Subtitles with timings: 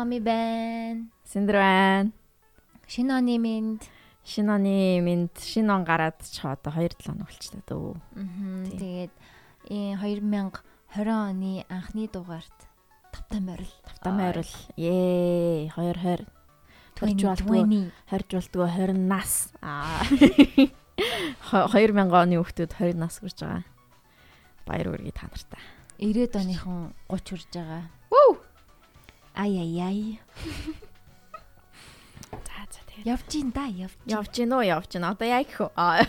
[0.00, 1.12] Мами байна.
[1.28, 2.12] Синдэр байна.
[2.88, 3.76] Шинэ оны минь.
[4.24, 8.00] Шинэ оны минь шинэ он гараад ч одоо 2 7 хоног болчихлоо дөө.
[8.16, 8.64] Аа.
[8.80, 9.12] Тэгээд
[9.68, 12.58] энэ 2020 оны анхны дугаарт
[13.12, 13.68] тавтай морил.
[13.84, 14.52] Тавтай морил.
[14.80, 16.24] Ээ 2020.
[16.96, 19.52] Төрж болтгоо 20 болтгоо 20 нас.
[19.60, 20.00] Аа.
[21.52, 23.68] 2000 оны хүүхдүүд 20 нас хүрж байгаа.
[24.64, 25.60] Баяр үргээ та нартай.
[26.00, 27.84] 90-ад оныхон 30 хүрж байгаа.
[28.08, 28.39] Вүү.
[29.34, 30.00] Ай ай ай.
[32.30, 33.06] За за тэгээ.
[33.10, 33.94] Явж гин да, явж.
[34.06, 35.04] Явж гин үү, явж гин.
[35.06, 35.70] Одоо яг хөө.
[35.76, 36.06] Аа.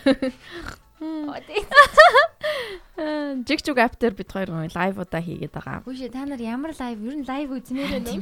[3.48, 5.81] Жиг жиг аптер бид хоёр лайв удаа хийгээд байгаа.
[5.81, 7.02] Хүүшээ та нар ямар лайв?
[7.02, 8.21] Ер нь лайв үзнээр байна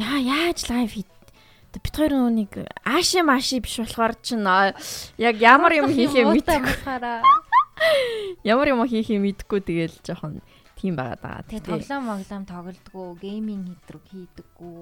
[0.00, 1.04] Яа, яаж лайв хий?
[1.70, 4.48] Бид хоёр нүг ааши маши биш болохоор чин
[5.20, 6.64] яг ямар юм хийхээ мэдгүй.
[8.48, 10.40] Ямар юм хийхээ мэдгүй тэгэл жоохон
[10.80, 11.44] тийм байгаад байгаа.
[11.44, 14.80] Тэгээ тоглоом моглоом тоглодгоо, гейминг хийдэг хийдэггүй.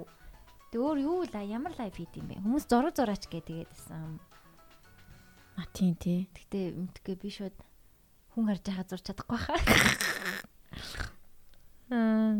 [0.70, 2.38] Тэг өөр юу ла ямар лайв хийд юм бэ?
[2.38, 4.22] Хүмүүс зураг зураач гэ тэгээдсэн.
[5.58, 6.30] А тийм тий.
[6.30, 7.56] Гэтэ мэдгүй би шууд
[8.30, 9.58] хүн харж байхад зурч чадахгүй хаа.
[11.90, 12.36] Аа.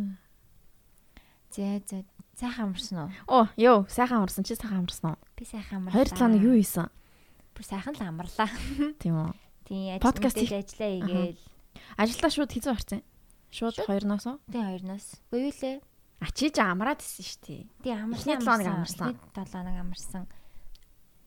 [1.51, 2.07] Зэ зэ
[2.39, 3.11] сайхан амарсан уу?
[3.27, 4.47] Оо, ёо, сайхан амарсан.
[4.47, 5.19] Чи сайхан амарсан уу?
[5.35, 5.97] Би сайхан амарлаа.
[5.99, 6.87] Хоёр талаа нь юу хийсэн?
[7.57, 8.47] Бүр сайхан л амарлаа.
[9.03, 9.33] Тийм үү?
[9.67, 11.43] Тийм, подкаст ажиллаа хийгээл.
[11.99, 13.03] Ажилдаа шууд хийсэн харцсан.
[13.51, 14.39] Шууд хоёрноос уу?
[14.53, 15.07] Тийм хоёрноос.
[15.33, 15.81] Үгүй лээ.
[16.21, 17.63] А чи ч амраад исэн шүү дээ.
[17.81, 18.43] Тийм амарсан.
[18.43, 19.15] 7 хоног амарсан.
[19.33, 20.25] 7 хоног амарсан.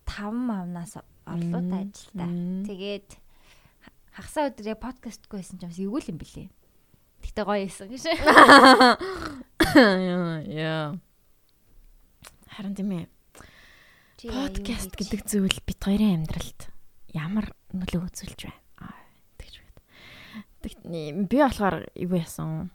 [0.06, 0.94] 5 мавнаас
[1.26, 2.30] орлууд ажилдаа.
[2.68, 3.10] Тэгээд
[4.12, 6.50] хагасаа өдөр яг подкастгүй байсан ч бас эвгүй юм бэлээ.
[7.24, 8.04] Тэгтээ гоё байсан гэж.
[10.52, 11.00] Яа.
[12.52, 13.08] Харин тийм ээ.
[14.22, 16.70] Подкаст гэдэг зүйл бид хоёрын амьдралд
[17.16, 18.60] ямар нөлөө үзүүлж байна?
[20.64, 22.72] Би болохоор юу яасан?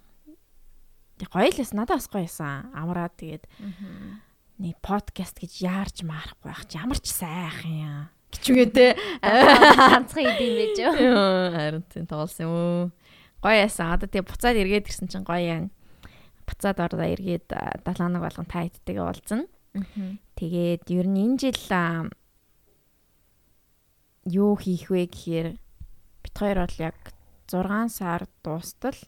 [1.16, 1.78] Гоё л ясан.
[1.80, 2.70] Надад бас гоё ясан.
[2.74, 3.44] Амраад тэгээд
[4.60, 8.08] нэг подкаст гэж яарч маарахгүй байх чи ямар ч сайхан юм.
[8.32, 8.86] Гिचүгээ те.
[9.22, 10.94] Ганцхан идэм байж юу?
[11.54, 12.92] Харин тийм тоглосон юм.
[13.40, 13.92] Гоё ясан.
[13.92, 15.64] Одоо тэг буцаад эргээд ирсэн чинь гоё юм.
[16.48, 19.46] Буцаад ордоо эргээд 7 хоног болгон та идтэйгээ уулзна.
[20.36, 22.10] Тэгээд ер нь энэ жил
[24.26, 25.48] юу хийх вэ гэхээр
[26.22, 26.98] бит хоёр бол яг
[27.46, 28.98] 6 сар дуустал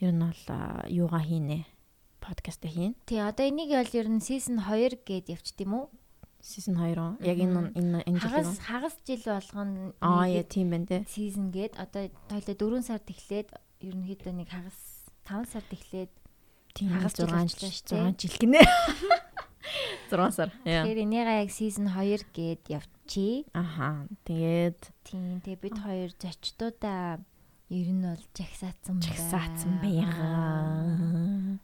[0.00, 0.42] ер нь бол
[0.90, 1.66] юугаа хийнэ
[2.20, 2.94] подкаст хийн.
[3.06, 5.86] Тий одоо энийг бол ер нь season 2 гээд явчих тийм үү?
[6.42, 7.16] Season 2 уу?
[7.24, 10.98] Яг энэ энэ энэ жил хагас хагас жил болгоно Аа яа тийм байна те.
[11.08, 13.48] Season гээд одоо тойлоо 4 сард эхлээд
[13.82, 14.78] ерөнхийдөө нэг хагас
[15.26, 16.12] 5 сард эхлээд
[16.74, 17.26] тийм хагас 6
[17.58, 18.60] жил 6 жил гинэ.
[20.10, 20.50] 6 сар.
[20.64, 22.62] Тэгэхээр энийгээ яг season 2 гээд
[23.08, 23.44] явчихъя.
[23.54, 24.06] Аха.
[24.24, 27.24] Тэгээд тийм тэгээ бид хоёр зочдуудаа
[27.68, 29.08] ер нь бол жагсаацсан байна.
[29.08, 31.60] Жагсаацсан байгаа.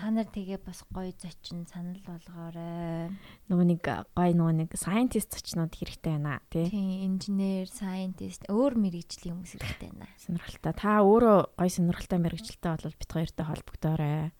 [0.00, 3.12] Та нар тэгээ бас гоё зочин санал болгоорой.
[3.48, 6.68] Нөгөө нэг гоё нөгөө нэг scientist зочнууд хэрэгтэй байна тий.
[6.68, 10.08] Тийм, инженер, scientist өөр мэрэгжлийн хүмүүс хэрэгтэй байна.
[10.20, 10.72] Сонирхолтой.
[10.76, 14.32] Та өөрөө гоё сонирхолтой мэрэгчлээ бол бит хоёртой холбогдоорой.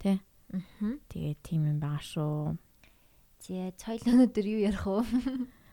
[0.00, 0.20] Тий.
[0.52, 1.00] Аа.
[1.08, 2.60] Тэгээ тийм юм байгаа шүү.
[3.42, 5.00] Зэ, цойл өнөдөр юу ярих вэ?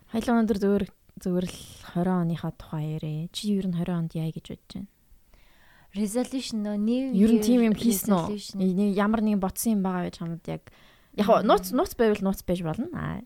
[0.10, 0.84] Хоёул өнөдөр зөвөр
[1.20, 1.58] зөвөр л
[1.94, 3.30] 20 оныхаа тухай ярэ.
[3.30, 4.90] Чи ер нь 20 онд яа гэж бодож байна?
[5.94, 8.58] Resolution нөө new ер нь тийм юм хийсэн үү?
[8.58, 10.64] Нэг ямар нэгэн ботсон юм байгаа гэж хамд яг
[11.18, 13.22] яг нууц нууц байвал нууц байж болно.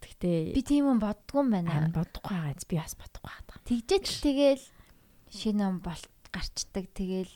[0.00, 1.92] Тэгтээ би тийм юм боддгүй юм байна.
[1.92, 2.68] Бодохгүй байгаа.
[2.68, 3.60] Би бас бодохгүй байгаа.
[3.68, 4.64] Тэгжээч тэгэл
[5.28, 6.88] шинэ он болт гарчдаг.
[6.92, 7.32] Тэгэл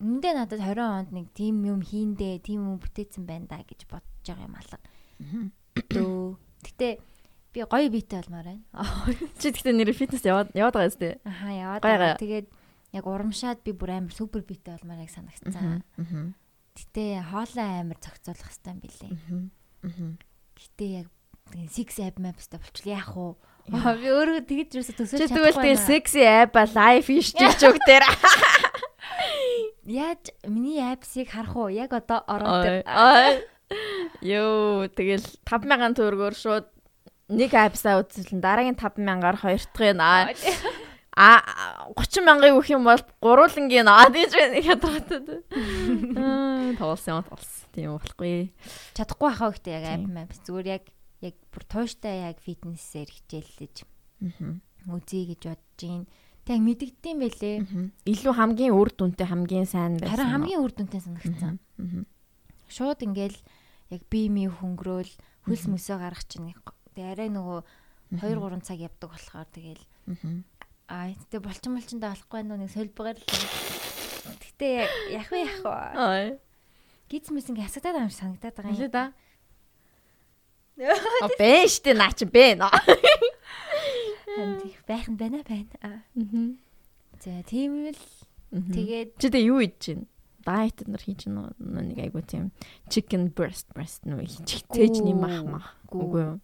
[0.00, 4.24] Эндээ надад 20 онд нэг тийм юм хийндээ, тийм юм бүтээсэн байна да гэж бодож
[4.24, 4.80] байгаа юм алга.
[5.92, 6.40] Дөө.
[6.64, 6.88] Гэтэ
[7.52, 8.64] би гоё биетэй болмоор байна.
[9.40, 11.18] Чи тэгтээ нэр фитнес яваад яваад байгаа зү?
[11.26, 12.14] Аха яваад байгаа.
[12.20, 12.46] Тэгээд
[12.94, 15.82] яг урамшаад би бүр амар супер биетэй болмоор яг санагцсан.
[16.76, 19.12] Гэтэ хоолой амар зохицуулах юм билээ.
[20.54, 21.08] Гэтэ яг
[21.70, 23.34] six app mapsтай болчихлоо яах вэ?
[23.70, 25.26] Би өөрөө тэгэж юусо төсөөлж чадахгүй.
[25.26, 28.04] Чи тэгвэл тэгээ sexy app live хийж чиг дээр.
[29.90, 31.68] Яаж миний апсыг харах уу?
[31.70, 32.86] Яг одоо ороод.
[34.20, 36.66] Йоо, тэгэл 5000 төгрөгөөр шууд
[37.30, 40.30] нэг апсаа үзүүлэн дараагийн 5000-аар хоёр дахь нь аа.
[41.14, 41.28] А
[41.98, 44.58] 30 мянган өгөх юм бол гуруулангийн аа гэж байна.
[46.18, 47.66] Аа, тоолсон юм тоолсон.
[47.74, 48.50] Тийм болохгүй.
[48.94, 50.84] Чадахгүй байхаа гэхдээ яг ап мап зүгээр яг
[51.22, 53.76] яг бүр тууштай яг фитнесээр хичээллэж.
[53.86, 54.58] Аа.
[54.90, 56.06] Үзье гэж бодож байна
[56.50, 57.56] Тэг мэдэгдэм байлээ.
[58.08, 60.18] Илүү хамгийн үр дүнтэй хамгийн сайн байсан.
[60.18, 61.62] Харин хамгийн үр дүнтэй санагдсан.
[62.66, 63.38] Шууд ингээл
[63.90, 65.12] яг бие мие хөнгөрөөл
[65.46, 66.54] хөлс мөсөө гарах чинь
[66.94, 67.62] тэг арай нөгөө
[68.10, 69.82] 2 3 цаг явдаг болохоор тэгэл
[70.90, 73.26] аа тэг болчин болчиндээ болохгүй нөө нэг солбогаар л.
[74.42, 74.68] Гэтэ
[75.14, 76.38] яг вэ яг вэ.
[77.06, 78.78] Гизмэс ингээ хасагдаад байгаа юм санагдаад байгаа юм.
[78.78, 79.04] Хэлээ да.
[81.22, 82.74] А бэ штэ наа чи бэ нөө.
[84.34, 85.74] Ханд их байх нь байна байна.
[85.82, 86.02] Аа.
[87.22, 88.02] За тийм л
[88.50, 90.10] тэгээд Чи тэ юу хийж чинь?
[90.44, 92.50] Дайет нар хийж нэг айгу тийм
[92.88, 95.68] chicken breast breast нөө хийж тээж нэм мах мах.
[95.92, 96.36] Үгүй юу?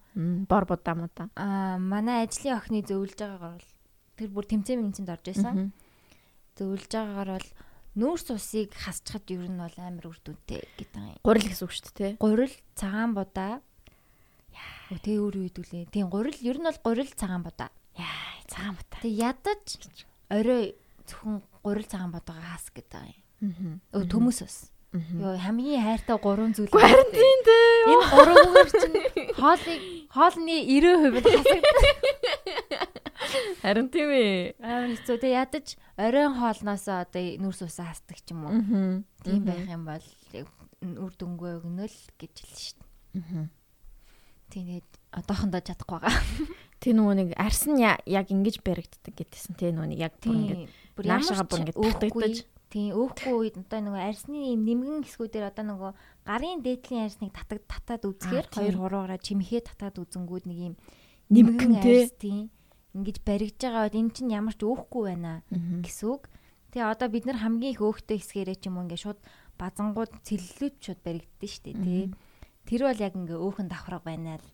[0.48, 1.28] Бор будаа мудаа.
[1.36, 3.72] аа манай ажлын охины зөвлөж байгаагаар бол
[4.16, 5.72] тэр бүр тэмцээн мэмцэнд орж исэн.
[6.56, 7.48] Зөвлөж байгаагаар бол
[7.96, 11.20] нүүрс усыг хасчихад ер нь бол амар үр дүнтэй гэдэг юм.
[11.24, 12.12] Гурил гэсэн үг шүү дээ, тий.
[12.20, 13.64] Гурил цагаан будаа.
[14.52, 15.88] Яа, тэг өөр юу хэдүүлээ.
[15.88, 17.72] Тийм гурил ер нь бол гурил цагаан будаа.
[17.96, 19.00] Яа, цагаан бата.
[19.00, 19.64] Тэг ядаж
[20.28, 20.76] орой
[21.08, 23.25] зөвхөн гурил цагаан будаага хас гэдэг юм.
[23.42, 24.04] Аа.
[24.08, 24.56] Төмөс ус.
[24.96, 26.72] Йоо хамгийн хайртай гурван зүйл.
[26.72, 27.92] Тийм дээ.
[27.92, 28.96] Энэ гурвангаар чинь
[29.36, 31.92] хоолыг хоолны 90% нь хасагдсан.
[33.60, 34.56] Харин тийм ээ.
[34.62, 35.16] Амар хэцүү.
[35.20, 35.66] Тэг ядаж
[36.00, 38.56] оройн хоолноос одоо нүүрс усаа хасдаг ч юм уу.
[38.56, 39.04] Аа.
[39.20, 40.06] Тийм байх юм бол
[40.80, 43.20] үр дүнгүй өгнөл гэж хэлсэн шүү дээ.
[43.20, 43.48] Аа.
[44.54, 46.14] Тэгээд одоохондоо чадахгүй байгаа.
[46.80, 51.44] Тэ нөгөө нэг арс нь яг ингэж баригддаг гэдсэн тэ нөгөө яг бүр ингэж наашаага
[51.48, 52.36] бүр ч ингээд татагдаж.
[52.76, 55.90] Тийм өөхгүй үед одоо нөгөө арсны юм нэмгэн хэсгүүдээр одоо нөгөө
[56.28, 58.60] гарын дээдлийн арсныг татаг татаад үзэхээр Аа, тийм.
[58.60, 60.74] хоёр хуруугаараа чимхээ татаад үзэнгүүд нэг юм
[61.32, 62.52] Нэмгэн арс тийм
[62.92, 65.88] ингэж баригдж байгаа бол эн чинь ямар ч өөхгүй байна Мгм.
[65.88, 66.28] гэсэн үг.
[66.76, 69.20] Тэгээ одоо бид нар хамгийн их өөхтэй хэсгээрээ ч юм уу ингээд шууд
[69.56, 72.12] базангууд цэллүүд шууд баригддээ штэ тий.
[72.68, 74.46] Тэр бол яг ингээ өөхөн давхраг байна л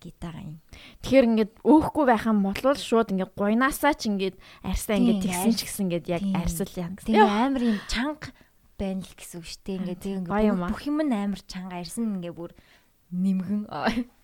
[0.00, 0.56] гитагаа юм.
[1.04, 5.60] Тэгэхээр ингээд өөхгүй байх юм бол шууд ингээд гуйнаасаа ч ингээд арсаа ингээд тэгсэн ч
[5.68, 6.90] гэсэн ингээд яг арсал яа.
[6.96, 8.32] Тэгээ амар юм чанга
[8.80, 9.78] байна л гэсэн үг шүү дээ.
[9.84, 10.72] Ингээ тэг Гоё юм ингээ аа.
[10.72, 12.52] бүх юм нь амар чанга ирсэн ингээ бүр
[13.12, 13.60] нэмгэн.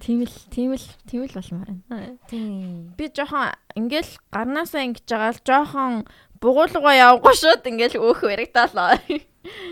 [0.00, 2.16] Тийм л тийм л тийм л болмоор байна.
[2.26, 2.96] Тийм.
[2.96, 5.92] Би жоохон ингээл гарнаасаа ингэж байгаа л жоохон
[6.40, 8.96] бугуулгаа явахгүй шууд ингээл өөх баригдаалаа.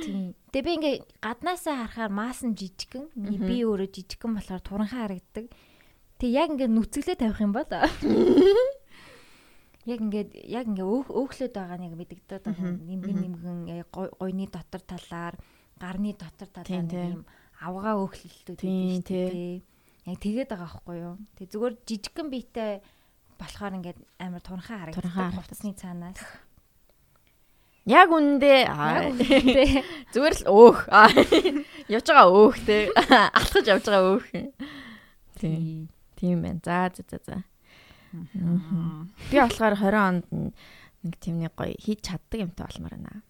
[0.04, 0.32] Тийм.
[0.52, 3.08] Тэгээ би ингээ гаднаасаа харахаар маас нь жижигхэн.
[3.48, 5.46] Би өөрөө жижигхэн болохоор туранхаа харагддаг.
[6.20, 7.68] Тэг яг ингээ нүцгэлээ тавих юм бол
[9.88, 14.44] яг ингээд яг ингээ өөх өөхлөд байгаа нэг мэдэгдээд байгаа нэмгэн нэмгэн э, гой- гойны
[14.52, 15.34] дотор талаар
[15.80, 16.84] гарны дотор талаар
[17.16, 17.24] юм
[17.64, 19.62] авгаа өөхлөлтүүд Тийм, тийм.
[20.04, 21.16] Яг тэгээд байгаа байхгүй юу.
[21.40, 22.72] Тэг зүгээр жижигхэн биетэй
[23.40, 25.04] болохоор ингээд амар туранхаа харагддаг.
[25.40, 26.20] Хувцсны цаанаас.
[27.88, 28.68] Яг үндэ
[30.12, 30.78] зүгээр л өөх.
[30.92, 31.08] Аа.
[31.88, 32.92] Явж байгаа өөх те.
[33.38, 34.28] Алхаж явж байгаа өөх.
[35.40, 35.88] Тийм.
[36.20, 36.60] Тийм байна.
[36.60, 37.36] За за за за.
[39.32, 40.26] Би болохоор 20 онд
[41.00, 43.22] нэг нэг гоё хийж чаддаг юмтай болмоор байна.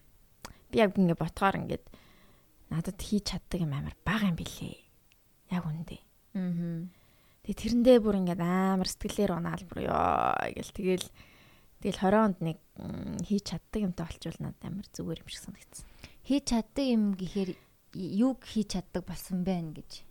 [0.74, 1.86] Би яг ингэ ботхоор ингээд
[2.74, 4.74] надад хийж чаддаг юм амар бага юм билээ.
[5.54, 6.02] Яг үндэ.
[6.34, 6.90] Мгм.
[7.46, 11.06] Тэгээ тэрэндээ бүр ингээд амар сэтгэлээр унаал бүр ёо гэл тэгэл
[11.82, 12.58] тэгэл 20 онд нэг
[13.26, 15.86] хийж чаддаг юмтай болчвол надад амар зүгээр юм шиг санагдсан.
[16.26, 17.50] Хийж чаддаг юм гэхээр
[18.18, 20.02] юг хийж чаддаг болсон байна гэж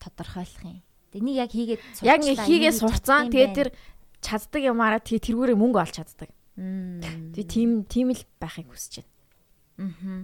[0.00, 0.82] тодорхойлох юм.
[1.10, 3.22] Тэнийг яг хийгээд Яг ингээ сурчлаа, хийгээ энийг сурцсан.
[3.30, 3.54] байна.
[3.56, 3.68] тэр
[4.22, 6.30] чаддаг юмараа тэгээ тэргүүрээ мөнгө олж чаддаг.
[6.60, 9.90] Тэгээ тийм тийм л байхыг хүсэж байна.
[9.90, 10.18] Мгм.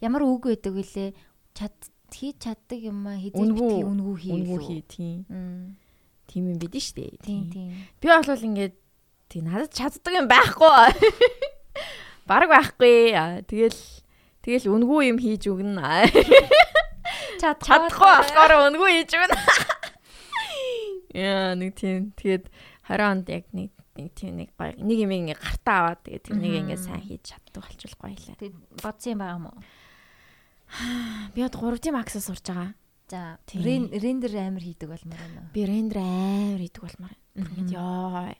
[0.00, 1.10] Ямар үг байдаг вүлээ?
[1.52, 1.74] Чад
[2.12, 4.32] хийж чаддаг юм аа хийж битгий үнгүү хий.
[4.32, 5.18] Үнгүү хий тийм.
[6.26, 7.18] Тийм юм бидэн штэ.
[7.22, 7.70] Тийм тийм.
[8.00, 8.74] Би бол ингээд
[9.28, 11.12] тий надад чаддаг юм байхгүй.
[12.28, 13.14] Бараг байхгүй.
[13.46, 13.80] Тэгэл
[14.42, 15.82] тэгэл үнгүү юм хийж өгнө.
[15.82, 16.06] Аа,
[17.40, 19.38] Чадахгүй болохоор үнгүү хийж өгнө.
[21.16, 22.50] Яа нэг тийм тэгээд
[22.90, 26.54] 20 онд яг нэг нэг тийм нэг гоё нэг юм ингээ гартаа аваад тэгээд тэрнийг
[26.60, 28.36] ингээ сайн хийж чаддаг болчихвол гоё лээ.
[28.36, 28.52] Тэг
[28.82, 29.58] бодсон юм байгаа юм уу?
[31.34, 32.74] Би одоо 3D Max-аас сурж байгаа.
[33.06, 35.46] За рендер амар хийдэг болмоор байна.
[35.54, 37.16] Би рендер амар хийдэг болмаар.
[37.38, 38.34] Ингээд ёо.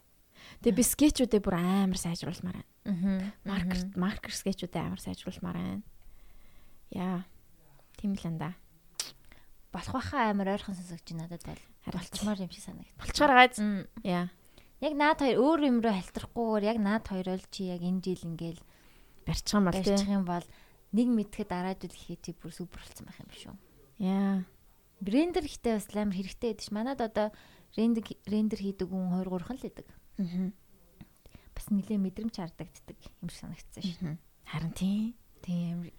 [0.67, 3.31] Тэгээ би скетчүүдээ бүр амар сайжруулмаар байна.
[3.47, 5.87] Маркер маркер скетчүүдээ амар сайжруулмаар байна.
[6.91, 7.23] Яа.
[7.95, 8.51] Тийм л энэ да.
[9.71, 11.63] болох байхаа амар ойрхон сонсогч надад бол
[11.95, 12.91] болчмаар юм шиг санагд.
[12.99, 13.63] болчоор гайз.
[14.03, 14.27] Яа.
[14.83, 18.27] Яг наад хоёр өөр юм руу халтрахгүйгээр яг наад хоёр бол чи яг энэ жил
[18.27, 18.63] ингээл
[19.23, 20.19] Барьчих юм бол барьчих тий.
[20.19, 20.47] юм бол
[20.91, 23.55] нэг мэдхэд дараа жил ихээ чи бүр супер болсон байх юм шүү.
[24.03, 24.43] Яа.
[24.99, 26.75] Рендер ихтэй бас амар хэрэгтэй байдаг ш.
[26.75, 27.31] Манад одоо
[27.79, 29.87] рендер рендер хийдэг хүн 2 3 л байдаг.
[29.87, 30.06] Аа.
[30.17, 33.97] Бас нэлээ мэдрэмж хардагддаг юм шиг санагдсан ш.
[34.45, 35.17] Харин тий.
[35.43, 35.93] Тийм амар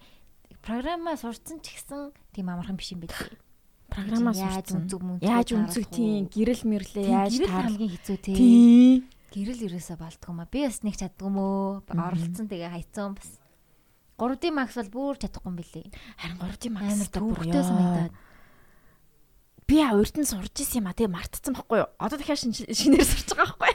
[0.62, 3.34] программаа сурцсан ч гэсэн тийм амархан биш юм билээ.
[3.88, 4.86] Програмаа яаж сурцсан.
[5.22, 6.26] Яаж үнцэг тий.
[6.30, 8.34] Гэрэл мэрлээ яаж хамгийн хэцүү тий.
[8.38, 8.92] Тий.
[9.34, 10.48] Гэрэл ерөөсө болдгоо маа.
[10.50, 11.84] Би бас нэг чаддгүй мөө.
[11.94, 13.30] Оролцсон тэгээ хайцсан бас.
[14.18, 15.86] 3D Max бол бүр чадахгүй юм билээ.
[16.18, 18.14] Харин 3D Max Амар төвөгтэй санагдаад.
[19.68, 21.88] Би урд нь сурж исэн юм а тэгээ мартцсан байхгүй юу?
[22.00, 23.67] Одоо дахиад шин- шинээр сурч байгаа байхгүй?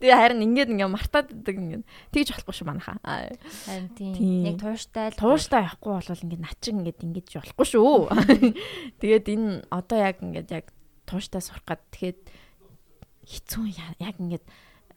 [0.00, 1.82] Тэгээ харин ингээд ингээ мартаад идэг ингээ.
[2.12, 2.96] Тэгж болохгүй шүү манайха.
[3.00, 4.44] Харин Тийм.
[4.44, 7.94] Яг тууштай л Тууштай явахгүй бол ингээ начиг ингээ ингэж болохгүй шүү.
[9.00, 10.66] Тэгээд энэ одоо яг ингээ яг
[11.08, 12.20] тууштай сурах гад тэгэхэд
[13.26, 13.64] хэцүү
[14.02, 14.44] яг ингээ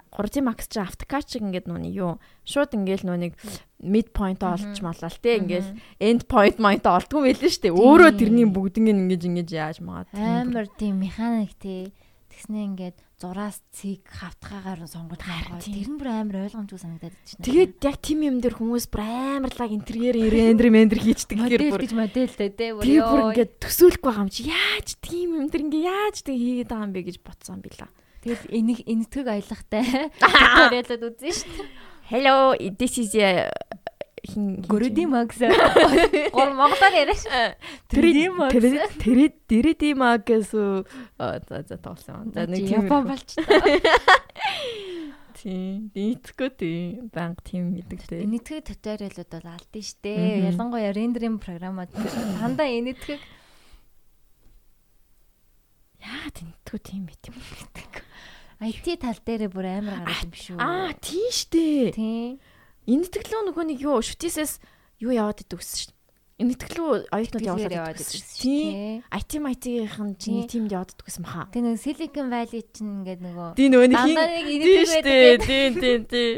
[0.09, 3.33] 3D Max чи автокач ингээд нүуний юу шууд ингээл нүунийг
[3.77, 8.97] mid point олж малал те ингээл end point point олдгүй мэлэн штэ өөрөө тэрний бүгднийг
[8.97, 11.93] ингэж ингэж яаж магаад амар тийм механик тий.
[12.39, 15.19] Тэгснээ ингээд зураас цэг хавтгаагаар сонгож
[15.59, 15.59] тийм.
[15.59, 17.43] Тэр нь бүр амар ойлгомжгүй санагдаад байна.
[17.43, 21.93] Тэгээд яг тим юм дээр хүмүүс бүр амарлаг интерьер рендер мендер модель гэхээр бүр гэж
[21.99, 22.71] модельтэй тий.
[22.71, 23.31] бүр тэр бүр ёо.
[23.35, 26.93] ингээд төсөөлөхгүй байгаа юм чи яаж тийм юм тэр ингээ яаж тэг хийгээд байгаа юм
[26.95, 27.91] бэ гэж бодсон била.
[28.23, 29.83] Тэгэл энийг энэтхэг аялахтай.
[30.15, 31.67] Туриалаад үзэн шүү дээ.
[32.07, 33.13] Hello this is
[34.29, 35.37] хин Гөрөди Макс.
[36.37, 37.25] Гол монголоор яриаш.
[37.89, 38.53] Тэрэди 3D Max.
[39.01, 42.31] Тэрэд тэрэди магас за за тоолсон.
[42.33, 43.35] За нэг Япон болч.
[45.39, 48.23] тийм нийтгүй тийм банк тийм гэдэг тийм.
[48.27, 50.51] Энэтхэг туториалууд бол алдсан шүү дээ.
[50.51, 53.19] Ялангуяа рендеринг програмууд дандаа энэтхэг
[55.99, 57.35] Яа тэнтгүй тийм байт юм.
[58.59, 60.57] IT тал дээр бүр амар гараад юм шүү.
[60.59, 61.91] Аа тийм штэ.
[61.95, 62.39] тийм.
[62.89, 64.53] Энэ тэглөө нөгөө нэг юу шүтээсээс
[65.05, 65.93] юу яваад идэв гэсэн шүү.
[66.39, 69.03] Энэ тэглөө оюутнууд явуулаад яваад идэв гэсэн тий.
[69.11, 70.49] IT MIT-ийн чинь Тийм.
[70.49, 71.45] тиймд яваад идэв гэсэн баха.
[71.53, 73.99] Тэгээ нэг Silicon Valley чинь ингээд нөгөө Тийм нөгөө нэг
[74.65, 75.03] нэг штэ.
[75.03, 75.39] байдаг.
[75.45, 76.35] Тийм тийм тийм.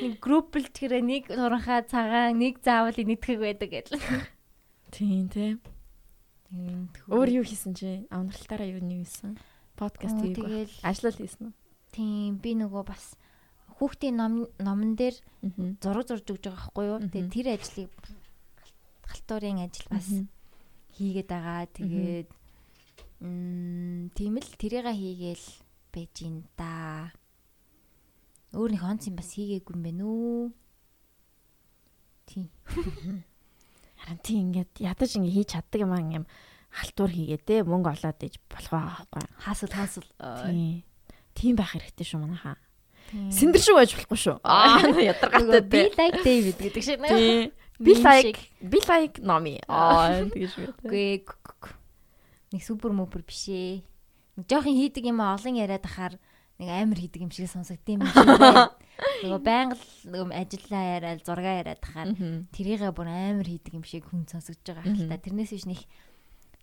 [0.00, 4.00] Нэг групп л тэгэхээр нэг уранхаа цагаан нэг заавал энэтхэг байдаг гэдэг.
[4.92, 5.56] Тийм тийм.
[7.08, 8.04] Өөр юу хийсэн чи?
[8.10, 9.38] Авнарлалтаараа юу нь хийсэн?
[9.78, 11.54] Подкаст тэгэл Ажлал хийсэн үү?
[11.94, 13.14] тийм би нөгөө бас
[13.80, 15.16] хүүхдийн ном номон дээр
[15.80, 17.00] зураг зурж өгч байгаа байхгүй юу.
[17.00, 17.90] Тэгээ тэр ажлыг
[19.08, 20.08] халтуурын ажил бас
[21.00, 21.64] хийгээд байгаа.
[21.72, 22.28] Тэгээд
[23.24, 25.46] м тийм л тэрийгээ хийгээл
[25.96, 27.08] байж ин да.
[28.52, 30.52] Өөр нэг онц юм бас хийгээгүй юм байна уу?
[32.28, 32.52] Тийм.
[34.00, 36.28] Харин тийм ингээд ядаж ингээ хийж чаддаг юм аа юм
[36.68, 39.24] халтур хийгээд те мөнгө олоод иж болох байгаа байхгүй.
[39.40, 40.08] Хаасал хаасал.
[40.20, 40.84] Тийм.
[41.32, 42.60] Тийм байх хэрэгтэй шүү манайхаа.
[43.10, 44.36] Сэндэр шүү байж болохгүй шүү.
[44.46, 47.02] Аа ядаргатай би like David гэдэг шиг.
[47.02, 47.50] Тийм.
[47.80, 48.38] Би like шиг.
[48.62, 49.58] би like номи.
[49.66, 50.64] Аа тэгэж би.
[50.86, 51.76] Үгүй г- г- г-
[52.54, 53.82] нэг супер мөпер биш ээ.
[54.38, 56.14] Нэг жоохон хийдэг юм олон яриад ахаар
[56.62, 58.70] нэг амар хийдэг юм шиг сонсогдсон юм шиг байна.
[59.24, 59.76] Нөгөө байнга
[60.06, 62.12] нөгөө ажиллаа яриад зургаа яриад ахаар
[62.52, 65.16] тэрийгээ бүр амар хийдэг юм шиг хүн сонсогдож байгаа хэл та.
[65.24, 65.80] Тэрнээс биш нэг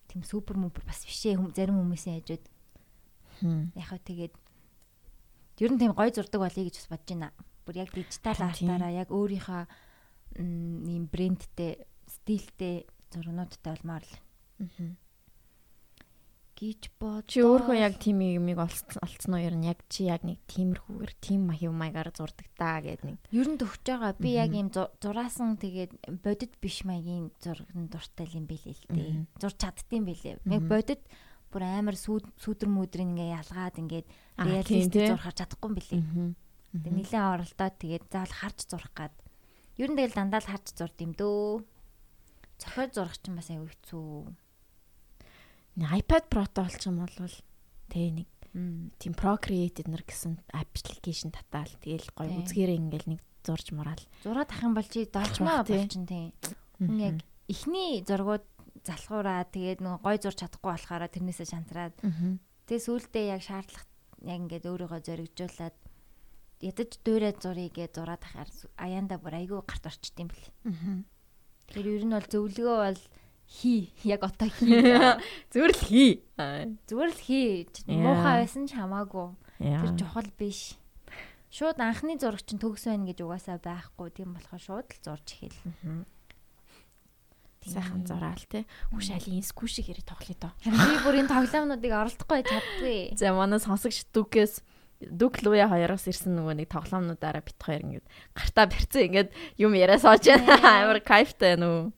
[0.07, 1.41] тийм супер мөпер бас биш ээ.
[1.57, 2.45] Зарим хүмүүсийн хажууд
[3.73, 4.33] яг хөө тэгээд
[5.59, 7.29] ер нь тийм гой зурдаг болъё гэж бас бодож байна.
[7.65, 9.63] Бүр яг дижитал артаараа яг өөрийнхөө
[10.37, 14.15] ийм брэндтэй, стилтэй зургнуудтай болмоор л
[16.57, 17.29] гэж бод.
[17.29, 21.45] Чи өөрөө яг тийм юмыг олцсон уу ер нь яг чи яг нэг тиймэрхүүгээр тийм
[21.53, 23.17] маяг маягаар зурдаг та гэдэг нэг.
[23.29, 24.17] ер нь төгсөж байгаа.
[24.17, 29.29] Би яг ийм зу- зураасан тэгээд бодит биш маягийн зурган дуртай юм билээ л дээ.
[29.37, 30.41] Зурч чаддсан билээ.
[30.49, 31.05] Яг бодит
[31.53, 35.09] бүр амар сүүд сүдэр мүдрийн ингээ ялгаад ингээд Тийм, реалистик тий.
[35.09, 36.37] зурхаар чадахгүй юм.
[36.73, 36.81] Аа.
[36.83, 39.15] Тэг нилээн оролдоод тэгээд заавал харж зурах гад.
[39.81, 41.65] Ер нь тэгэл дандаа л харж зурд юм дөө.
[42.61, 44.29] Цохиод зурах чинь бас аюу хэцүү.
[45.77, 47.13] Нэг iPad Pro-той болчих юм бол
[47.89, 48.29] тэ нэг
[48.97, 52.41] тийм Procreate нэр гэсэн аппликейшн татаал тэгэл Тийм.
[52.41, 54.01] үзгээрээ ингээл нэг зурж мураал.
[54.25, 55.05] Зураад ах юм бол чи
[55.65, 55.77] тий.
[55.77, 56.33] болчин тий.
[56.81, 58.45] Хүн яг эхний зургууд
[58.81, 61.95] залхуураа тэгээд нөгөө гой зурч чадахгүй болохоор тэрнээсээ шантраад
[62.65, 63.85] тэгээ сүүлдээ яг шаардлага
[64.21, 65.75] яг ингээд өөрийгөө зоригжуулаад
[66.61, 68.49] ядаж дуурай зурыг гэ зураад ахаар
[68.81, 70.49] аяанда бүр айгүй гарт орчт юм бэл.
[71.69, 73.01] Тэр ер нь бол зөвлөгөө бол
[73.47, 74.67] хий яг одоо хий.
[75.53, 76.11] Зүгээр л хий.
[76.89, 77.49] Зүгээр л хий.
[78.01, 79.37] Муухай байсан ч хамаагүй.
[79.61, 80.75] Тэр чухал биш.
[81.53, 84.09] Шууд анхны зураг чинь төгс байна гэж угаасаа байхгүй.
[84.11, 85.55] Тийм болохоор шууд л зурж эхэл.
[87.67, 88.63] Сайхан зураал те.
[88.95, 90.53] Хүш айлын скуши хэрэг тоглоё доо.
[90.63, 92.99] Би бүр энэ тоглоомнуудыг оролдохгүй чаддгүй.
[93.19, 94.63] За манай сонсогч дүкээс
[94.97, 99.29] Дүк Луя хоёроос ирсэн нөгөө нэг тоглоомнуудаараа бит хоёр ингээд гартаа барьцсан ингээд
[99.61, 100.57] юм яриа сууж байна.
[100.81, 101.93] Амар кайфтай нүү.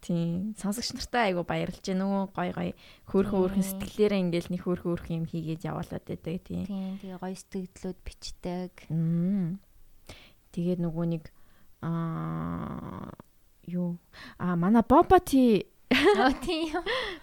[0.00, 0.54] Тийм.
[0.54, 2.22] Сонсогч нартай айгу баярлж байна нүү.
[2.30, 2.70] Гой гой
[3.10, 6.64] хөөрхөн хөөрхөн сэтгэлээрээ ингээд нэг хөөрхөн хөөрхөн юм хийгээд явуулаад байдаг тийм.
[6.70, 8.72] Тийм тэгээ гоё сэтгэлдлүүд бичдэг.
[10.54, 11.24] Тэгээд нөгөө нэг
[11.82, 13.10] аа
[13.66, 13.98] юу
[14.38, 15.66] а манай Бобати
[16.44, 16.74] тийм.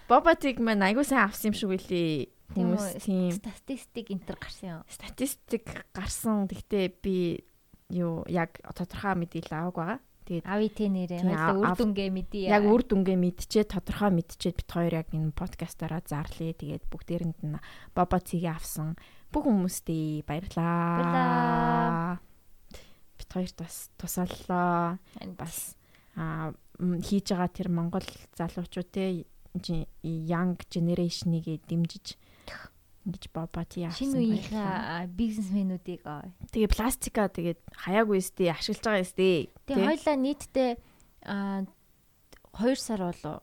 [0.10, 2.28] Бобатиг маань айгу сайн авсан юм шиг үлээ.
[2.56, 4.82] Хүмүүс тийм Статистик энтер гарсан юм.
[4.88, 6.48] статистик гарсан.
[6.48, 7.44] Гэхдээ би
[7.92, 10.00] юу яг тодорхой мэдээлэл аваагүй байгаа.
[10.28, 12.46] Тэгээд АВТ нэрээ Тийм, хоёлаа үр ав- дүнгээ мэдээ.
[12.52, 16.52] яг үр дүнгээ мэдчихээ тодорхой мэдчихээд бит хоёр яг энэ подкастаараа зарлие.
[16.52, 17.56] Тэгээд бүгдээрэнд нь
[17.96, 19.00] Бобатигээ авсан
[19.32, 20.76] бүх хүмүүстээ баярлаа.
[21.00, 22.20] Баярлаа.
[23.16, 25.00] Бид хоёрт бас тусаллаа.
[25.40, 25.76] Бас
[26.18, 28.08] хийж байгаа тэр Монгол
[28.38, 29.26] залуучууд те
[30.04, 32.18] young generation-ыг дэмжиж
[33.08, 34.12] ингэж бабати яасан.
[34.12, 36.02] Шинэ үеийнхээ бизнесмэнүүдийг
[36.52, 39.50] тэгээ пластика тэгээд хаяагүй өстэй ашиглаж байгаа өстэй.
[39.64, 40.72] Тэгээ хоёлаа нийтдээ
[41.24, 43.40] 2 сар болоо.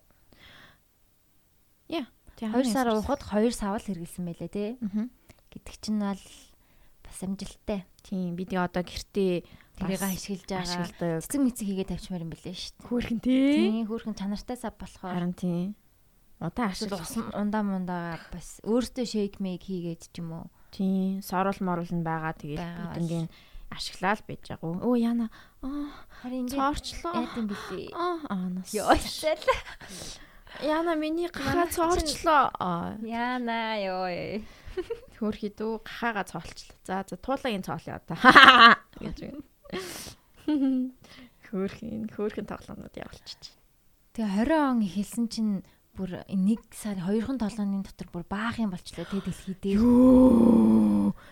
[1.89, 2.07] Яа.
[2.37, 4.71] 2 сар уухад 2 савл хэрэгэлсэн байлээ тий.
[5.49, 6.21] Гэдэг чинь бол
[7.01, 7.89] бас амжилттай.
[8.05, 11.21] Тийм бид одоо гэртээ тэрийг ашиглаж байгаа.
[11.23, 12.87] Цэцэг мэцэг хийгээд тавьчмаар юм бэлээ шүү дээ.
[12.89, 13.47] Хөөрхөн тий.
[13.59, 15.15] Тийм хөөрхөн чанартай сав болохоор.
[15.15, 15.75] Харин тийм.
[16.43, 16.91] Удаа ашиг
[17.35, 20.47] ундаа мундаа бас өөртөө шейк мейк хийгээд ч юм уу.
[20.75, 21.23] Тийм.
[21.23, 23.27] Сорол морол нь байгаа тэгээд бидэнгийн
[23.71, 24.83] ашиглаад байж байгаа.
[24.83, 25.27] Өө яна.
[25.63, 25.91] Аа
[26.23, 27.15] харин ингэ цоорчлоо.
[27.23, 27.89] Яд юм бэлээ.
[27.95, 28.71] Аа аанаас.
[28.75, 29.47] Ёошэл.
[30.63, 32.51] Яна миний гахаа цоорчлоо.
[33.03, 34.43] Яна ёо.
[35.19, 36.77] Хөөрхий дүү гахаага цоолчлоо.
[36.83, 38.19] За за туулагийн цоолё одоо.
[39.01, 39.54] гэж.
[41.49, 43.55] Хөөрхин хөөрхин тоглоомнууд явуулчих.
[44.15, 45.63] Тэгээ 20 он эхэлсэн чинь
[45.95, 49.79] бүр нэг сар 2хан 7-ны дотор бүр баах юм болчлоо тэ дэлхий дээр.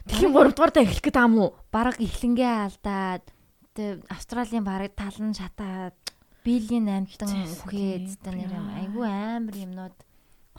[0.06, 1.50] Дэлхийн 3 дугаар даа эхлэх гэдэг юм уу?
[1.74, 3.26] Бараг эхлэнгээ алдаад
[3.74, 5.98] тэ Австралийн бараг талан шатаад
[6.46, 9.98] биелийн амтан үхээд тэ нэр юм айгүй амар юмнууд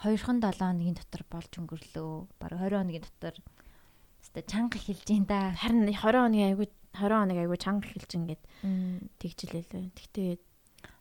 [0.03, 2.27] 2хан 7 хоногийн дотор болж өнгөрлөө.
[2.43, 3.35] Бараг 20 хоногийн дотор
[4.35, 5.55] тэ чанга эхэлж ин да.
[5.55, 8.43] Харин 20 хоногийн айгүй 20 хоног айгүй чанга эхэлж ингээд
[9.17, 9.91] тэгжилээ.
[9.97, 10.31] Тэгтээ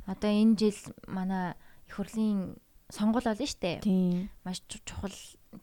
[0.09, 1.55] одоо энэ жил манай
[1.87, 2.57] их хурлын
[2.89, 3.81] сонгуул болно штэ.
[3.81, 4.29] Тийм.
[4.45, 5.15] Маш чухал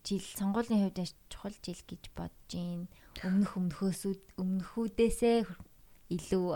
[0.05, 2.87] жил сонгуулийн хувьд чухал жил гэж бодож гин.
[3.25, 4.01] Өмнөх өмнөхөөс
[4.37, 5.45] өмнөхүүдээсээ
[6.13, 6.47] илүү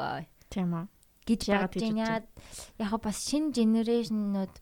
[0.49, 0.87] тийм аа
[1.25, 1.97] гэж бодож гин.
[2.01, 4.53] Яг бас шинэ генерашнууд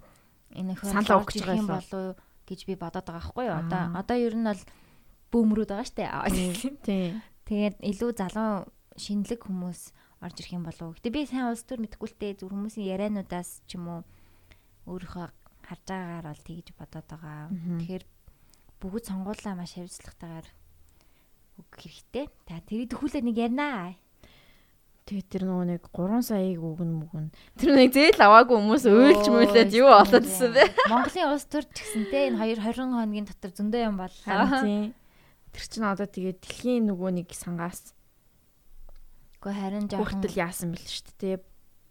[0.55, 3.59] энэ санал өгч байгаа юм болов гэж би бодоод байгаа байхгүй юу.
[3.59, 4.61] Одоо одоо ер нь бол
[5.31, 6.05] бөөмрүүд байгаа штэ.
[6.87, 7.23] Тийм.
[7.47, 9.81] Тэгээд илүү залуу шинэлэг хүмүүс
[10.21, 10.95] орж ирэх юм болов.
[10.99, 14.01] Гэтэ би сайн улс төр мэдэхгүй л дээ зүр хүмүүсийн яриануудаас ч юм уу
[14.85, 15.27] өөрийнхөө
[15.65, 17.49] харж байгаагаар бол тэгж бодоод байгаа.
[17.51, 18.03] Тэгэхээр
[18.81, 20.47] бүгд сонгуулаа маш хариуцлагатайгаар
[21.61, 22.25] өгөх хэрэгтэй.
[22.49, 23.95] За тэрийг төхүүлээ нэг ярина.
[25.05, 27.25] Тэгээд тэр нөгөө нэг 3 саяыг өгнө мөгн.
[27.57, 30.63] Тэр нэг зээл аваагүй хүмүүс уйлж мүлээд юу болоод ирсэн бэ?
[30.93, 34.93] Монголын улс төр ч гэсэн те энэ 2 20 хоногийн дотор зөндөө юм боллоо.
[35.51, 37.91] Тэр чинь одоо тэгээд дэлхийн нөгөө нэг сангаас
[39.41, 41.37] Гэхдээ харин жоохон хүртэл яасан бэл шүү дээ.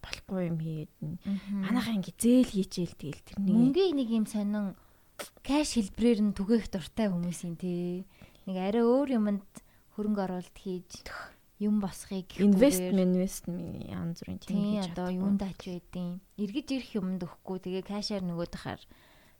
[0.00, 0.92] Болохгүй юм хийгээд.
[1.66, 3.52] Манайхаа ингэ зээл хийчихэл тэгэл тэрний.
[3.58, 4.78] Мөнгөний нэг юм сонин
[5.42, 8.06] кэш хэлбрээр нь түгээх дуртай хүмүүсийн тий.
[8.46, 9.50] Нэг арай өөр юмд
[9.98, 11.02] хөрөнгө оруулалт хийж
[11.60, 17.20] юм босхийг инвестмент инвестмент янз бүрийн тийм хийж одоо юунд ач байдیں۔ Эргэж ирэх юмд
[17.20, 18.82] өгөхгүй тэгээ кэшээр нөгөөд хахаар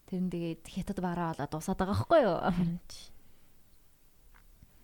[0.05, 2.39] тэр нь тэгээд хятад бараа болоод дуусаад байгаа байхгүй юу?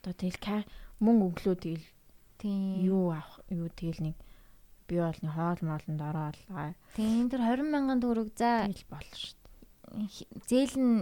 [0.01, 0.65] Одоо тэгэл
[1.05, 1.87] мөнгө өглөө тэгэл
[2.39, 2.85] Тийм.
[2.85, 4.17] Юу авах юу тэгэл нэг
[4.87, 6.37] би болны хоол моолнд ороод.
[6.95, 10.45] Тийм тэр 20 мянган төгрөг за тэгэл болно шүү дээ.
[10.47, 10.97] Зээл нь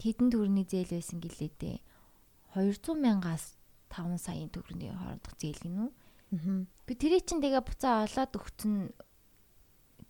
[0.00, 1.78] хэдэн төгрөний зээл байсан гэлээ дээ.
[2.54, 3.58] 200 мянгаас
[3.92, 5.88] 5 саяын төгрөний хоорондох зээл гинүү.
[5.90, 6.64] Аа.
[6.86, 8.94] Би тэрий чин тэгээ буцаа олоод өгцөн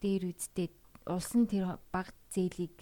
[0.01, 0.71] дээр үсттэй
[1.07, 2.77] улс нь тэр баг зээлийг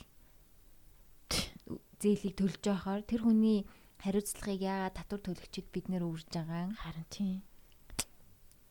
[1.98, 3.64] зээлийг төлж байхаар тэр хүний
[4.02, 6.72] хариуцлагыг яагаад татвар төлөгчид бид нэр үрж байгаа.
[6.76, 7.40] Харин тийм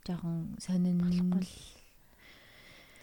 [0.03, 0.55] жоохон
[0.99, 1.47] болохгүй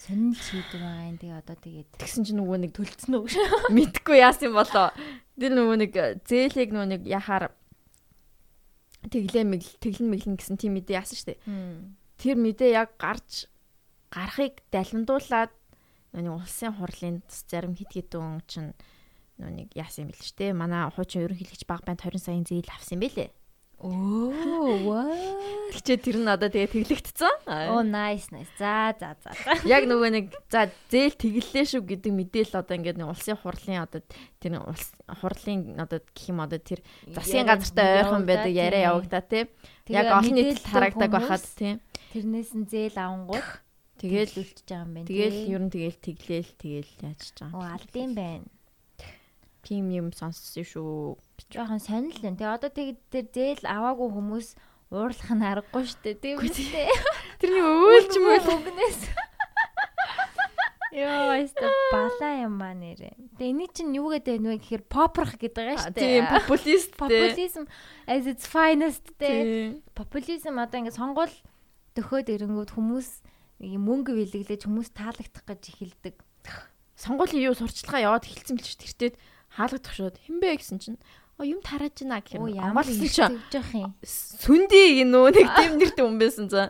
[0.00, 1.12] сонин шийдвэр байгаа.
[1.20, 3.28] Тэгээ одоо тэгээд тэгсэн чинь нөгөө нэг төлцсөн үү
[3.76, 4.88] мэдхгүй яасан болоо.
[5.36, 5.92] Тэр нөгөө нэг
[6.24, 7.52] зээлийг нөгөө нэг яхаар
[9.12, 11.36] тэглээ мэглэл тэглэн мэглэн гэсэн тийм мэдээ яасан штэ.
[12.16, 13.44] Тэр мэдээ яг гарч
[14.08, 15.52] гарахыг далимдуулаад
[16.16, 18.72] нөгөө улсын хурлын зарим хит хитэн чинь
[19.36, 20.56] нөгөө нэг яасан юм бэл штэ.
[20.56, 23.28] Манай хуучин ерөнхийлөгч баг банд 20 саяын зээл авсан юм бэлээ.
[23.80, 25.08] Оо, ваа.
[25.72, 27.48] Тэгчээ тэр нь одоо тэгээ тэглэгдсэн.
[27.48, 28.52] Оо, nice, nice.
[28.60, 29.32] За, за, за.
[29.64, 34.04] Яг нөгөө нэг за зээл тэглэлээ шүү гэдэг мэдээлэл одоо ингээд нэг улсын хурлын одоо
[34.36, 39.48] тэр улс хурлын одоо гэх юм одоо тэр засгийн газартай ойрхон байдаг яриа явагдаа тий.
[39.88, 41.80] Яг олон нийтэд харагдаг байхад тий.
[42.12, 43.48] Тэрнээс нь зээл авангууд
[43.96, 45.08] тэгэл үлчиж байгаа юм байна.
[45.08, 47.56] Тэгэл ер нь тэгэл тэглээл тэгэл яаж ч байгаа.
[47.56, 48.44] Оо, алдсан байна.
[49.70, 51.14] Тим юм сонссон шүү
[51.46, 52.42] жоохон сонирл энэ.
[52.42, 54.48] Тэгээ одоо тэг тэр зээл аваагүй хүмүүс
[54.90, 56.18] уурлах нь аргагүй шүү дээ.
[56.18, 56.90] Тийм үстэй.
[57.38, 59.00] Тэрний өөлч мөл өгнөөс.
[60.90, 63.14] Йоо, яста балаа юм аа нэрэ.
[63.38, 66.02] Тэгээ энэ чинь юу гэдэг вэ гэхээр попрох гэдэг байгаа шүү дээ.
[66.02, 66.90] Тийм, популист.
[66.98, 67.64] Популизм
[68.10, 69.78] as its finest дээ.
[69.94, 71.30] Популизм одоо ингэ сонгуул
[71.94, 73.08] төхөөд ирэнгүүт хүмүүс
[73.62, 76.18] мөнгө бэлэглэж хүмүүс таалагдах гэж эхэлдэг.
[76.98, 79.14] Сонгуулийн юу сурчлагаа яваад эхэлсэн бил ч тэртээ
[79.56, 80.98] хаалгадах шууд хинбэ гэсэн чинь
[81.40, 83.96] Оо юм тарааж байна гэхээр ямар амгалсан чи тэгж юм.
[84.04, 86.68] сүнди гинөө нэг тийм нэртэй хүн байсан за.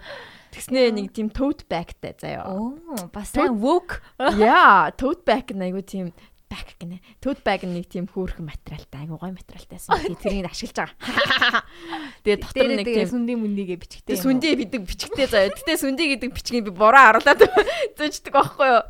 [0.54, 2.46] Тэгснээ нэг тийм tote bagтай заяа.
[2.46, 2.78] Оо
[3.10, 3.98] бас woke.
[4.38, 6.14] Яа, tote bag нь айгу тийм
[6.50, 6.98] bag гинэ.
[7.22, 9.94] Tote bag нэг тийм хөөрхөн материалтай, айгу гоё материалтайсэн.
[10.10, 11.62] Би тэрийг ашиглаж байгаа.
[12.26, 14.18] Тэгээ дотор нэг тийм сүндийн мүндийгээ бичгтэй.
[14.18, 15.54] Сүндий гэдэг бичгтэй заяа.
[15.54, 17.40] Гэтэ сүндий гэдэг бичгийг би буруу харуулад
[17.98, 18.82] зөждөг байхгүй юу.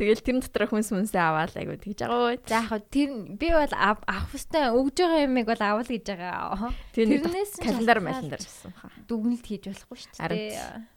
[0.00, 2.40] Тэгэл тэр дотор хүнс мүнсээ аваад айгу тэгж байгаа.
[2.48, 6.72] За яг тэр би бол ав- авах хөстэй өгж байгаа юмыг бол авал гэж байгаа.
[6.96, 8.90] Тэрнээс календар маландар гэсэн хаа.
[9.06, 10.88] дүгнэлт хийж болохгүй шүү дээ.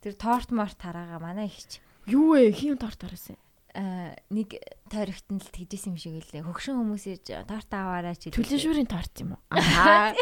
[0.00, 2.54] Тэр торт морт тараага манай ихч Юу вэ?
[2.54, 3.34] Хин торт тараасан.
[3.76, 4.56] Аа, нэг
[4.88, 6.48] тойрогт нь л тэгжсэн юм шиг үлээ.
[6.48, 9.40] Хөгшин хүмүүс ирж торт аваарай ч Төлөө шүүрийн торт юм уу?
[9.52, 10.16] Аа.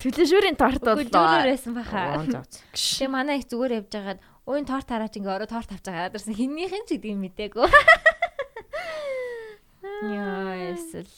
[0.00, 2.24] Төлөө шүүрийн торт бол Гүжүүрээр байсан баха.
[2.72, 6.32] Тэгээ манай их зүгээр явж байгаад өөний торт хараач ингээ ороо торт авч байгаа дэрсэн
[6.32, 7.68] хиннийхэн ч гэдгийг мэдээгүй.
[10.08, 11.12] Яа эсвэл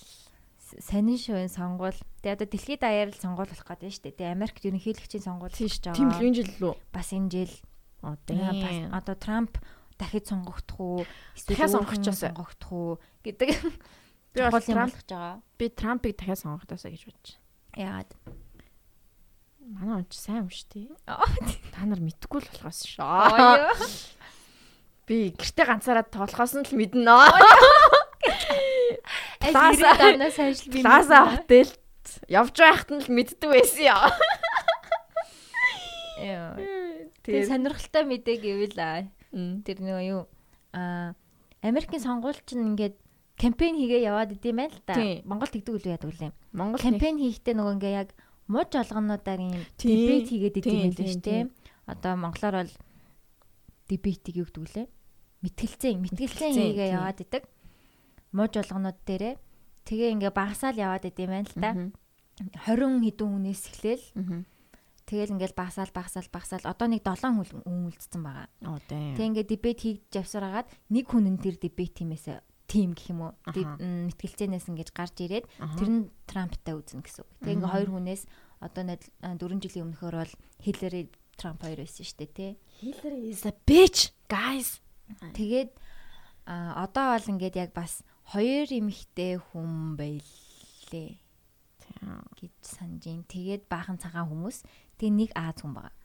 [0.82, 1.96] сонин шоуын сонгуул.
[2.22, 4.18] Тэгээ одоо дэлхийд даяар л сонгуул болох гэдэг нь шүү дээ.
[4.18, 6.18] Тэгээ Америкт ерөнхийлөгчийн сонгуул хийж тийм байгаа.
[6.18, 6.74] л энэ жил лөө.
[6.90, 7.54] Бас энэ жил
[8.00, 8.88] Оо, Аа, бас тийм.
[8.96, 9.52] одоо Трамп
[10.00, 11.04] дахид сонгогдох уу?
[11.44, 12.32] Дахиад басаа.
[12.32, 13.52] сонгогдох уу гэдэг
[14.32, 15.36] Би бол чухал юм Трамп болгож байгаа.
[15.58, 17.30] би Трампыг дахиад сонгохдоосаа гэж бодож.
[17.76, 18.10] Яагаад?
[19.60, 20.88] Манай он ч сайн юм шүү дээ.
[21.74, 23.04] Та нар мэдхгүй л болохоос шүү.
[25.10, 27.10] Би гэрте ганцаараа тоолохоос нь л мэднэ.
[29.50, 30.82] Аз ирээд амнаас ажил би.
[30.86, 31.78] Плаза хотелд
[32.30, 34.08] явж байхад нь л мэддэг байсан яа.
[36.22, 36.54] Яа.
[37.26, 39.10] Тэгээ сонирхолтой мэдээ гэвэл.
[39.32, 40.22] Тэр нөгөө юу
[40.74, 41.14] аа
[41.62, 42.96] Америкийн сонгуульч нь ингээд
[43.40, 44.76] кампайн хийгээ яваад идэм байл.
[44.84, 45.24] Тийм.
[45.24, 46.32] Монгол тэгдэг үл яадаг үлээ.
[46.52, 48.10] Монгол Кампайн хийхдээ нөгөө ингээ яг
[48.48, 51.42] мууж олгонуудаар юм дебет хийгээд идэм байл шүү дээ.
[51.88, 52.74] Одоо монголоор бол
[53.88, 54.86] дебетийг юу гэдэг үлээ?
[55.40, 57.44] Мэтгэлцэн, мэтгэлцэн хийгээ яваад идэг.
[58.36, 59.34] Мууж олгонууд дээрээ
[59.88, 61.70] тэгээ ингээ багасаал яваад идэм байл да.
[62.68, 64.04] 20 хэдэн хүнээс эхлээл.
[65.10, 68.46] Тэгэл ингээл багасаал багасаал багасаал одоо нэг 7 хүн үлдсэн байгаа.
[68.70, 69.18] Оо тийм.
[69.18, 72.38] Тэг ингээд дебет хийж явсараад нэг хүн нь тэр дебет тиймээс
[72.70, 77.30] тим гэх юм уу мэтгэлцээнээс ингэж гарч ирээд тэр нь Трамптай үзнэ гэсэн үг.
[77.42, 78.22] Тэг ингээ хоёр хүнээс
[78.62, 82.52] одоо нэг 4 жилийн өмнөхөр бол Хиллари Трамп хоёр байсан шүү дээ тий.
[82.84, 84.84] Hillary is a bitch, guys.
[85.34, 85.72] Тэгээд
[86.46, 91.16] одоо бол ингээд яг бас хоёр эмэгтэй хүн байлээ
[92.36, 93.24] гэж санаж ин.
[93.24, 94.62] Тэгээд баахан цагаан хүмүүс.
[95.00, 95.96] Тэгээ нэг Аз хүн байгаа.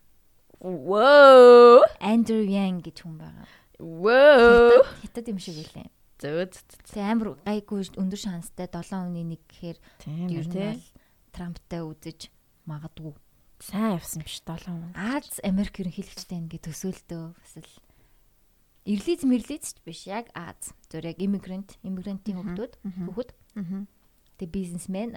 [0.64, 1.84] Воо.
[2.00, 3.48] Андрю Yang гэж хүн байгаа.
[3.76, 4.88] Воо.
[5.04, 5.92] Хятад юм шиг үлээ.
[6.24, 6.48] Зөө.
[6.96, 9.78] Тэгээ амар гайгүй өндөр шанстай 7 өний нэг гэхээр
[10.08, 10.80] ер нь бол
[11.36, 12.32] Трамптай үзэж
[12.64, 13.20] магадгүй.
[13.60, 14.96] Сайн явсан биш 7 хүн.
[14.96, 17.68] Аз Америк ерөнхийлөгчтэй ингээ төсөөлтөө бас л
[18.86, 20.72] Ирлиз мэрлиз ч биш яг Аз.
[20.88, 22.80] Зөв яг иммигрант, иммигрантын хүмүүс,
[23.12, 23.30] хүүхэд.
[24.40, 25.12] Тэгээ бизнесмен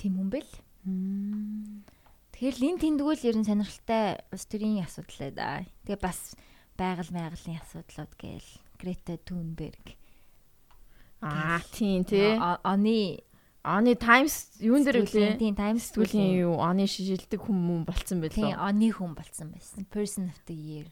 [0.00, 0.52] тийм хүн бэл.
[2.36, 5.64] Тэгэхээр лин тэндгүүл ер нь сонирхолтой улс төрийн асуудал да.
[5.88, 6.36] Тэгээ бас
[6.76, 9.96] байгаль майгалын асуудлууд гээл Грета Тунберг.
[11.24, 12.36] Аа тийм тий.
[12.36, 13.24] О- Оны
[13.64, 15.40] Оны Times юун дээр үлээ?
[15.40, 18.68] тийм Times Сэтгүүлийн юу оны шижилдэг хүмүүс болцсон Тийм, байлоо.
[18.68, 19.88] оны хүн болсон байсан.
[19.90, 20.86] Person of the year.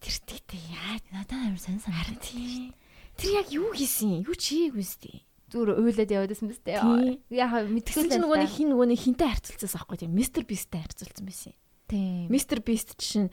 [0.00, 0.96] Тэр тийтэй яа.
[1.12, 2.24] Надад амар сайн Харин санагдав.
[2.24, 2.72] тий.
[3.18, 4.22] Тэр яг юу хийсэн?
[4.24, 5.26] Юу чийг үстэй?
[5.54, 6.82] Зүгээр уйлаад яваад байсан биз дээ.
[6.82, 7.22] Тийм.
[7.30, 10.10] Яг Тэгсэн чинь нөгөө нэг хин нөгөө нэг хинтэй харьцуулцаас аахгүй тийм.
[10.18, 11.54] Мистер Бисттэй харьцуулсан байсан.
[11.86, 12.26] Тийм.
[12.26, 13.30] Мистер Бист чинь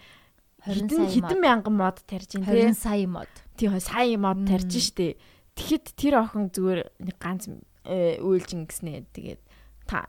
[0.61, 2.77] 20 хэдэн хэдэн мянган мод тарьж ин 20 тий.
[2.77, 3.31] сая мод.
[3.57, 5.17] Тийм сая мод тарьж штэ.
[5.57, 7.49] Тэгэхэд тэр охин зүгээр нэг ганц
[7.89, 9.41] э, уйлжин гэснээ тэгээд
[9.89, 10.05] та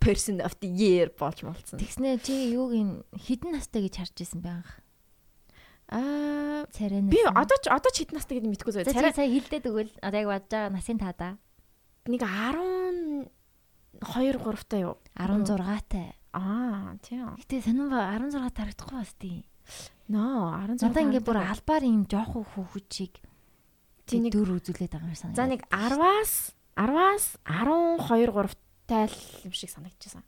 [0.00, 1.76] person of the year болж молцсон.
[1.76, 4.80] Тэгснэ чи юуг ин хідэн настай гэж харж исэн байнга.
[5.88, 7.12] Аа Царайнаас.
[7.12, 8.84] би одоо ч одоо ч хэдэн настай гэдэг мэдгүй зөө.
[8.88, 11.32] царай Царай сая хилдээд өгвөл одоо яг бодож байгаа насын таадаа
[12.08, 13.28] нэг 12
[14.04, 14.96] 3 та юу?
[15.16, 16.08] 16-тай.
[16.34, 17.36] Аа тийм.
[17.38, 19.44] Гэтэ сонин ба 16 тарагдахгүй бас тийм.
[20.08, 20.84] Ноо 16.
[20.88, 23.22] Надаа ингээ бүр албаар юм жоохон хүүхүчийг
[24.04, 25.40] Тийм дөр үзүүлээд байгаа юм санагдав.
[25.40, 28.52] За нэг 10-аас 10-аас 12 3
[28.84, 29.16] тай л
[29.48, 30.24] юм шиг санагдчихсан.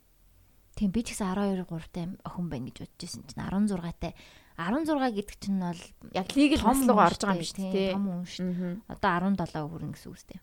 [0.73, 4.13] Тийм би ч гэсэн 12 3-тай охин байна гэж бодож байсан чинь 16-тай
[4.57, 5.81] 16 гэдэг чинь бол
[6.17, 7.91] Яг лигэл том нас руу орж байгаа юм шүү дээ, дээ.
[7.93, 8.49] Том хүн шүү.
[8.57, 8.97] Аа.
[8.97, 10.39] Одоо 17 хүрнэ гэсэн үг үстэй.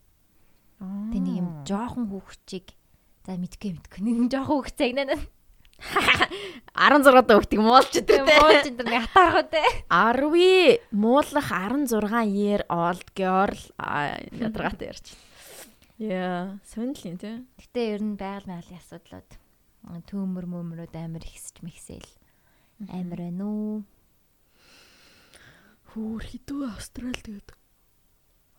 [1.11, 2.67] Тэ нэг юм жоохон хүүхчийг
[3.27, 5.19] за мэдгүй мэдгүй нэг юм жоохон хүүхч загнаа.
[6.71, 8.39] 16 даа өгдөг муулч Тийм өдөртэй.
[8.39, 9.63] мууч энэ нэг хатаархаа те.
[9.91, 13.59] 10 муулах 16 year old girl
[14.31, 15.07] ядаргаатай ярьж.
[15.99, 17.35] Яа, сонирхол юм тий.
[17.59, 19.29] Гэтэ ер нь байгаль байгалийн асуудлууд
[20.07, 22.07] төмөр мөмрүүд амар ихсэж мэгсэл
[22.91, 23.83] амар байна уу?
[25.95, 27.55] Хөөр хідүү Австрал тэгээд.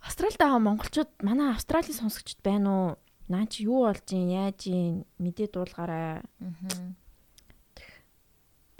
[0.01, 2.89] Австралид байгаа монголчууд манай Австралийн сонсогчд байна уу?
[3.29, 6.25] Наа чи юу болж ийн яаж ийн мэдээ дуулгаарай.
[6.25, 6.97] Аа.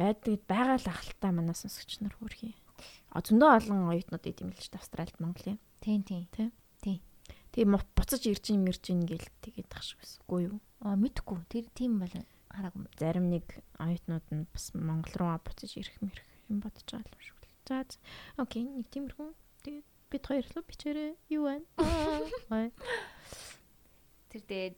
[0.01, 2.57] Байдаг байгаа л ахaltaа манаас сонсогч нар хөрхий.
[3.13, 5.61] А зөндөө олон оюутнууд идэм л дээ Австралид Монголын.
[5.85, 6.33] Тийм тийм.
[7.57, 10.21] Тэгээ буцаж ирж ин мэрж ин гээл тэгээд тах шиг байсан.
[10.29, 10.61] Үгүй юу?
[10.85, 11.41] Аа мэдхгүй.
[11.49, 12.13] Тэр тийм бол
[12.53, 12.85] хараагүй.
[13.01, 13.49] Зарим нэг
[13.81, 16.21] оюутнууд нь бас Монгол руу буцаж ирэх мэрх
[16.53, 17.36] юм бодож байгаа юм шиг.
[17.67, 17.83] За
[18.39, 19.31] окей нэг тиймэрхүү.
[19.67, 21.51] Тэгээд бид хоёр л бичээрээ юу?
[21.51, 22.71] Аа.
[24.31, 24.77] Тэр тэгээд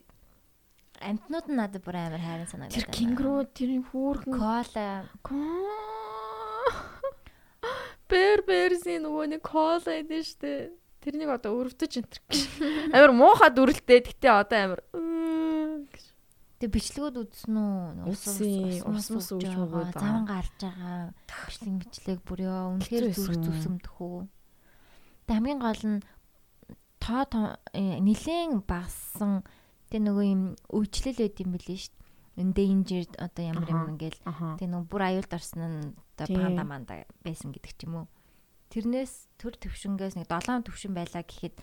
[1.04, 2.80] амтнууд нь надад бүр амар хайрын санагдаад.
[2.80, 5.04] Тэр кенгуру тэр хүүрхэн кола
[8.08, 10.72] Бэр бэрсийн нөгөө нэг кола эдэн штэ.
[11.04, 12.24] Тэрнийг одоо өрөвдөж энтер.
[12.96, 14.00] Амар муухад үрэлтэй.
[14.00, 14.80] Гэтэ одоо амар
[16.58, 18.10] Тэг бичлэгүүд үзсэн үү?
[18.10, 24.26] Үсээ, усмус үүж өгөөд заван гарч байгаа бичлэг бичлэг бүр ёо үнэхээр зүрх зүсэмдэх үү.
[25.30, 26.02] Тэг хамгийн гол нь
[26.98, 27.22] тоо
[27.78, 29.46] нилээн багсан
[29.86, 32.06] тэг нөгөө юм өвчлөл байд юм билээ шүү дээ.
[32.42, 34.18] Endangered одоо ямар юм ингээл
[34.58, 38.06] тэг нөгөө бүр аюулд орсон нь одоо панда манда байсан гэдэг ч юм уу.
[38.74, 41.54] Тэрнээс төр төвшнгээс нэг 7 төвшин байлаа гэхэд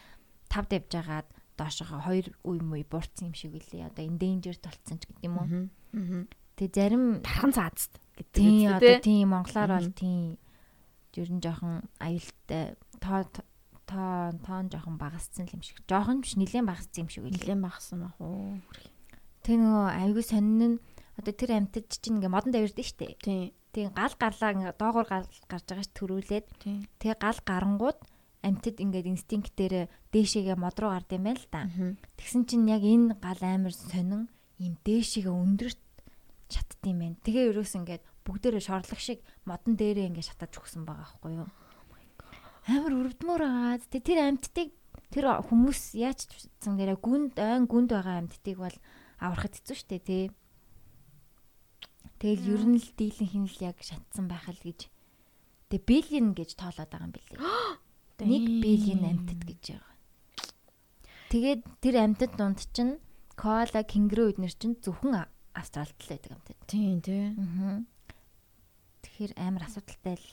[0.49, 3.89] 5 давж агаад доошоо хоёр үе мөй буурсан юм шиг үлээ.
[3.89, 5.49] Одоо endangered толцсон ч гэдэг юм уу.
[6.55, 8.35] Тэг зарим тархан цаазд гэдэг.
[8.35, 10.37] Тийм одоо тийм монголоор бол тийм
[11.15, 13.23] ер нь жоохон аюултай тоо
[13.87, 15.79] тоо тоон жоохон багассан юм шиг.
[15.87, 17.55] Жоохон биш нэлээд багассан юм шиг үлээ.
[17.55, 18.59] Нэлээд багассан бах уу.
[19.43, 20.81] Тэг нөгөө аюу сонин нь
[21.15, 23.15] одоо тэр амтд чинь ингээ модон давирд нь штэ.
[23.23, 23.55] Тийм.
[23.71, 26.45] Тэгээ гал гарлаа ингээ доогуур гал гарч байгаа ш төрүүлээд.
[26.99, 27.99] Тэгээ гал гарангууд
[28.45, 31.65] амьтад ингээд инстинктээр дээшээгээ мод руу гард юм байна л да.
[32.21, 34.29] Тэгсэн чинь яг энэ гал амар сонин
[34.61, 35.81] ийм дээшээгээ өндөрт
[36.53, 37.17] шатд юм байна.
[37.25, 41.49] Тэгээ ерөөс ингээд бүгдээрээ шорлог шиг модон дээрээ ингээд шатаж өгсөн байгаа байхгүй юу?
[42.69, 43.41] Амар өрөвдмөр.
[43.89, 44.69] Тэгээ тэр амьтдыг
[45.09, 46.29] тэр хүмүүс яаж
[46.61, 48.77] цан дээрээ гүнд айн гүнд байгаа амьтдыг бол
[49.21, 50.23] аврахад хэцүү шттэ тий.
[52.17, 54.89] Тэгэл ер нь л дийлэнх нь л яг шатсан байх л гэж.
[55.69, 57.37] Тэгээ биллион гэж тоолоод байгаа юм билээ.
[58.23, 59.95] 1 биллион амьтад гэж байгаа.
[61.31, 63.01] Тэгээд тэр амьтад дунд чинь
[63.35, 66.57] коала, кенгуру эднэр чинь зөвхөн австралид л байдаг амьтад.
[66.67, 67.35] Тийм тий.
[67.35, 67.83] Аа.
[69.03, 70.27] Тэгэхээр амар асуудалтай л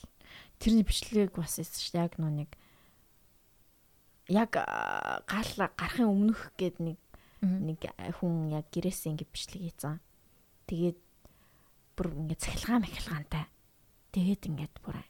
[0.63, 2.05] тэрний бичлэгийг бас ийсэн шүү дээ.
[2.07, 2.51] Яг нөө нэг
[4.31, 6.99] яг гал гарахын өмнөх гээд нэг
[7.43, 7.79] нэг
[8.23, 9.99] хүн яг гэрээсээ ингэ бичлэг хийцэн.
[10.71, 10.99] Тэгээд
[11.99, 13.45] бүр ингэ цахилгаан махилгаантай.
[14.15, 15.03] Тэгээд ингээд бүр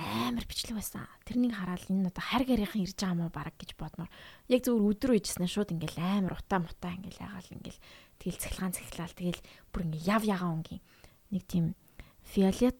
[0.00, 1.04] амар бичлэг байсан.
[1.28, 4.10] Тэрнийг хараад энэ одоо хар гарийнхан ирж байгаа мó баг гэж бодмоор
[4.48, 7.80] яг зөвөр өдрөө ижсэн шууд ингээл амар утаа мутаа ингээл ягаал ингээл
[8.18, 10.82] тэгэл цахилгаан цахилаал тэгэл бүр ингээ яв ягаан өнгийн.
[11.30, 11.64] Нэг тийм
[12.24, 12.78] фиолет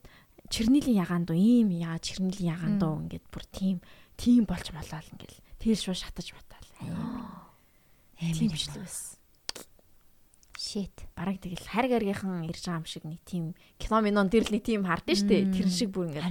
[0.49, 3.77] чернилийн ягаан доо ийм яа чернилийн ягаан доо ингээд бүр тийм
[4.17, 6.69] тийм болж болоо ингээл тэгэл шууд шатаж батаал.
[6.81, 7.53] Амар
[8.17, 9.20] амар бичлэг байсан.
[10.61, 10.93] Shit.
[11.17, 14.65] Бараг тэгэл хар гаргийнхан ирж байгаа юм шиг нэг тийм кино минон дээр л нэг
[14.69, 15.57] тийм хардсан шүү дээ.
[15.57, 16.29] Тэр шиг бүр ингээд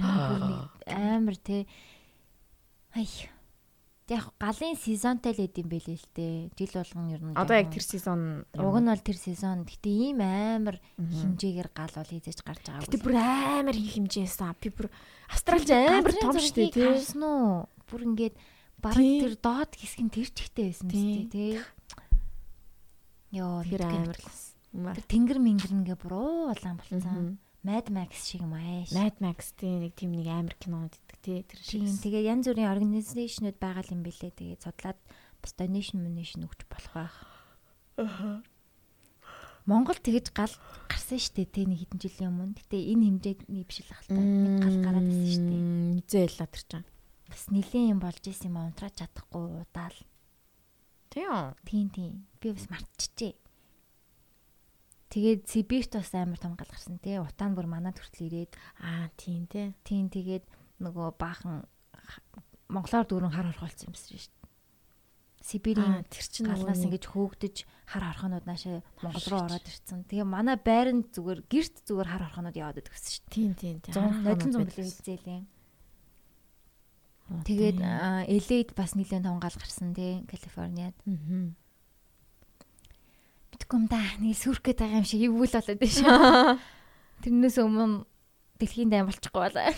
[0.86, 1.66] амар те.
[2.94, 3.10] Ай.
[4.06, 6.46] Яг галын сезонтой л идэм байлээ л те.
[6.54, 7.34] Жил болгон ер нь.
[7.34, 9.66] Одоо яг тэр сезон уг нь бол тэр сезон.
[9.66, 12.86] Гэтэ ийм амар хэмжээгээр гал бол хийж гарч байгаа.
[12.86, 14.54] Гэтэ бүр амар хэмжээсэн.
[14.62, 14.94] Би бүр
[15.26, 17.02] Австралич амар том шүү дээ.
[17.02, 17.66] Харсан уу?
[17.90, 18.38] Бүр ингээд
[18.78, 21.58] бараг тэр доод хэсэг нь тэр чигтэй байсан мэт те.
[23.30, 24.28] Йоо тэр амар л.
[24.70, 27.38] Тэр тэнгэр мингэрнгээ буруу улаан болцсон.
[27.62, 28.88] Mad Max шиг мааш.
[28.96, 31.84] Mad Max тийм нэг тийм нэг амар кинонууд иддэг тий тэр шиг.
[31.84, 34.32] Тийм тэгээ янз бүрийн организашнуд байгаа юм бэлээ.
[34.32, 34.96] Тэгээ судлаад
[35.44, 37.16] бас donation donation өгч болох байх.
[38.00, 38.40] Аа.
[39.68, 40.54] Монгол тэгэж гал
[40.88, 42.56] гарсан дээ тий нэг хэдэн жилийн өмнө.
[42.56, 44.24] Гэтэ энэ хэмжээний биш л ахaltaа.
[44.24, 45.62] Нэг гал гараад байсан дээ.
[46.00, 46.84] Низээ л тэр чам.
[47.28, 49.98] Бас нилийн юм болж исэн юм унтраач чадахгүй удаал.
[51.10, 51.54] Тийм.
[51.66, 52.14] Тийм тийм.
[52.38, 53.34] Би бас мартчихжээ.
[55.10, 57.18] Тэгээд Сибирт бас амар том гал гарсан тий.
[57.18, 59.74] Утаан бүр манад хүртэл ирээд аа тийм тий.
[59.82, 60.46] Тийм тэгээд
[60.78, 61.66] нөгөө баахан
[62.70, 64.38] монголоор дөрөв хар орхолцсон юм байна шүү дээ.
[65.40, 67.56] Сибирийн тэр чинь галнаас ингэж хөөгдөж
[67.90, 70.06] хар орхонууд наашаа Монгол руу ороод ирсэн.
[70.06, 73.34] Тэгээ манай байранд зүгээр гэрт зүгээр хар орхонууд яваад идэгсэн шүү дээ.
[73.34, 73.94] Тийм тийм тийм.
[73.98, 75.40] Нодлон зумблын хэлзээлээ.
[77.30, 80.94] Тэгээд LA-д бас нэлээд том гал гарсан тий Калифорниад.
[81.06, 81.54] Аа.
[83.54, 84.02] Битгүй юм да.
[84.18, 86.58] Нэг сүрх гээд байгаа юм шиг ивүүл болоод байна шүү.
[87.22, 88.02] Тэрнээс өмнө
[88.58, 89.70] дэлхийн дай болчихгүй болоо.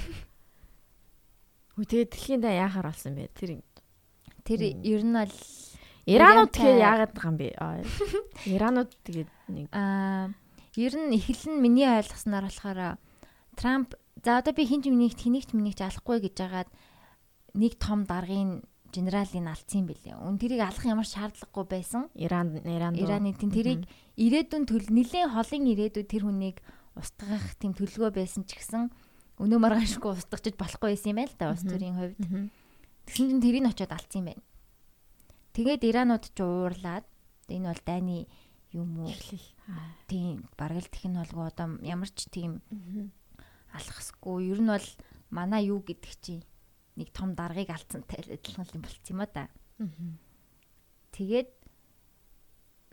[1.76, 3.28] Үгүй тэгээд дэлхийн дай яахаар болсон бэ?
[3.36, 3.60] Тэр
[4.48, 5.36] тэр ер нь бол
[6.08, 7.48] Иранууд тэгээ яагаад байгаа юм бэ?
[8.56, 10.32] Иранууд тэгээд нэг аа
[10.76, 12.96] ер нь эхлэн миний ойлгосноор болохоор
[13.60, 16.70] Трамп за одоо би хинч минийгт хэнийгт минийгт алахгүй гэж жагаад
[17.54, 18.62] нэг том даргын
[18.92, 20.16] генералыг алдсан юм бэлээ.
[20.20, 22.12] Өн тэрийг алах ямар шаардлагагүй байсан.
[22.14, 23.88] Иран Иран Ираны тийм тэрийг
[24.20, 26.60] ирээдүйн төл нэлийн холын ирээдүйд тэр хүнийг
[26.96, 28.92] устгах тийм төлөвлөгөө байсан ч гэсэн
[29.40, 32.20] өнөө маргаашгүй устгachж болохгүй байсан юм байл та улс төрийн хувьд.
[33.08, 34.44] Тэгсэн чинь тэрийг очиод алдсан юм байна.
[35.56, 37.06] Тэгээд Иранууд ч уурлаад
[37.48, 38.28] энэ бол дайны
[38.76, 39.12] юм уу?
[40.08, 42.60] Тийм бараг л тэх нь болго одоо ямар ч тийм
[43.72, 44.52] алхасгүй.
[44.52, 44.88] Ер нь бол
[45.32, 46.44] манай юу гэдэг чинь
[46.96, 49.44] нэг том даргаыг алдсантай адилхан юм болцсон юм а да.
[51.12, 51.50] Тэгээд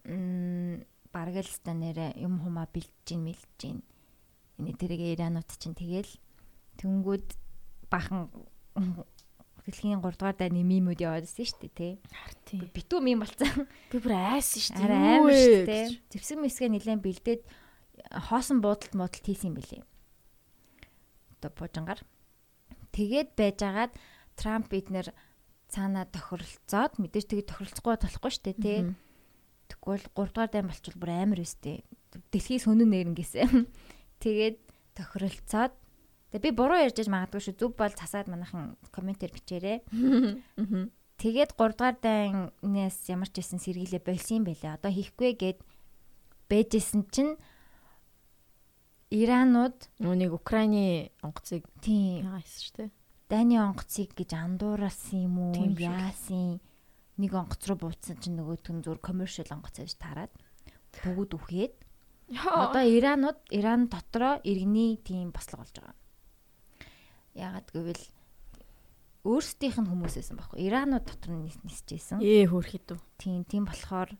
[0.05, 3.79] м бараг л ста нэрэ юм хумаа бэлдэж гин мэлдэж гин.
[4.59, 6.11] Энэ тэрэг Иранууд чинь тэгэл
[6.79, 7.27] тэнгүүд
[7.89, 8.29] бахан
[9.65, 12.59] дэлхийн 3 дугаар дайны мимүүд яваадсэн шүү дээ тий.
[12.73, 13.67] Битүү мим болцсон.
[13.91, 15.19] Би бүр айсан шүү дээ.
[15.19, 15.85] Амар шүү дээ.
[16.09, 17.41] Зевсэг мэсгээ нилээн бэлдээд
[18.29, 19.83] хоосон буудалт муудалт хийсэн юм билий.
[21.37, 22.01] Одоо буужангаар.
[22.99, 23.95] Тэгээд байжгаад
[24.35, 25.15] Трамп эднэр
[25.71, 28.79] цаанаа тохиролцоод мэдээж тэгээд тохиролцохгүй болохгүй шүү дээ тий.
[29.71, 31.87] Тэгвэл 3 дугаар дай болчихвол бүр амар өстэй.
[32.33, 33.71] Дэлхийс хөнөн нэрнгэсэн.
[34.23, 34.57] Тэгээд
[34.99, 35.73] тохиролцоод
[36.29, 37.55] Тэгээ би буруу ярьж магадгүй шүү.
[37.55, 39.77] Зүв бол цасаад манайхан комментээр бичээрэй.
[41.17, 44.77] Тэгээд 3 дугаар дайнаас ямар ч байсан сэргийлээ болсон юм байлаа.
[44.77, 45.59] Одоо хийхгүй гэд
[46.51, 47.33] бэжсэн чинь
[49.09, 52.89] Иранууд нүунийг Украины онгоцыг тийм яасан шүү дээ.
[53.25, 55.53] дайны онгоцыг гэж андуураасан юм уу?
[55.81, 56.61] Яасан?
[57.17, 60.33] Нэг онгоц руу буутсан чинь нөгөөт нь зур commercial онгоц гэж таарад
[61.01, 61.73] бүгд үхээд
[62.37, 65.97] одоо Иранууд Иран дотроо иргэний тийм бослого болж байгаа.
[67.33, 68.05] Яагаад гэвэл
[69.25, 70.69] өөрсдийнх нь хүмүүсээсэн байхгүй.
[70.69, 72.21] Иранууд дотор нь нисчихсэн.
[72.21, 73.01] Ээ хөөрхөд үү.
[73.17, 74.13] Тийм, тийм болохоор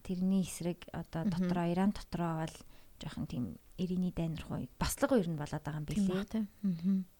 [0.00, 2.56] тэрний эсрэг одоо дотроо Иран дотроо бол
[3.02, 3.44] жоохон тийм
[3.76, 6.46] иргэний дайнар хуу баслага ер нь болоод байгаа юм билээ.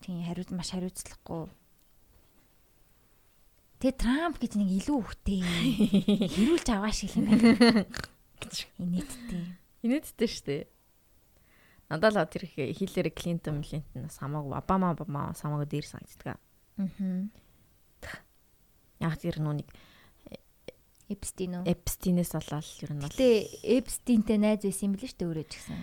[0.00, 1.50] Тийм, хариуц маш хариуцлагагүй.
[3.82, 7.82] Тэгээ Трамп гэж нэг илүү хөвтэй хэрүүлж аваа шиг юм байна.
[8.78, 9.42] Инээдтэй.
[9.82, 10.62] Инээдтэй шүү дээ.
[11.90, 16.38] Надад л тэр их хилэр Клинтон, Клинтонаас хамаагүй Обама, Обама хамаагүй дээр санагддаг.
[16.78, 17.26] Аа.
[19.02, 19.66] Яг тэр нүуник
[21.12, 21.68] Эпстин үү?
[21.68, 23.28] Эпстинээс болоод ер нь бол Гэтэ
[23.80, 25.80] Эпстинтэй найз байсан юм билээ шүү дээ өөрөө ч гэсэн.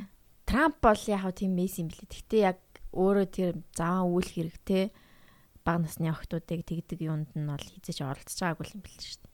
[0.50, 2.10] Трамп бол яг тийм мэйс юм билээ.
[2.10, 2.60] Гэхдээ яг
[2.94, 4.84] өөрөө тэр заан үйл хэрэгтэй
[5.62, 9.34] баг насны охтуудыг тэгдэг юунд нь бол хизэж оролцож байгаагүй юм билээ шүү дээ.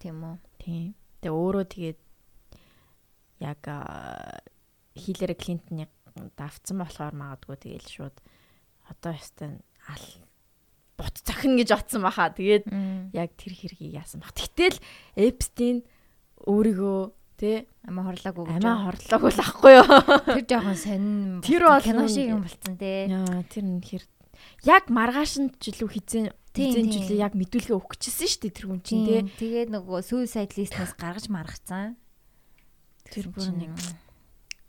[0.00, 0.36] Тийм үү?
[0.56, 0.88] Тийм.
[1.20, 2.00] Тэгээ өөрөө тэгээд
[3.44, 3.62] яг
[4.96, 5.90] Хиллери Клинтоныг
[6.36, 8.16] давцсан болохоор магадгүй тэгэл шууд
[8.88, 10.06] одоо ястай ал
[11.02, 12.30] бут цохино гэж отсон баха.
[12.30, 12.64] Тэгээд
[13.12, 14.32] яг тэр хэргийг яасан баг.
[14.38, 14.78] Гэтэл
[15.18, 15.82] Эпстин
[16.46, 17.00] өөрийгөө
[17.42, 18.62] тэ амаа хорлоогүй гэж.
[18.62, 19.86] Амаа хорлоогүй л ахгүй юу.
[20.30, 23.10] Тэр жоохон сонин Тэр бол кино шиг юм болцсон те.
[23.50, 24.06] Тэр нь хэр
[24.62, 28.80] яг маргааш нь жилүү хизэн хизэн жилүү яг мэдүүлгээ өгөх гэжсэн шүү дээ тэр хүн
[28.86, 29.26] чинь тэ.
[29.42, 31.98] Тэгээд нөгөө suicide list-наас гаргаж маргацсан.
[33.10, 33.74] Тэр бүр нэг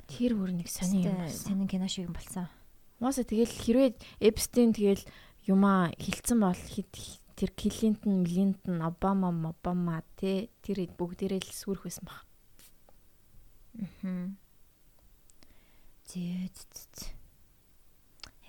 [0.09, 1.45] тэр бүр нэг сонин юм болсон.
[1.53, 2.49] Сонин кино шиг юм болсон.
[2.97, 3.89] Мосо тэгэл хэрвээ
[4.23, 5.03] Эпстин тэгэл
[5.47, 6.63] юмаа хилцэн бол
[7.35, 12.23] тэр Клинтон, Клинтон, Обама, Обама тэ тэр бүгдээрээ л сүрх байсан баг.
[14.03, 14.29] Аа.
[16.07, 17.13] Зэт.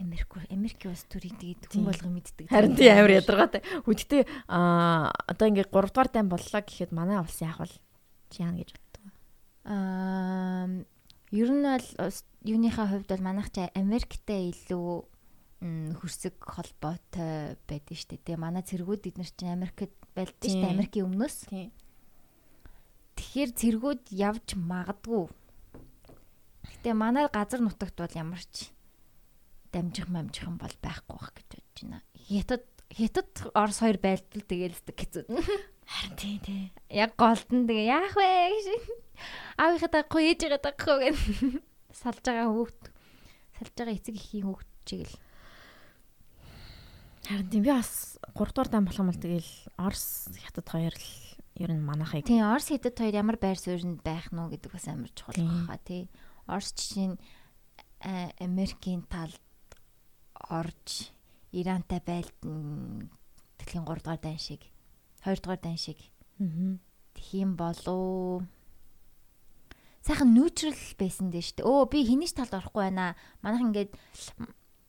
[0.00, 2.50] Америк Америк бас төрийг тэгээд хүн болго мэддэг.
[2.50, 3.62] Харин тийм амар ядаргаатай.
[3.87, 7.70] Үдтэй аа одоо ингээд 3 дугаар тайм боллоо гэхэд манай улс яах вэ?
[8.35, 9.04] Чи яана гэж боддог.
[9.70, 10.66] Аа
[11.30, 11.88] ер нь бол
[12.42, 15.13] юуныхаа хувьд бол манайх чи Америктэй илүү
[15.64, 18.24] хөрсөг холбоотой байдаг шүү дээ.
[18.24, 20.74] Тэгээ манай цэргүүд эднэр чинь Америкт байлдсан дээ.
[20.77, 21.37] Америкийн өмнөөс.
[23.16, 25.24] Тэгэхээр цэргүүд явж магадгүй.
[26.68, 28.74] Гэтэ манай газар нутагт бол ямар ч
[29.72, 31.98] дамжих мамжих юм бол байхгүй бах гэж бодож байна.
[32.14, 35.24] Хятад хятад Орос хоёр байлдал тэгээл хэцүү.
[35.85, 36.62] Харин тий тий.
[36.88, 38.66] Яг голдон тэгээ яах вэ гэж.
[39.59, 41.18] Аавынхаа дагахгүй ээжигээ дагахгүй гэж
[41.92, 42.83] салж байгаа хүүхд.
[43.59, 45.16] Салж байгаа эцэг ихийн хүүхд чиг л.
[47.25, 51.09] Харин тийм би бас 3 дугаар дан болох юм бол тэгээл Орос хятад хоёр л
[51.57, 52.29] ер нь манайхыг.
[52.29, 56.12] Тий Орос хятад хоёр ямар байр суурьнд байх нь гэдэг бас амар чухал баха тий.
[56.45, 57.20] Орос жишээ нь
[58.05, 59.41] Америкийн талд
[60.37, 61.09] орж
[61.53, 63.09] Ирантай байлдан
[63.57, 64.61] дэлхийн 3 дугаар дан шиг
[65.25, 65.97] 2 дугаар дан шиг.
[66.41, 66.77] Аа.
[67.16, 68.45] Тхиим болоо.
[70.05, 71.68] Сайхан neutral байсан дээ шүү дээ.
[71.72, 73.16] Өө би хинийч талд орохгүй байна.
[73.41, 73.91] Манайх ингээд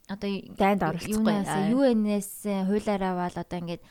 [0.10, 1.34] одоо дайнд оролцохгүй.
[1.74, 3.84] UN-ээс хуулаараа бол одоо ингээд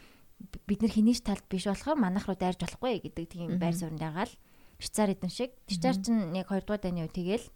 [0.67, 4.27] бид нар хинийч талд биш болохоор манайх руу дайрж болохгүй гэдэг тийм байр суурьнд байгаа
[4.29, 4.35] л
[4.79, 5.51] Швейцар эдэн шиг.
[5.71, 7.47] Швейцар чинь яг 2 дугаар дайны үе тэгэл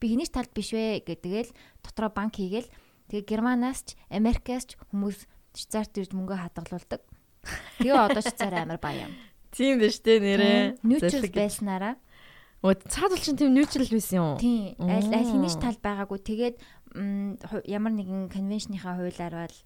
[0.00, 1.50] би хинийч талд биш вэ гэдгээл
[1.82, 2.70] дотроо банк хийгээл
[3.10, 7.02] тэгээ Германаас ч Америкаас ч хүмүүс Швейцарт ирж мөнгө хадгалуулдаг.
[7.82, 9.10] Тэгээ одоо ч цаар амар баян.
[9.50, 10.62] Тийм биш дээ нэрээ.
[10.86, 11.94] Neutral байснараа.
[12.58, 14.34] Өө цаад бол чинь тийм neutral байсан юм.
[14.42, 14.74] Тийм.
[14.82, 16.18] Аль аль хинийч тал байгаагүй.
[16.18, 16.56] Тэгээд
[17.70, 19.56] ямар нэгэн конвеншныхаа хуулиар бол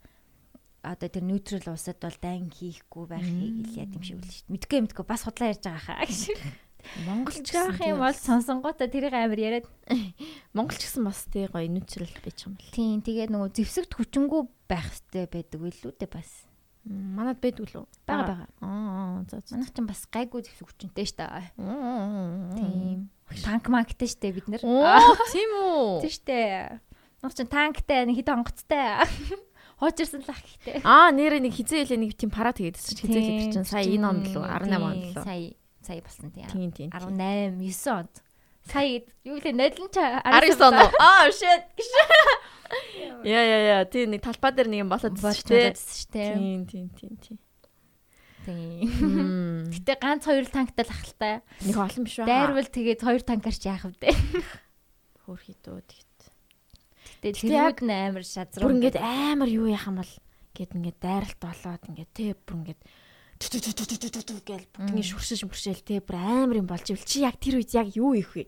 [0.82, 4.50] одоо тэр neutral улсад бол дайн хийхгүй байхыг хэлээд юм шиг үл шүү.
[4.50, 6.22] Мэдгүй мэдгүй бас худлаа ярьж байгаа хаа гэж.
[7.06, 9.66] Монголч гэсэн юм бол сонсонготой тэрийг амар яриад
[10.56, 12.74] Монголч гэсэн бас тий гоё neutral байж юм бэл.
[12.74, 16.44] Тийм тэгээд нөгөө зэвсэгт хүчингү байх хэрэгтэй байдаг илүү дээ бас.
[16.82, 17.86] Манад байдгүй лөө.
[18.10, 18.46] Бага бага.
[18.58, 19.54] Аа за за.
[19.54, 21.54] Манайх ч бас гайгүй зэвсэг хүчинтэй штэ.
[21.54, 23.06] Тийм.
[23.46, 24.58] Танк мактэй штэ бид нар.
[25.30, 26.02] Тийм үү.
[26.02, 26.82] Тийм штэ.
[27.22, 29.06] Нууч чин танктай нэг хэд онгоцтой.
[29.78, 30.82] Хоочирсан лах гэхдээ.
[30.82, 34.06] Аа нэрээ нэг хизээ хэлээ нэг тийм парад хийгээдсэн чинь хизээ хэлээ чинь сая энэ
[34.10, 35.22] онд лөө 18 онд лөө.
[35.22, 35.54] Сая
[35.86, 36.46] сая болсон тийм.
[36.50, 36.90] Тийм тийм.
[36.90, 38.14] 18 9 онд.
[38.66, 40.74] Сая юу лээ нодлон ч 19 он.
[40.98, 41.62] Аа shit.
[43.22, 45.76] Яа яа яа тийм нэг талбай дээр нэг юм болоод шүү дээ.
[46.10, 47.38] Тийм тийм тийм тийм.
[48.42, 49.70] Тийм.
[49.70, 51.36] Гэтэ ганц хоёр танктай л ахaltaа.
[51.62, 52.30] Нэг олон биш байна.
[52.32, 54.10] Дайрвал тэгээд хоёр танкаар ч яах вэ?
[55.22, 56.18] Хөөрхий дөө тэгт.
[57.22, 58.66] Гэтэ тэрүүд нь амар шазруу.
[58.66, 60.12] Бүр ингээд амар юу яах юм бол
[60.58, 62.82] гээд ингээд дайралт болоод ингээд тэ бүр ингээд
[64.46, 67.94] гээл бүгдний шүршиж мөршөөл те бүр амар юм болж ивэл чи яг тэр үед яг
[67.94, 68.46] юу их вэ?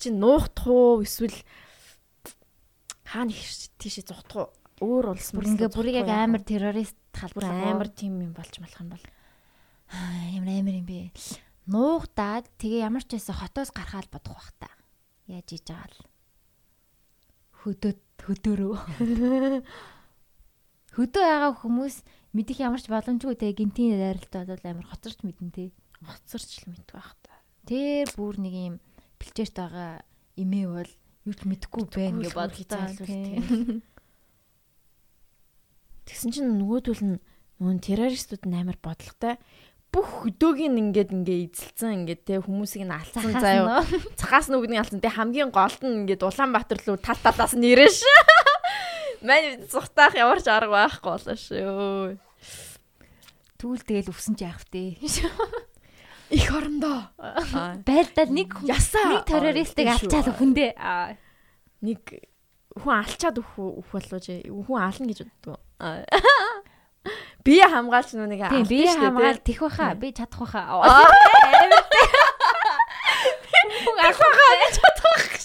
[0.00, 1.36] Чи нуухтах уу эсвэл
[3.12, 3.44] хаана их
[3.76, 4.48] тийшээ зугтах
[4.80, 4.80] уу?
[4.80, 8.96] Өөр улс бүр ингээ бүрийг яг амар террорист халбар амар тим юм болж болох юм
[8.96, 9.04] бол
[10.32, 11.12] ямар амар юм бэ?
[11.68, 14.72] Нуугдаад тэгээ ямар ч байсан хотоос гарахаар бодох бах та.
[15.28, 16.00] Яаж хийж байгаа л
[17.62, 17.92] хөдөө
[18.26, 18.74] хөдөөрөө
[20.96, 21.96] хөдөө байгаа хүмүүс
[22.34, 25.70] мэдих ямар ч боломжгүй те гинтийн дайралт бол амар хоцорч мэдэн те.
[26.02, 27.30] Хоцорч л мэдэх байх та.
[27.68, 28.74] Тэр бүр нэг юм
[29.22, 30.02] бэлчээрт байгаа
[30.34, 30.90] имээ бол
[31.26, 33.82] юу ч мэдэхгүй байна гэж бодлоо те.
[36.02, 37.18] Тэгсэн чинь нөгөөдөл нь
[37.62, 39.38] нүүн террористууд нь амар бодлоготой
[39.92, 43.84] бүх хөдөөг нь ингээд ингээ эзэлсэн ингээд те хүмүүсийг нь алдсан заяа.
[44.18, 48.02] Цахаас нүгний алдсан те хамгийн гол нь ингээд Улаанбаатар руу тал талаас нэрэж.
[49.26, 52.18] Мань зүхтаах ямар ч арга байхгүй болоо шүү.
[53.60, 54.98] Түүл тэгэл өвсөн ч яах вэ?
[56.32, 57.12] Их орондоо.
[57.84, 60.72] Байлдаа нэг ясаа нэг террористыг алчаад өхөндөө.
[61.84, 62.00] Нэг
[62.80, 63.52] хүн алчаад өх
[63.92, 64.40] болоо жи.
[64.48, 65.60] Хүн ална гэж боддог.
[67.44, 68.64] Би хамгаалч нүг дээ.
[68.64, 69.92] Би хамгаал тэх баха.
[69.92, 70.72] Би чадах баха.
[73.84, 75.40] Хүн алах баха чадах баха.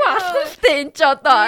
[0.00, 1.44] Алхалтай энэ ч одоо.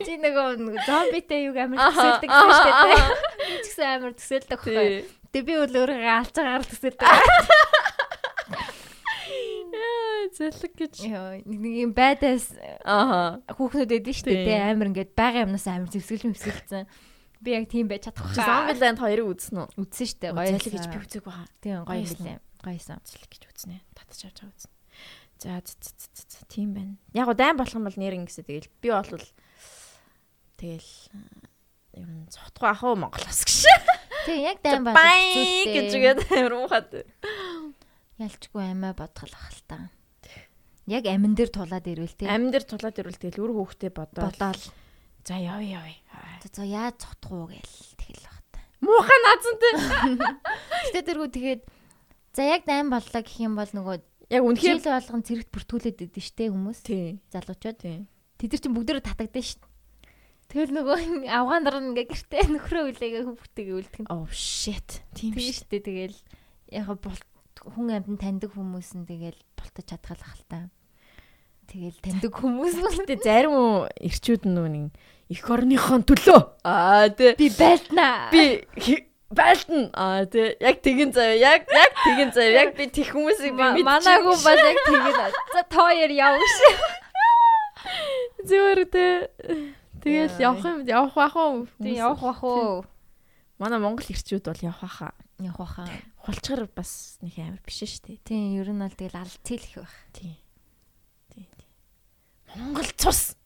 [0.00, 3.02] Чи нөгөө зомбитэй юг амар төсөөлдөг шүү дээ.
[3.40, 5.19] Би ч гэсэн амар төсөөлдөг байхгүй.
[5.30, 7.06] Тэгээ би бол өөрөө алцаагаар төсөөлдөг.
[10.30, 10.94] Зэлэг гэж.
[11.46, 12.54] Нэг юм байдаас
[12.86, 14.74] аа хүүхнүүд эдэн шүү дээ.
[14.74, 16.86] Амар ингээд байгаа юмнаас амар зэвсгэлэн зэвсгэлсэн.
[17.40, 18.36] Би яг тийм байж чадахгүй.
[18.36, 19.68] Зомбиland хоёрыг үзсэн үү?
[19.80, 20.32] Үзсэн шүү дээ.
[20.34, 21.48] Гоё зэлэг гэж би үзег байгаа.
[21.62, 22.38] Тийм гоё хэлээ.
[22.60, 22.98] Гоёсэн.
[23.00, 23.80] Зэлэг гэж үзнэ.
[23.96, 24.74] Татж авч байгаа үзнэ.
[25.40, 27.00] За тийм байна.
[27.16, 29.24] Яг го дайм болох юм бол нэр ингэсэ тэгэл би бол
[30.60, 30.90] тэгэл
[31.96, 33.64] ер нь цогтгоо ах уу Монголоос гэж.
[34.26, 36.90] Тийм яг дайм бол гэж үгээд амар уухад.
[38.20, 39.78] Ялчгүй амиа бодгол ах л та.
[40.90, 42.28] Яг амин дээр тулаад ирвэл тийм.
[42.28, 44.34] Амин дээр тулаад ирвэл тэгэл үр хөөхтэй бодоод.
[44.34, 44.64] Бодоол.
[45.24, 45.86] За яв яв.
[46.52, 48.60] За яаж цогтох уу гээл тэгэл баг та.
[48.82, 49.72] Муухай наазантай.
[50.90, 51.62] Гэтэ тэргүү тэгээд
[52.34, 56.22] за яг дайм боллоо гэх юм бол нөгөө Яг үнэхээр жил болгон зэрэгт бүртгүүлээд идэв
[56.22, 56.80] штэ хүмүүс.
[57.34, 57.82] Залуучууд.
[58.38, 59.69] Тэд нар чинь бүгдөө татагдсан штэ.
[60.50, 64.10] Тэгэл нөгөө авгаан нар ингээ гэртээ нөхрөө үлээгээ хүүхдтэйгээ үлдэх.
[64.10, 65.06] Oh shit.
[65.14, 65.78] Тийм штэ.
[65.78, 66.18] Тэгэл
[66.74, 70.66] яг хүн амьд таньдаг хүмүүс нь тэгэл болтож чадхалах л та.
[71.70, 74.90] Тэгэл таньдаг хүмүүс гэхдээ зарим ирчүүд нь нэг
[75.30, 76.40] эх орныхон төлөө.
[76.66, 77.38] Аа тий.
[77.38, 78.34] Би байлтнаа.
[78.34, 78.66] Би
[79.30, 79.86] байлтна.
[79.94, 80.58] Аа тий.
[80.58, 81.38] Яг тэгин заяа.
[81.38, 82.66] Яг яг тэгин заяа.
[82.66, 83.86] Яг би тех хүмүүсийг би мэдчихэв.
[83.86, 85.14] Манаагүй бол яг тэгин.
[85.54, 86.54] За тооёр явш.
[88.50, 89.78] Зүгээр тий.
[90.00, 91.68] Тэгэл явах юм явах бах уу?
[91.80, 92.84] Тий явах бах уу?
[93.60, 95.08] Манай Монгол ирчүүд бол явах баха.
[95.38, 95.84] Явах баха.
[96.24, 98.24] Хулчгаар бас нэг амар биш шүү дээ.
[98.24, 99.96] Тий, ер нь бол тэгэл алдцэл их байх.
[100.16, 100.40] Тий.
[101.28, 101.68] Тий, тий.
[102.56, 103.36] Монгол цус.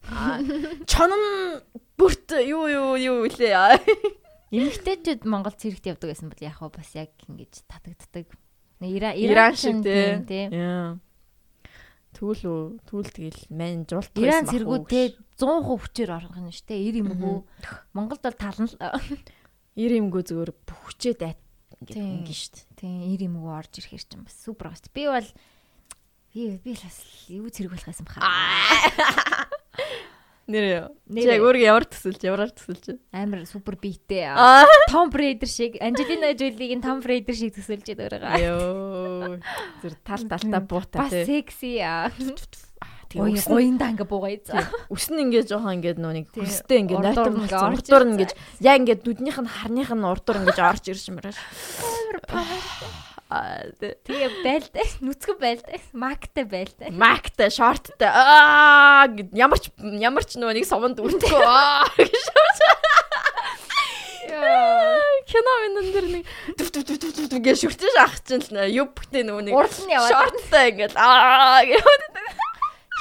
[0.87, 1.59] Чонон
[1.99, 3.83] бүрт юу юу юу үлээ.
[4.55, 8.31] Эмэгтэйчүүд Монгол цэрэгт явдаг гэсэн бол яг бас яг ингэж татагддаг.
[8.79, 11.01] Иран Иран шиг тийм.
[12.15, 14.23] Түүл үү, түүл тэгэл байсан баг.
[14.23, 15.01] Иран цэргүүд те
[15.35, 16.95] 100% хүчээр орох юм шүү дээ.
[16.95, 17.37] 90 эмгүү.
[17.91, 18.79] Монголд бол тална л.
[19.75, 21.41] 90 эмгүү зүгээр бүхчээд айт
[21.83, 22.65] ингэ ингэ шүү дээ.
[22.79, 24.95] Тийм 90 эмгүү орж ирэхээр чинь бас супер дээ.
[24.95, 25.27] Би бол
[26.31, 26.97] би би бас
[27.27, 28.23] юу цэрэг болох байсан баха.
[30.45, 33.81] Нэр яг өөр ямар төсөлж ямар төсөлж амар супер
[34.29, 34.61] аа.
[34.93, 38.37] Том Брейдер шиг Анжелина Жолигийн Том Брейдер шиг төсөлж байгаа.
[38.37, 39.41] ёо
[39.81, 41.81] зүр тал талтаа буутай Бас секси.
[43.09, 44.37] Тэгээ гоёнда ингээ буугая.
[44.45, 44.69] Заа.
[44.93, 45.97] өснө ингээ жоохон ингээ
[46.29, 46.45] Тий.
[46.45, 47.17] хөстэй ингээ орж
[47.81, 48.13] урдуур ирсэн.
[48.13, 51.37] ингээ яа ингээ дүднийх нь харных нь урдуур ингээ орж ирж мөрөш
[52.29, 54.85] аа тий Тэгээ байлтай.
[55.05, 55.81] Нүцгэн байлтай.
[55.97, 56.89] Мактай байлтай.
[56.93, 58.09] мактай шорттай.
[58.09, 61.41] Аа ямар ч ямар ч нөгөө нэг совонд үрдэхгүй
[62.05, 62.13] гэж
[65.25, 66.23] кино минь дэр нэг
[66.53, 69.53] дүв дүв дүв дүв дүв гэж шүртэж ах чинь л юб бүтээ нөгөө нэг
[69.89, 71.81] шорттай ингээд аа гэж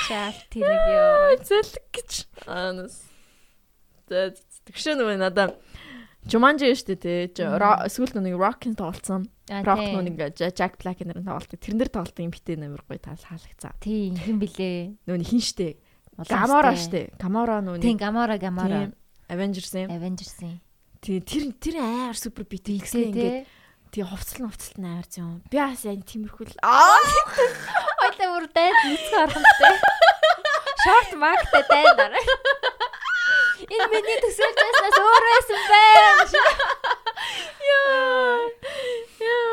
[0.08, 1.36] шаал тэнэг ёо.
[1.44, 2.10] зэлэг гэж
[2.48, 3.04] аанас.
[4.08, 4.32] За
[4.68, 5.56] тэгшээ нөгөө надаа
[6.24, 7.44] Жуманжи шүү дээ тий.
[7.44, 9.28] Эсвэл нэг Rock-ын тоглолцсон.
[9.44, 13.76] Rock нүг ингээ Jack Black нэр тоглолтыг тэрнэр тоглолтын битээ нэмэр гоё тал хаалгацаа.
[13.84, 14.96] Тий, хэн блэ?
[15.04, 15.76] Нөө хин штэ.
[16.24, 17.12] Gamora штэ.
[17.20, 18.88] Gamora нөө Тий, Gamora, Gamora.
[19.28, 19.92] Avengers-ийн.
[19.92, 20.64] Avengers-ийн.
[21.04, 23.44] Тий тэр тэр амар супер бит гэсэн ингээ
[23.92, 25.44] тий хувцал хувцалт амар зүүн.
[25.52, 26.96] Би бас яг тиймэрхүү л аа
[28.08, 29.74] Ойлаа бүр дайд нүцгэн архамтай.
[30.84, 32.24] Short markтай дайд дараа.
[33.64, 36.24] Энэ миний төсөөлж байснаас өөр байсан байна.
[37.64, 38.36] Яа.
[39.24, 39.44] Яа.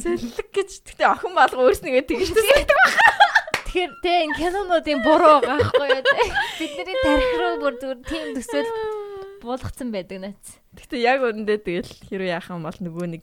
[0.00, 2.80] Зэлэг гэж тэгтээ охин балга өөрснийгээ тэгж төсөлдөг.
[3.68, 6.28] Тэгэхээр тий энэ кинонуудын буруу байгаа байхгүй юу тий.
[6.62, 8.70] Бидний тарих руу бүр зүгээр тийм төсөөл
[9.44, 10.56] буулгацсан байдаг нац.
[10.78, 13.22] Тэгтээ яг үүндээ тэгэл хэрэг яах юм бол нөгөө нэг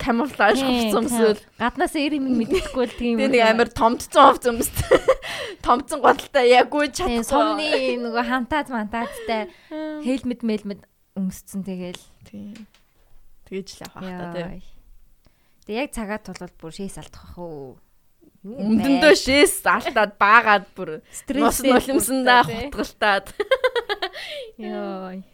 [0.00, 3.16] камуфлаж хувцсан өмсөөл гаднаас ирэх юм мэдэхгүй л тийм.
[3.20, 4.76] Нэг амар томдсон хувц өмсд.
[5.66, 7.26] Томдсон голтой яг үе тий чадахгүй.
[7.26, 7.68] сумны
[8.06, 9.50] нөгөө хантаад мантаадтай
[10.04, 10.86] хелмет мелмет
[11.18, 12.00] өмсцэн тэгэл.
[12.28, 12.54] Тий.
[13.50, 14.62] Тэгэж л явах та тий.
[15.66, 17.76] Тэг яг цагаат тулвал бүр шээс алдах уу.
[18.46, 21.02] Өмдөндөө шээс алтаад баагаад бүр
[21.34, 23.34] нус нулимсандаа хутгалтаад.
[24.62, 25.26] Йой.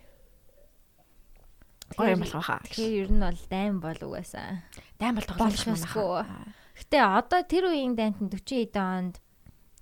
[1.97, 2.61] Гоё юм болох хаа.
[2.64, 4.64] Тэгэхээр ер нь бол дайм бол угаасаа.
[4.99, 6.24] Дайм бол тоглох юм Болохгүй.
[6.72, 9.14] Гэтэ одоо тэр үеийн дайнт нь 40 эдэн онд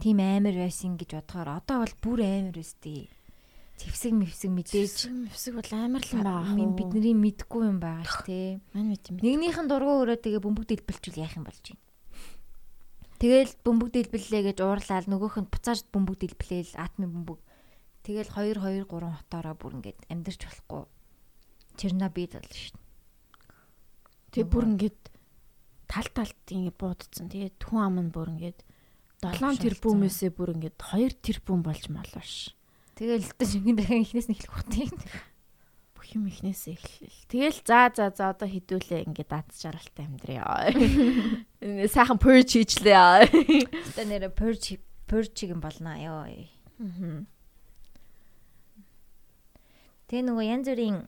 [0.03, 3.09] тийм амар байсан гэж бодохоор одоо бол бүр амар өстэй.
[3.81, 6.77] Зевсэг мөвсэг мэдээж Мөвсөг бол амар л байгаа.
[6.77, 8.61] бидний мэдгүй юм байгаа ш тий.
[8.77, 9.17] мань мэд юм.
[9.25, 11.81] Нэгнийх нь дургу өрөө тэгээ бөмбөг дэлбэлчүүл яах юм болж байна.
[13.21, 17.41] Тэгэл бөмбөг дэлбэллээ гэж уурлаад нөгөөх нь буцааж бөмбөг дэлбэлээл атмын бөмбөг.
[18.05, 20.85] Тэгэл 2 2 3 хотоороо бүр ингээд амьдарч болохгүй.
[21.77, 22.89] Чернобиль бол шүү дээ.
[24.31, 25.01] Тэг бүр ингээд
[25.91, 27.27] тал талт ингэ буудцсан.
[27.31, 28.63] Тэгээд хүн ам нь бүр ингээд
[29.21, 32.55] 7 тэрбумээсээ бүр ингээд 2 тэрбум болж молоо ш.
[32.95, 34.87] Тэгэл шингэн дахин ихнээс нь эхлэх бохтой.
[35.97, 37.15] Бүх юм ихнээсээ эхлэв.
[37.29, 40.71] Тэгэл за за за одоо хідүүлээ ингээд дад жаргалтай амьдрья.
[41.61, 43.29] Энэ сайхан purge хийчлээ.
[43.93, 46.25] Одоо нэрэ purge purge юм болно ёо.
[50.09, 50.99] Тэгээ нөгөө янз бүрийн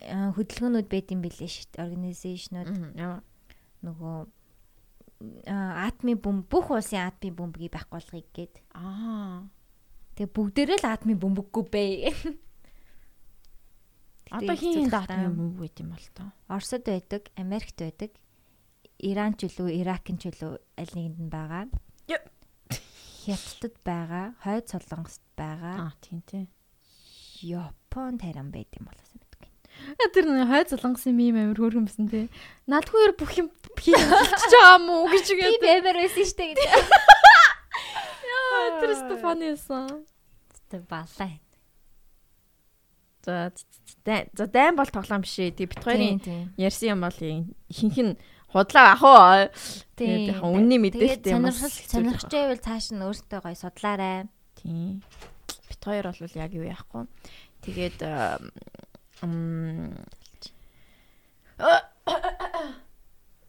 [0.00, 1.84] хөдөлгөөнүүд байд юм билээ шүү дээ.
[1.84, 2.70] Организашнууд
[3.84, 4.16] нөгөө
[5.46, 5.56] а,
[5.88, 8.54] атомын бөмбөг бүх улсын атомын бөмбөгийг байхгүй болгоё гээд.
[8.74, 9.46] Аа.
[10.18, 11.90] Тэгээ бүгдээрээ л атомын бөмбөггүй бай.
[14.34, 16.28] Одоо хин датмын бөмбөг байт юм бол тоо.
[16.48, 18.12] Оросд байдаг, Америкт байдаг,
[18.98, 21.68] Иран ч үлээ, Иракын ч үлээ аль нэгэнд нь байгаа.
[23.24, 26.48] Хятадд байгаа, Хойд Солонгост байгаа, Аа тийм тийм.
[27.40, 29.23] Японд харин байд юм болоос мэдгүй.
[30.00, 32.26] А тэр нэг хой золонгосын мим амир хөөрхөнбсөн те.
[32.66, 33.48] Надгүй ер бүх юм
[33.78, 35.60] хийж байгаа мó гэж Би гээд.
[35.62, 36.58] бэмэр байсан штэ гэж.
[38.34, 39.86] Яа, тэр Стефанисан.
[40.70, 41.32] Тэ балаа.
[43.24, 43.52] За
[44.04, 45.56] за дайм бол тоглоом биш ээ.
[45.56, 46.52] Тэг бит хоёрын тийм.
[46.60, 48.16] ярьсан юм бол ихэнх нь
[48.52, 49.48] худлаа ах уу.
[49.96, 54.28] Тэгээд яг үнний мэдээлэлтэй юм сонирхол сонирхож байвал цааш нь өөртөө гоё судлаарай.
[54.60, 55.00] Тийм.
[55.68, 57.08] Бит хоёр бол яг юу яахгүй.
[57.64, 57.98] Тэгээд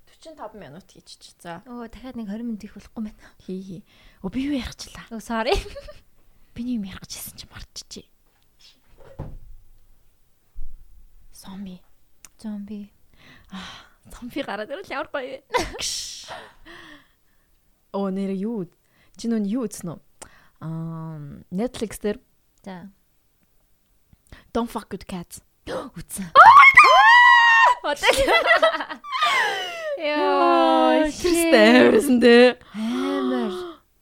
[0.08, 1.34] 45 минут хийчих.
[1.42, 3.30] За Өө дахиад нэг 20 минут их болохгүй байна.
[3.46, 3.84] хий хий.
[4.24, 5.06] Оо би юу ярихчлаа.
[5.12, 5.54] Өө sorry.
[6.56, 8.06] Биний юм ярих гэжсэн чи мартчихжээ.
[11.34, 11.82] Зомби.
[12.40, 12.92] Зомби.
[14.10, 15.44] Зомби гараад ирэл ямар гоё вэ?
[17.94, 18.66] Оо нэр юу?
[19.18, 20.00] Чи нүн юу үзсэн үү?
[20.62, 21.20] Аа
[21.54, 22.18] Netflix дээр
[22.66, 22.90] За.
[24.54, 25.44] Don't fuck with cats.
[25.66, 26.30] Үзсэн.
[29.98, 32.62] Яа, Кристэ амарсан дээ.
[32.78, 33.50] Амар.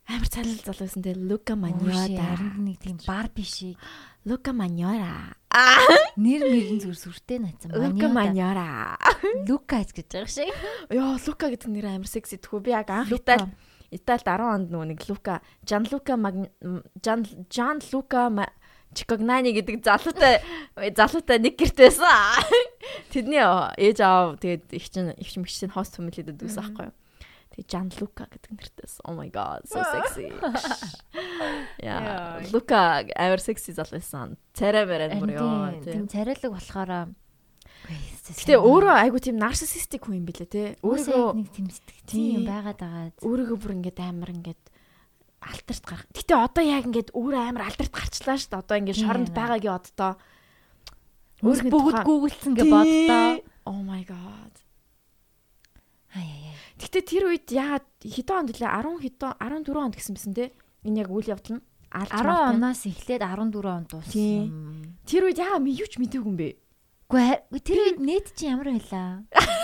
[0.04, 1.16] Амар цалил залуусан дээ.
[1.56, 1.56] Маньяда.
[1.56, 2.60] Magnotta.
[2.60, 3.80] Нэг тийм Барби шиг.
[4.28, 5.40] Luca Magnotta.
[6.20, 7.72] Нэр мэрэн зүр сүртэй наацсан.
[7.72, 8.12] Маньяда.
[8.12, 9.00] Magnotta.
[9.48, 10.52] Лукас гэж байгаа шиг.
[10.92, 12.60] Йоо, Luca гэдэг нэр амар секси тхүү.
[12.60, 13.08] Би яг анх.
[13.08, 13.48] Итали
[13.94, 16.50] Италид 10 онд нөгөө нэг Luca, Gianluca Mag
[17.00, 18.50] Gian Gianluca Ma-
[18.94, 20.40] Чикогнани гэдэг залуутай
[20.96, 22.10] залуутай нэг гэрт байсан.
[23.12, 26.96] Тэдний ээж аав тэгээд их чин их чин мэгч чинь хост фамилидэд үсэн аахгүй юу.
[27.54, 28.94] Тэгээ Жан Лука гэдэг нэртэйс.
[29.06, 30.34] Oh my god, so sexy.
[31.86, 34.38] Яа, Лука амар секси залуу байсан.
[34.58, 35.70] Царай барай бүр ёо.
[35.86, 37.14] Тийм царайлаг болохоор
[38.24, 40.64] Гэтэ өөрөө айгу тийм нарциссистик хүн юм билэ те.
[40.82, 43.12] Өөрийгөө нэг тийм сэтгэцийн юм байгаад байгаа.
[43.20, 44.64] Өөрийгөө бүр ингээд амар ингээд
[45.44, 46.08] алтарт гарах.
[46.16, 48.62] Гэтэ одоо яг ингээд өөр амар алтарт гарчлаа шүү дээ.
[48.64, 50.12] Одоо ингээд шоронд байгаагийн оддоо
[51.44, 53.28] өөр бүгд гуглдсан гэж боддоо.
[53.68, 54.54] Oh my god.
[56.16, 56.56] Хай яа.
[56.80, 60.46] Гэтэ тэр үед яагаад хэдэн онд лээ 10 хэдэн 14 онд гэсэн мэсэн те.
[60.88, 61.64] Энэ яг үйл явдал нь
[61.94, 64.98] 10 оноос эхлээд 14 онд дууссан.
[65.06, 66.50] Тэр үед яагаад юу ч мэдээгүй юм бэ?
[67.14, 69.22] Үгүй тэр үед нэт чи ямар байлаа?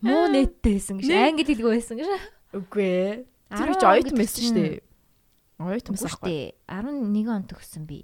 [0.00, 2.08] Муу нэттэй байсан гэж англи хэлгүй байсан гэж.
[2.56, 3.14] Үгүй ээ.
[3.50, 4.74] Тэр чи оюутан байсан шүү дээ.
[5.62, 6.46] Оюутан байсан шүү дээ.
[6.66, 7.98] 11 он төгссөн би.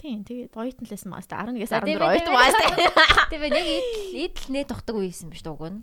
[0.00, 1.20] Тийм тэгээд оюутан л байсан маа.
[1.20, 2.48] 11-ээс 14 оюутан маа.
[3.28, 5.82] Тэгээд яг идэл идэл нэ тухдаг үесэн биш дууг нь.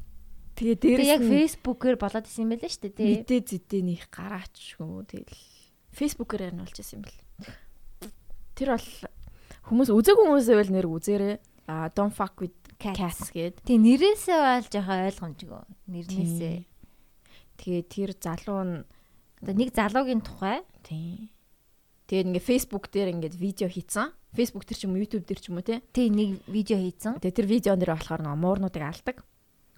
[0.58, 3.14] Тэгээ дээрээс яг фэйсбүүкээр болоод исэн юм байлаа шүү дээ тий.
[3.22, 5.06] Мэдээ зэдэнийх гараач шүү.
[5.06, 5.38] Тэгэл
[5.94, 7.20] фэйсбүүкээр ярь нь болж исэн юм бэл.
[8.58, 8.90] Тэр бол
[9.70, 11.36] хүмүүс үзээгүй хүмүүсээ бол нэр үзээрээ
[11.70, 13.62] а don't fuck with cats гэд.
[13.62, 15.62] Тий нэрээсээ бол жоохон ойлгомжгүй.
[15.94, 16.58] Нэрнээсээ.
[17.58, 18.76] Тэгээ тэр залуу нь
[19.42, 20.66] одоо нэг залуугийн тухай.
[20.82, 21.34] Тий.
[22.08, 24.16] Тэгээд ингээ Facebook дээр ингээд видео хийцэн.
[24.34, 25.82] Facebook дээр ч юм уу YouTube дээр ч юм уу тий.
[25.94, 27.20] Тий нэг видео хийцэн.
[27.22, 29.18] Тэгээд тэр видеон дээр болохоор нэг муурнуудыг алдаг.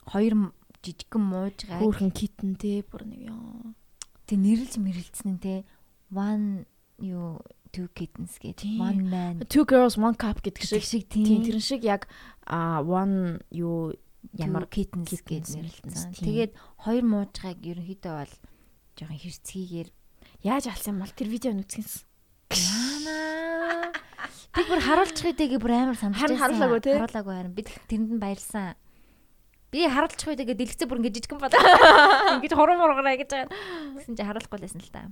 [0.08, 0.54] Хоёр
[0.84, 1.80] жижигхэн мууж гай.
[1.82, 3.74] Хөөхөн китэн тий бүр нэг ёо.
[4.28, 5.66] Тэг нэрлж мэрэлцэн тий.
[6.14, 6.70] One
[7.00, 8.80] юу two kittens гэдэг.
[8.80, 9.36] One man.
[9.48, 11.10] Two girls one cup гэдэг шиг.
[11.10, 11.44] тийм.
[11.44, 12.08] Тэр шиг яг
[12.46, 13.94] one юу
[14.36, 16.16] ямар kittens гэж нэрлэлсэн.
[16.16, 16.52] Тэгээд
[16.84, 18.34] хоёр муужгааг ерөнхийдөө бол
[19.00, 19.90] жоохон хэрцгийгээр
[20.44, 22.04] яаж алсан юм бол тэр видео нүцгэнсэн.
[22.56, 23.94] Яна.
[24.56, 26.40] Би бүр харуулчих үедээ бүр амар санаж байсан.
[26.42, 26.96] Харуулаагүй тий.
[26.98, 28.76] Харуулаагүй харин бид тэрэнд нь баярлсан.
[29.70, 31.62] Би харуулчих үедээ дэлгэцээ бүр ингэ жижигхэн бодоо.
[32.42, 33.54] Ингэж хурам хургараа гэж байгаа.
[34.02, 35.06] Гэсэн чи харуулахгүй лсэн л та.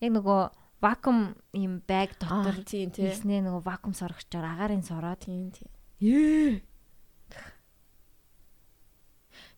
[0.00, 0.40] Яг нөгөө
[0.80, 3.12] вакуум юм баг дотор тийм тийм.
[3.12, 5.70] Хийснээ нөгөө вакуум соргочоор агаарын сороо тийм тийм.
[6.00, 6.64] Ээ.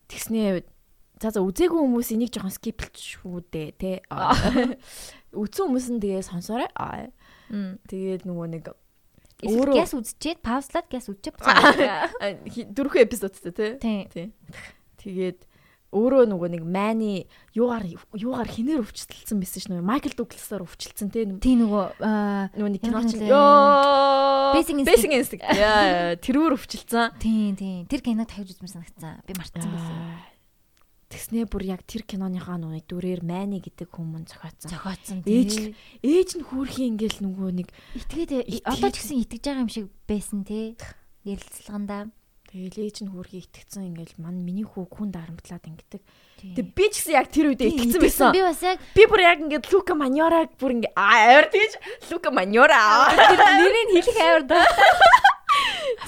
[0.09, 0.65] Тэгснээ
[1.19, 3.91] за за үзээгүй хүмүүс энийг жоохон скиплчихвүү дээ те.
[5.41, 6.69] Үзсэн хүмүүс нь тэгээ сонсоорой.
[7.89, 8.65] Тэгээд нөгөө нэг
[9.43, 11.35] өөрөө гэс үзчихэд паузлаад гэс үзчих.
[12.75, 13.67] Дөрвөн эпизодтэй те.
[13.79, 14.31] Тийм.
[14.99, 15.48] Тэгээд
[15.89, 17.25] өөрөө нөгөө нэг майны
[17.57, 21.85] юугаар юугаар хинээр өвчлөлтсөн байсан ш нь Майкл Дугласаар өвчлөлтсөн те тий нөгөө
[22.53, 25.45] нөгөө нэг киноч ёо Basic Instinct.
[25.57, 27.17] Яа тэрүүр өвчлөлтсөн.
[27.21, 27.85] Тий тий.
[27.89, 29.97] Тэр киног тавьж үзмэр санагцсан би мартсан байсан.
[31.09, 34.69] Тэгснээ бүр яг тэр киноныхаа нүуний дүрээр майны гэдэг хүмүүс зохиоцсон.
[34.69, 35.25] Зохиоцсон.
[35.25, 35.73] Ээж
[36.05, 37.67] ээж нь хүүрхийн ингээл нөгөө нэг
[37.97, 40.77] итгээд одоо ч гэсэн итгэж байгаа юм шиг байсан те.
[41.25, 42.13] Ярилцлагандаа.
[42.49, 46.01] Тэгэл ээж нь хүүрхий итгэцэн ингээл мань миний хүү хүн дарамтлаад ингэдэг.
[46.57, 48.33] Тэг би ч гэсэн яг тэр үедээ итгэцэн байсан.
[48.33, 51.77] Би бас яг би бүр яг ингээд Лука Маньораг бүр ингээ амар тийж
[52.09, 54.65] Лука Маньора нэрийг хэлэх амар даа.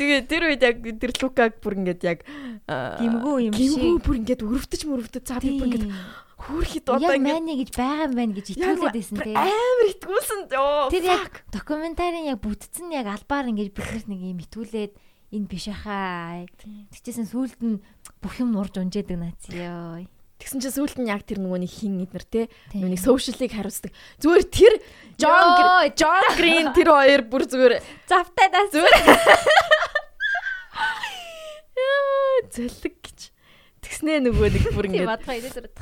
[0.02, 2.26] Тэгээ тэр үед яг тэр Лукаг бүр ингээд яг
[2.66, 5.88] гимгүү юм шиг гимгүү бүр ингээд өрөвдөж мөрөвдөж цаа би бүр ингээд
[6.42, 9.36] хөөрхөд одоо ингээд яг гэж байгаа юм байна гэж итгүүлээд байсан тий.
[9.38, 10.40] Амар итгүүлсэн.
[10.90, 14.94] Тэр яг докюментарын яг бүтцэн яг албаар ингээд биднэрт нэг юм итгүүлээд
[15.32, 16.44] энэ биш ахаа.
[16.92, 17.80] Тэгчээсэн сүулт нь
[18.20, 20.04] бүх юм нурж унжээдэг наац ёо.
[20.42, 23.94] Тэгсэн чинь сүүлд нь яг тэр нөгөө нэг хин эднэр те нэг сошиалыг хариуцдаг.
[24.20, 24.74] Зүгээр тэр
[25.22, 27.78] Джон Джон Грин тэр хоёр бүр зүгээр
[28.10, 29.06] завтай даа зүгээр.
[32.52, 33.30] Зэлэг гэж.
[33.86, 35.06] Тэгснээ нөгөө нэг бүр ингэ.
[35.06, 35.78] Бадгаа идэж зарах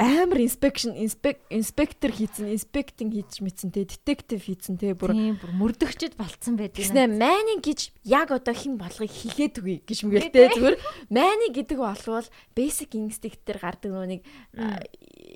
[0.00, 6.58] амар inspection inspector хийцэн inspecting хийж мэдсэн те detective хийцэн те бүр бүр мөрдөгчд болцсон
[6.58, 6.82] байдаг.
[6.82, 10.76] Тэснэ майнинг гэж яг одоо хэн болгыг хийгээд үгүй гэж мгэл те зүгээр.
[11.10, 14.22] Майнинг гэдэг болвол basic instinct дээр гардаг нөгөө нэг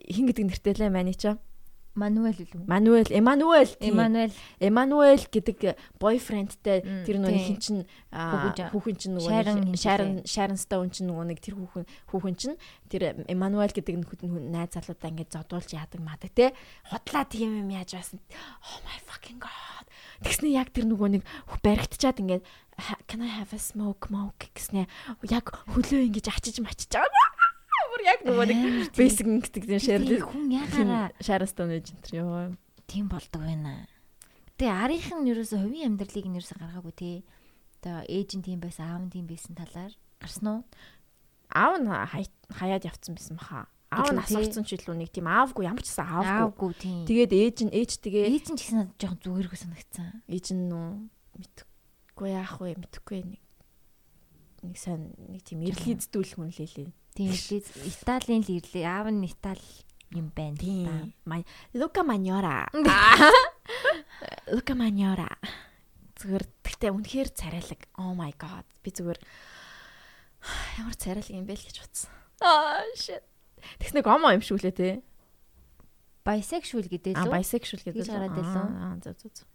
[0.08, 1.14] хин гэдэг нэртэй лээ майны
[1.98, 2.62] чаа Мануэл үү?
[2.70, 3.72] Мануэл, Эмануэл.
[3.82, 4.34] Эмануэл.
[4.62, 5.58] Эмануэл гэдэг
[5.98, 7.76] бойфрендтэй тэр нөгөө хин чин
[8.14, 11.84] хүүхэн чин нөгөө Шарон Шарон Стоун чин нөгөө нэг тэр хүүхэн
[12.14, 12.52] хүүхэн чин
[12.86, 16.54] тэр Эмануэл гэдэг нөхөд найз залуудаа ингээд зодуулж яадаг мадаг те.
[16.86, 18.22] Худлаа тийм юм яаж байсан.
[18.62, 19.84] Oh my fucking god.
[20.22, 21.22] Тэгснэ яг тэр нөгөө нэг
[21.62, 22.46] баригдчаад ингээд
[23.10, 24.86] can I have a smoke smoke гэснэ
[25.30, 27.37] яг хөлөө ингэж ачиж мачиж байгаа
[27.98, 28.60] бүр яг нөгөө нэг
[28.94, 32.54] basic гэдэг юм шаарлал хүн ягараа шараастан ээж энэ ёо
[32.86, 33.90] тийм болдог байна.
[34.54, 37.10] Тэгээ арийнх нь ерөөсө хувийн амьдралыг нь ерөөсө гаргаагүй те.
[37.82, 39.92] Одоо ээж нь тийм байсан, аав нь тийм байсан талаар
[40.22, 40.60] гарсан уу?
[41.50, 41.90] Аав нь
[42.54, 43.66] хаяад явцсан байсан баха.
[43.90, 46.74] Аав нас орсон ч илүү нэг тийм аавгүй ямар ч гэсэн аавгүй.
[47.06, 50.22] Тэгээд ээж нь ээжтэйгээ ээж нь ч гэсэн жоохон зүгээргүй санагдсан.
[50.30, 50.86] Ээж нь нүү
[51.38, 53.42] мэдхгүй яах вэ мэдхгүй нэг
[54.62, 56.90] нэг сайн нэг тийм ирлийздүүл хүн лээ.
[57.18, 58.86] Тийм Италийн л ирлээ.
[58.86, 59.66] Аав нь Итали
[60.14, 60.54] юм байна.
[60.54, 61.10] Тийм.
[61.74, 62.70] Лука Маньора.
[64.54, 65.26] Лука Маньора.
[66.14, 67.80] Зүгээр тэгтээ үнэхээр царайлаг.
[67.98, 68.62] Oh my god.
[68.86, 69.18] Би зүгээр
[70.78, 72.10] ямар царайлаг юм бэ л гэж бодсон.
[72.38, 73.26] Аа shit.
[73.82, 74.90] Тэгс нэг омо юм шүү лээ те.
[76.22, 77.34] Bisexual гэдэг лөө.
[77.34, 78.94] Аа bisexual гэдэг байлаа.
[78.94, 79.46] Аа зөв зөв зөв.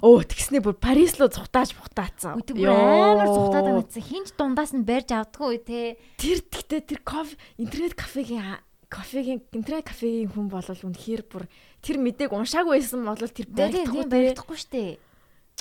[0.00, 2.40] Оо тэгснээ бүр Парис руу цухтааж бухтаацсан.
[2.40, 4.02] Амар цухтаад байцсан.
[4.02, 6.00] Хинч дундаас нь барьж авдаггүй те.
[6.16, 11.44] Тэр тэгтээ тэр кофе интернет кафегийн кофегийн интернет кафегийн хүн бол үнэхээр бүр
[11.84, 14.96] тэр мэдээг уншаагүй байсан бол тэр баригдахгүй баригдахгүй штэ.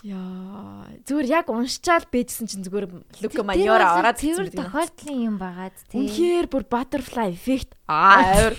[0.02, 2.88] Яа зүгээр яг уншчаал бэжсэн чинь зүгээр
[3.22, 6.00] лука маньора ороод тэр тохиолдлын юм байгаад тий.
[6.02, 8.50] Үнэхээр бүр butterfly effect аа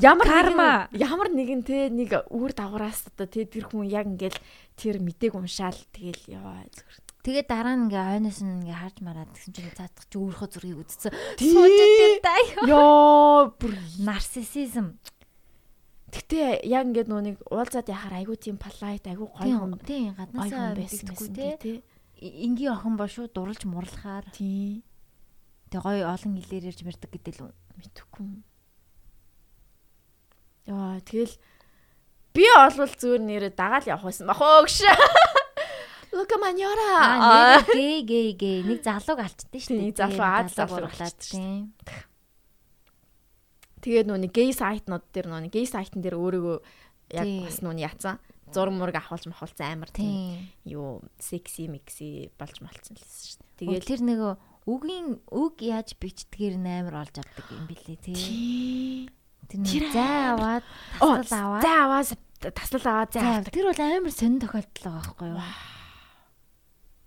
[0.00, 4.40] ямар карма ямар нэгэн те нэг үр дагавраас одоо те тэр хүн яг ингээл
[4.80, 7.04] тэр мэдээг уншаал тэгэл яа зүгээр.
[7.20, 10.80] Тэгээ дараа нь ингээ хойноос нь ингээ харж мараад гэсэн чинь цаадах чи өөрийнхөө зургийг
[10.80, 11.12] үзсэн.
[11.36, 12.32] Суужид та
[12.64, 14.96] ёо бүр нарциссизм
[16.10, 19.78] Гэтэ яг ингээд нэг уулзаад яхаар айгуу тийм полайт айгуу гоё хүн.
[19.86, 21.14] Тийм гаднаасаа байсан
[21.62, 21.86] тий.
[22.18, 24.26] Ингийн охин бол шууд дурлж мурлахаар.
[24.34, 24.82] Тий.
[25.70, 28.42] Тэг гоё олон хэлээр ярьж мэрдэг гэдэг л мэдхгүй.
[30.66, 31.34] Яа тэгэл
[32.34, 34.86] би олвол зүгээр нэрээ дагаал явах байсан бах гэж.
[36.12, 36.90] Лука маньора.
[36.98, 39.86] Аа гээ гээ гээ нэг залууг алчдээ шүү дээ.
[39.86, 41.70] Нэг залуу аз залуу болоод тийм.
[43.78, 46.58] Тэгээд нүг гей сайтнууд дээр нүг гей сайтн дээр өөрийгөө
[47.14, 48.18] яг бас нүг яцсан.
[48.50, 53.78] Зураг мураг авахулж махулцсан амар тийм юу секси микси болж малцсан л шүү дээ.
[53.78, 54.20] Тэгээд тэр нэг
[54.66, 59.06] үгийн үг яаж бичдгээр амар олж авдаг юм билээ тий.
[59.50, 60.64] Тэр нэг зай аваад
[61.02, 62.08] таслал аваад зай аваад
[62.54, 63.52] таслал аваад зай авдаг.
[63.52, 65.42] Тэр бол амар сонир тохиолдол байгаа байхгүй юу?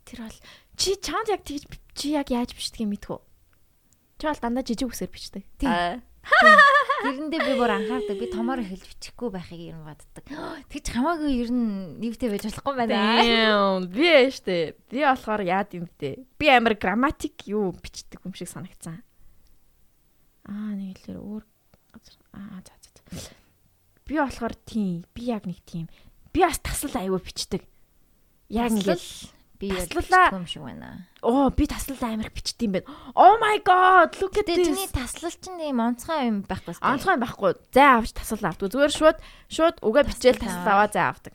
[0.04, 0.38] Тэр бол
[0.76, 1.64] чи чанд яг тэгж
[1.96, 3.20] чи яг яаж бичдгийг мэдхүү.
[4.20, 5.48] Чи бол дандаа жижиг үсээр бичдэг.
[6.24, 8.16] Тэрэндээ би бүр анхаардаг.
[8.16, 10.24] Би томоор эхэлж бичихгүй байхыг юм боддог.
[10.72, 13.84] Тэгж хамаагүй ер нь нэвтэй байж болохгүй байна.
[13.92, 14.80] Би яаштэй.
[14.88, 16.24] Би болохоор яад юм бэ?
[16.40, 19.04] Би амар грамматик юу бичдэг юм шиг санагцсан.
[20.48, 21.44] Аа нэг хэлээр өөр
[22.34, 23.30] аа за за.
[24.06, 25.06] Би болохоор тийм.
[25.14, 25.88] Би яг нэг тийм.
[26.34, 27.64] Би бас тасал аягүй бичдэг.
[28.50, 29.00] Яг ингээд
[29.62, 31.08] би таслалаа юм шиг байна.
[31.22, 32.90] Оо би таслал амар бичдэг юм байна.
[33.16, 34.68] Oh my god, look at this.
[34.68, 36.76] Тэний таслал чинь ийм онцгой юм байхгүй?
[36.84, 37.52] Онцгой юм байхгүй.
[37.72, 38.74] Зай авч таслал авдаг.
[38.74, 39.18] Зүгээр шууд
[39.48, 41.34] шууд угаа бичээл таслал аваа зай авдаг.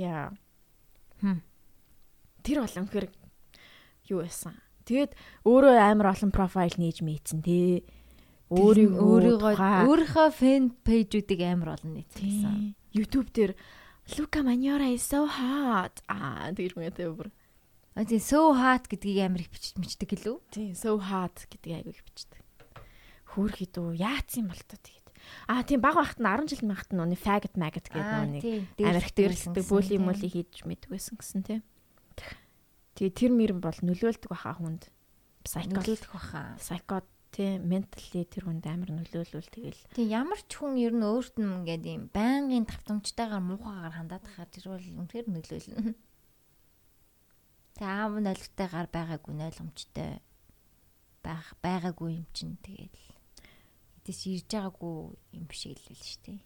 [0.00, 0.32] Яа.
[1.20, 1.44] Хм.
[2.40, 3.06] Тэр бол үнэхээр
[4.08, 4.56] юу байсан.
[4.88, 5.12] Тэгээд
[5.44, 7.84] өөрөө амар олон профайл нээж мэдсэн тий.
[8.50, 9.46] Өөрийгөө
[9.86, 12.74] өөрийнхөө фэн пэйжүүдийг амар олон нийцсэн.
[12.90, 13.54] YouTube дээр
[14.18, 16.02] Luca Manora is so hot.
[16.10, 17.30] Аа тэгэр мэтэй бүр.
[17.94, 20.36] А тийм so hot гэдгийг амар их бичиж мичдэг гэлүү?
[20.50, 22.42] Тийм so hot гэдгийг айгүй их бичдэг.
[23.30, 25.06] Хөөх хідүү яац юм бол тоо тэгээд.
[25.46, 29.06] Аа тийм баг багт нь 10 жил магт нь нүний faggot maggot гэдэг нэг амар
[29.06, 31.62] их дээрлдэг бүли мүли хийж мэдгүйсэн гэсэн тийм.
[32.98, 34.90] Тэгээд тэр мөр бол нөлөөлдөг баха хүнд.
[35.46, 35.78] Psycho
[36.10, 36.58] баха.
[36.58, 41.38] Psycho тий ментали тэр хүнд амар нөлөөлвөл тэгэл тий ямар ч хүн ер нь өөрт
[41.38, 45.94] нь ингээд юм байнгын тавтамжтайгаар муухайгаар хандаад тахаар тэр бол үнэхээр нөлөөлнө.
[47.78, 50.10] Тэг аав нь ойлгохтойгаар байгаагүй ойлгомжтой
[51.22, 52.98] байх байгаагүй юм чинь тэгэл
[54.02, 54.94] эдээс ирж байгаагүй
[55.38, 56.38] юм шиг л л шүү дээ.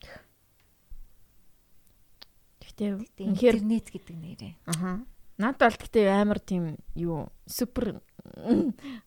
[2.61, 2.91] Гэхдээ
[3.25, 4.55] интернет гэдэг нэрээ.
[4.67, 5.07] Аха.
[5.39, 8.03] Наад бол гэхдээ амар тийм юу супер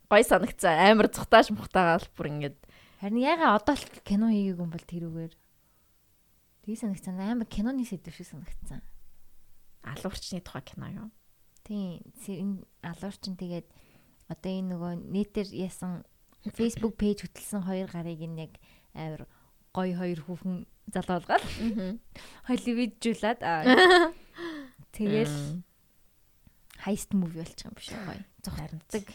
[0.10, 2.58] гой санагцсан амар цухтааш мухтаагаал бүр ингээд.
[3.02, 5.34] Харин ягаа одоо л кино хийгээгүй юм бол тэрүүгээр
[6.64, 8.82] тгий санагцсан амар киноны сэдв шиг санагцсан
[9.84, 11.10] алуурчны тухай кино юу?
[11.64, 13.68] Тийм алуурчин тэгээд
[14.32, 16.04] одоо энэ нөгөө нэтээр яасан
[16.56, 18.52] Facebook пэйж хөтлсөн хоёр гарыг нэг
[18.96, 19.28] амар
[19.72, 21.44] гой хоёр хүүхэн залуулгаад
[22.48, 23.40] холливуджуулаад
[24.96, 25.36] тэгэл
[26.86, 28.24] heist movie болчих юм биш үү гоё.
[28.44, 29.08] Зогтдаг.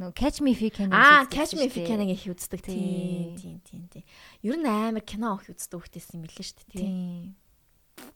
[0.00, 0.90] Нөө Catch Me If You Can.
[0.90, 3.38] Аа, Catch Me If You Can-ыг их үздэг тийм.
[3.38, 4.04] Тийм, тийм, тийм.
[4.42, 7.38] Ер нь амар кино их үздэг хөхтэйсэн юм билээ шүү дээ, тийм.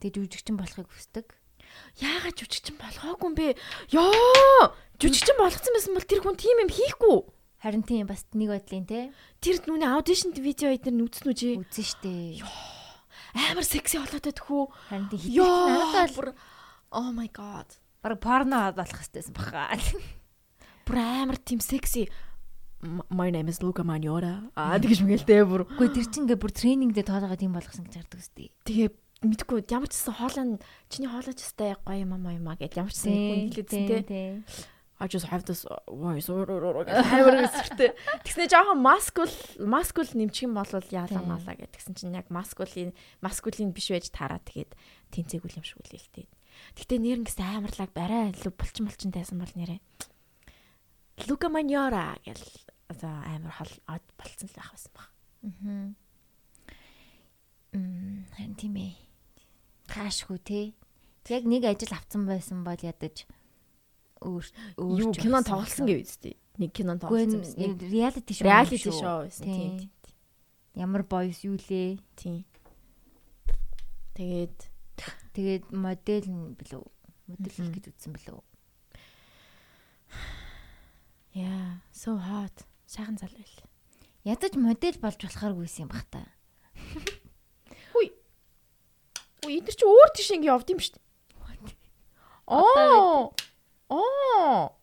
[0.03, 1.39] Тэгээ жүжигчин болохыг хүсдэг.
[2.03, 3.47] Яагаад жүжигчин болгоогүй юм бэ?
[3.95, 4.75] Йоо!
[4.99, 7.19] Жүжигчин болгоцсон байсан бол тэр хүн тийм юм хийхгүй.
[7.63, 9.01] Харин тийм бас нэг байдлын те.
[9.39, 11.59] Тэр нүний аудишн видео эдгээр нүцэн үжи.
[11.63, 12.43] Үзэн штэ.
[13.39, 14.63] Амар секси болоод байдгүй.
[14.91, 16.35] Харин тийм хитгэл надад бол
[16.91, 17.69] Oh my god.
[18.03, 19.75] Бараг порно болох хэвчээсэн баха.
[20.87, 22.07] Бүр амар тийм секси.
[23.11, 24.47] my name is Luca Magnotta.
[24.55, 25.67] Аа тэгэж мэгэлтэй бүр.
[25.67, 28.55] Үгүй тэр чинь ингээ бүр тренингдээ тоолоогоо тийм болгосон гэж хардаг үстэй.
[28.63, 28.89] Тэгээ
[29.27, 30.47] мэдгүй ямар ч гэсэн хоолой
[30.87, 34.39] чиний хоолойч өстэй гоё юм аа юм аа гэж ямар ч гэсэн хүн хэлээдсэн тий.
[34.99, 37.99] I just have this voice амар өсөртэй.
[38.23, 41.75] Тэгснэ жоохон маскул маскул нэмчих юм бол яалаа малаа гэх.
[41.75, 44.79] Тэгсэн чинь яг маскулын маскулын биш байж тараа тэгээд
[45.11, 46.38] тэнцээгүй юм шиг үлээ
[46.77, 49.81] Гэтэ нэрнгээс амарлаг барай илүү булчин булчин тайсан бол нэрээ.
[51.27, 52.45] Лука Маньора гэл
[52.89, 55.09] одоо амар хол од болцсон л байх байсан баг.
[55.45, 55.89] Аа.
[57.75, 58.95] Мм харин тийм ээ.
[59.91, 60.61] Хаашгүй те.
[61.29, 63.29] Яг нэг ажил авцсан байсан бол ядаж
[64.25, 64.45] өөр
[64.79, 66.37] юу кинон тоглосон гэв үстэй.
[66.57, 67.77] Нэг кинон тоглосон байсан.
[67.83, 68.47] Реалити шоу.
[68.49, 69.91] Реалити шоу байсан тийм.
[70.79, 71.99] Ямар боёс юу лээ?
[72.17, 72.47] Тийм.
[74.15, 74.68] Тэгээд
[75.39, 76.83] тэгээд модель нь билүү?
[77.31, 78.43] Модель гэж үзсэн билүү?
[81.39, 82.67] Яа, so hot.
[82.91, 83.63] Сайхан зал байл.
[84.27, 86.27] Ядаж модель болж болохооргүйсэн юм бах та.
[87.95, 88.11] Хүй.
[89.47, 90.99] Үгүй эдгэр чи өөр тийш ингэ явд юм дээ.
[92.51, 93.31] Оо.
[93.95, 94.75] Оо.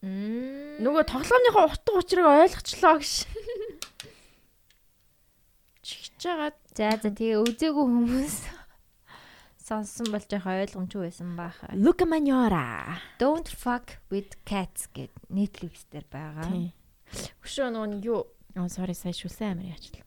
[0.00, 0.80] Мм.
[0.80, 3.12] Нөгөө тоглоомныхоо утга учирыг ойлгочлоо гэж.
[6.18, 6.56] Жагаад.
[6.74, 8.36] За за тэгээ үзээгүй хүмүүс
[9.68, 11.70] сонсон болж байгаа ойлгомжгүй байсан бааха.
[11.78, 12.98] Look Manora.
[13.22, 16.50] Don't fuck with cats гэд Netflix дээр байгаа.
[17.44, 18.26] Өшөө нөгөө юу
[18.58, 20.02] Oh sorry сая шүлсэн амар яачлаа.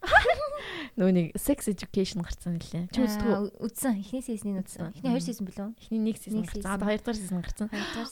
[1.00, 2.90] Нөгөө нэг sex education гарсан нэлээ.
[2.92, 3.38] Чи үзтгүү?
[3.64, 4.02] Үзсэн.
[4.02, 4.92] Эхний сизнийг үзсэн.
[4.92, 5.68] Эхний хоёр сизон билүү?
[5.80, 6.68] Эхний нэг сизон гарсан.
[6.68, 7.68] Одоо хоёр дахь сизон гарсан.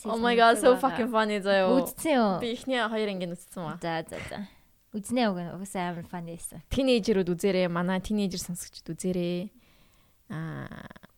[0.07, 1.67] Oh my god so fucking funny заяа.
[1.75, 2.29] Үзсэн юу?
[2.39, 3.73] Би эхний хоёр анги үзсэн ба.
[3.83, 4.39] За за за.
[4.89, 6.65] Үзнэ уг угсаа амар funny байсан.
[6.73, 7.67] Тинейжерүүд үзээрэй.
[7.69, 9.53] Манай тинейжер сонсогчд үзээрэй.
[10.33, 11.09] Аа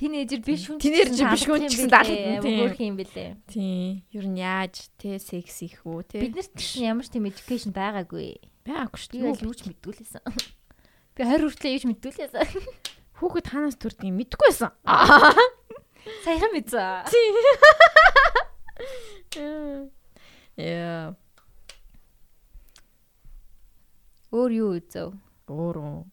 [0.00, 0.80] Тинейжер биш хүн.
[0.80, 3.36] Тинейжер биш хүн ч гэсэн даалгад хөөх юм бэлээ.
[3.52, 4.00] Тийм.
[4.16, 6.24] Ер нь яаж те секс их үү те.
[6.24, 8.40] Биднэрт ч ямар ч тийм education байгаагүй.
[8.64, 9.44] Байгаагүй шүү дээ.
[9.44, 10.24] Юу ч мэдгүүлээсэн.
[10.24, 12.48] Би 20 хүртлээ юу ч мэдгүүлээсэн.
[13.20, 14.72] Хүүхэд танаас төрдгийг мэдгүйсэн.
[16.24, 17.04] Саяхан мэдсэн.
[17.12, 17.34] Тийм.
[20.56, 21.12] Яа.
[24.30, 25.14] Өөр юу үзв?
[25.50, 26.06] Өөр.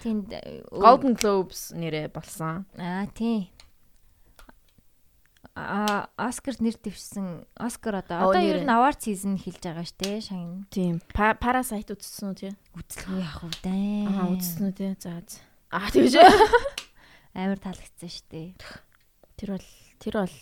[0.00, 0.32] Тэнд
[0.70, 2.64] Golden Globes нэрээ болсон.
[2.78, 3.50] Аа тий.
[5.52, 10.64] А Оскар нэр дэвшсэн Оскар одоо одоо ер нь award season хэлж байгаа штэ шагн.
[10.72, 11.02] Тийм.
[11.12, 12.52] Parasite үзсэн үү тий?
[12.72, 14.08] Үзлгүй яах вэ.
[14.08, 14.90] Аа үзсэн үү тий.
[14.96, 15.20] За.
[15.76, 16.14] Аа тэгэж
[17.36, 18.56] амар таалагдсан штэ.
[19.36, 19.68] Тэр бол
[20.00, 20.36] тэр бол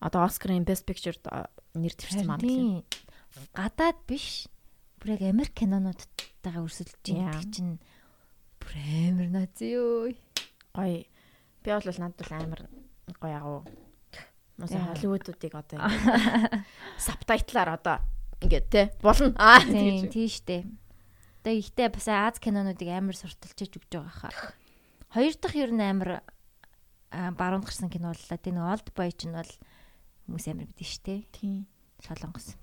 [0.00, 1.18] одоо Оскарын Best Picture
[1.76, 2.88] нэр дэвшсэн маань тий.
[3.52, 4.48] Гадаад биш.
[5.00, 7.80] Бүр яг Америк кинонуудтайгаа өрсөлдөж байгаа чинь
[8.60, 8.74] бүр
[9.08, 10.12] амар нази юу.
[10.76, 11.08] Гоё.
[11.64, 12.60] Би бол надад бол амар
[13.16, 13.60] гоё агуу
[14.60, 15.88] Мос Холливуудуудыг одоо
[17.06, 17.96] сабтайтлаар одоо
[18.44, 19.32] ингээд те болно.
[19.40, 19.64] Аа
[20.12, 20.68] тийм штэ.
[21.40, 24.52] Одоо ихтэй бас Аз кинонуудыг амар сурталчиж өгч байгаа хаа.
[25.16, 26.20] Хоёр дахь ер нь амар
[27.10, 28.36] баруунд гарсан кино боллоо.
[28.36, 29.48] Тэ нэг Old Boy ч нь бол
[30.28, 31.24] хүмүүс амар мэдэн штэ.
[31.32, 31.64] Тийм.
[32.04, 32.60] Солонгос.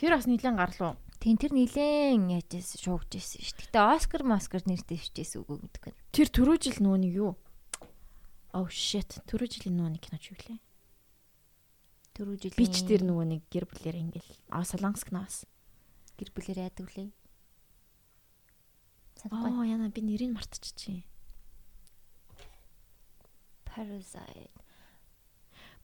[0.00, 0.96] Тэр бас нилэн гарлуу.
[1.20, 3.72] Тийм тэр нилэн яажсэн шуугж ирсэн шүү.
[3.72, 5.94] Гэтэ Оскар Москар нэртэй өвчээсэн үгүй гэдэг.
[6.12, 7.32] Тэр түрүү жил нөө нэг юу?
[8.56, 9.20] Oh shit.
[9.28, 10.60] Түрүү жилийн нөө нэг кино ч юу лээ?
[12.16, 15.44] Түрүү жилийн Бич дээр нөгөө нэг гэр бүлээр ингээл аа солонгос киноос
[16.16, 17.12] гэр бүлээр яадаг үлээ.
[19.28, 21.04] Оо яна би нэрийг мартчихжээ.
[23.68, 24.56] Parasite.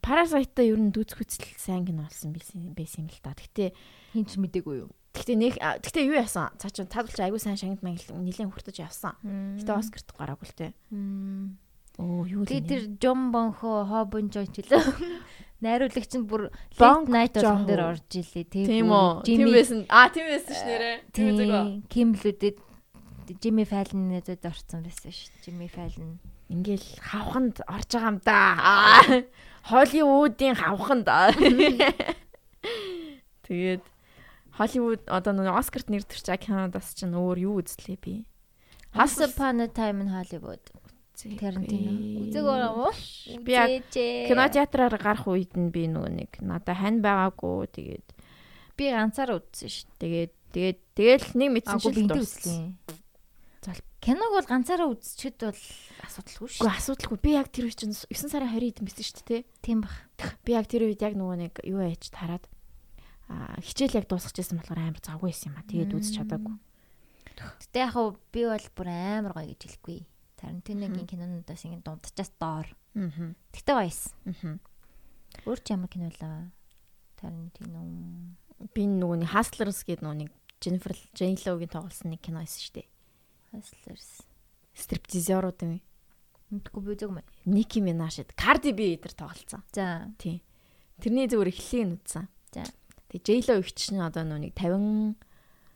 [0.01, 3.37] Parasite-та ер нь дүүц хүчил сайн кино болсон байсан байсан л та.
[3.37, 3.77] Гэтэ
[4.17, 4.91] хин ч мдэггүй юу?
[5.13, 6.49] Гэтэ нэг гэтэ юу яасан?
[6.57, 9.13] Цаа чин тадалч айгүй сайн шагнад мангал нилээн хүртэж явсан.
[9.61, 10.73] Гэтэ Оскарт гараагүй л те.
[12.01, 14.81] Оо юу л тэр Жон Бонхо Хобон Жон ч лээ.
[15.63, 16.51] Найруулагч нь бүр
[16.81, 19.23] Late Night болгон дээр орж илээ тийм үү.
[19.23, 19.85] Тийм байсан.
[19.87, 20.91] Аа тийм байсан ш нэрэ.
[21.13, 21.53] Тийм үзэг.
[21.93, 22.57] Ким лүдэд
[23.39, 25.31] Жими Фалн нэдэд орсон байсан ш.
[25.45, 26.19] Жими Фалн.
[26.51, 28.41] Ингээл хавханд орж байгаа юм да.
[29.71, 31.07] Холливуудын хавханд.
[33.47, 33.85] Тэгээд
[34.63, 38.15] Холливуд одоо нэг Оскарт нэр төрч кинодас чинь өөр юу үзлээ би.
[38.95, 40.63] Once upon a time in Hollywood.
[41.19, 42.31] Тарантино.
[42.31, 42.91] Үзэг уу?
[43.43, 48.07] Би яг кино театраар гарах үед нь би нөгөө нэг надаа хань байгаагүй тэгээд
[48.79, 49.87] би ганцаар үзсэн ш.
[49.99, 52.79] Тэгээд тэгээд тэгэл нэг мэдсэн шиг дууссан.
[53.63, 55.63] За киног бол ганцаараа үзчихэд бол
[56.07, 56.59] асуудалгүй ш.
[56.63, 57.19] Үгүй асуудалгүй.
[57.23, 59.47] Би яг тэр үед чинь 9 сарын 20-нд мэдсэн ш тэ.
[59.63, 60.07] Тийм бах.
[60.43, 62.52] Би яг тэр үед яг нөгөө нэг юу яж тараад а
[63.63, 65.69] хичээл яг дуусчихсан болохоор амар завгүй байсан юм а.
[65.69, 66.57] Тэгээд үзэж чадаагүй.
[67.39, 67.97] Гэтэ яг
[68.33, 70.01] би бол бүр амар гоё гэж хэлэхгүй.
[70.39, 72.67] Тарантиногийн кинонуудаас ингэ дундчаас доор.
[72.99, 73.33] Аа.
[73.55, 74.11] Тэгтээ баяс.
[74.27, 74.59] Аа.
[75.47, 76.51] Өөр ч ямар кино лээ?
[77.19, 77.81] Тарантино.
[78.75, 80.31] Би нөгөө нэг Hustlers гэдэг нөгөө нэг
[80.63, 82.89] Jennifer J Lo-гийн тоглосон нэг кино байсан шүү дээ.
[83.55, 84.09] Hustlers.
[84.75, 85.81] Стриптизерууд юм.
[86.53, 87.25] Мэдгүй би зөв мэ.
[87.49, 89.65] Nicki Minaj, Cardi B эдэр тоглолцсон.
[89.73, 90.13] За.
[90.21, 90.45] Тийм.
[91.01, 92.29] Тэрний зүгээр эхлэлийг нь үзсэн.
[92.53, 92.63] За.
[93.13, 95.21] Тэгээ Lo их чинь одоо нэг 50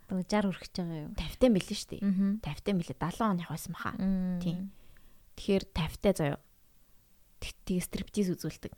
[0.09, 1.13] 60 хүрэх гэж байгаа юу?
[1.19, 2.03] 50 тань билээ шүү дээ.
[2.07, 2.33] Аа.
[2.41, 3.93] 50 тань билээ 70 оных байсан баха.
[4.41, 4.59] Тийм.
[5.37, 6.39] Тэгэхээр 50 таа заяа.
[7.43, 8.73] Тэгээ стриптиз үзүүлдэг.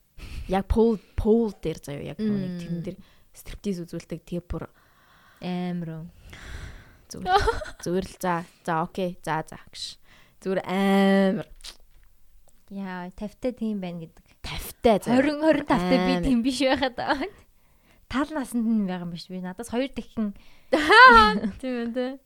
[0.50, 2.98] Яг пол пол дээр заяа яг нэг тэрэн дээр
[3.36, 4.24] стриптиз үзүүлдэг.
[4.24, 4.66] Тэгээ бүр
[5.44, 6.08] Амар.
[7.12, 7.28] зүгээр
[7.84, 8.34] зүгээр л за
[8.66, 10.00] за окей за за гэж.
[10.42, 11.46] Зүгээр амар
[12.68, 14.24] Яа, 50-тай тийм байна гэдэг.
[14.44, 15.24] 50 таа заяа.
[15.24, 16.24] 20 25-тай би Амар.
[16.26, 16.96] тийм биш байхад.
[18.08, 19.40] Тал насанд нь байгаа юм биш би.
[19.40, 20.32] Надаас хоёр дахин
[21.60, 22.18] Тийм үү?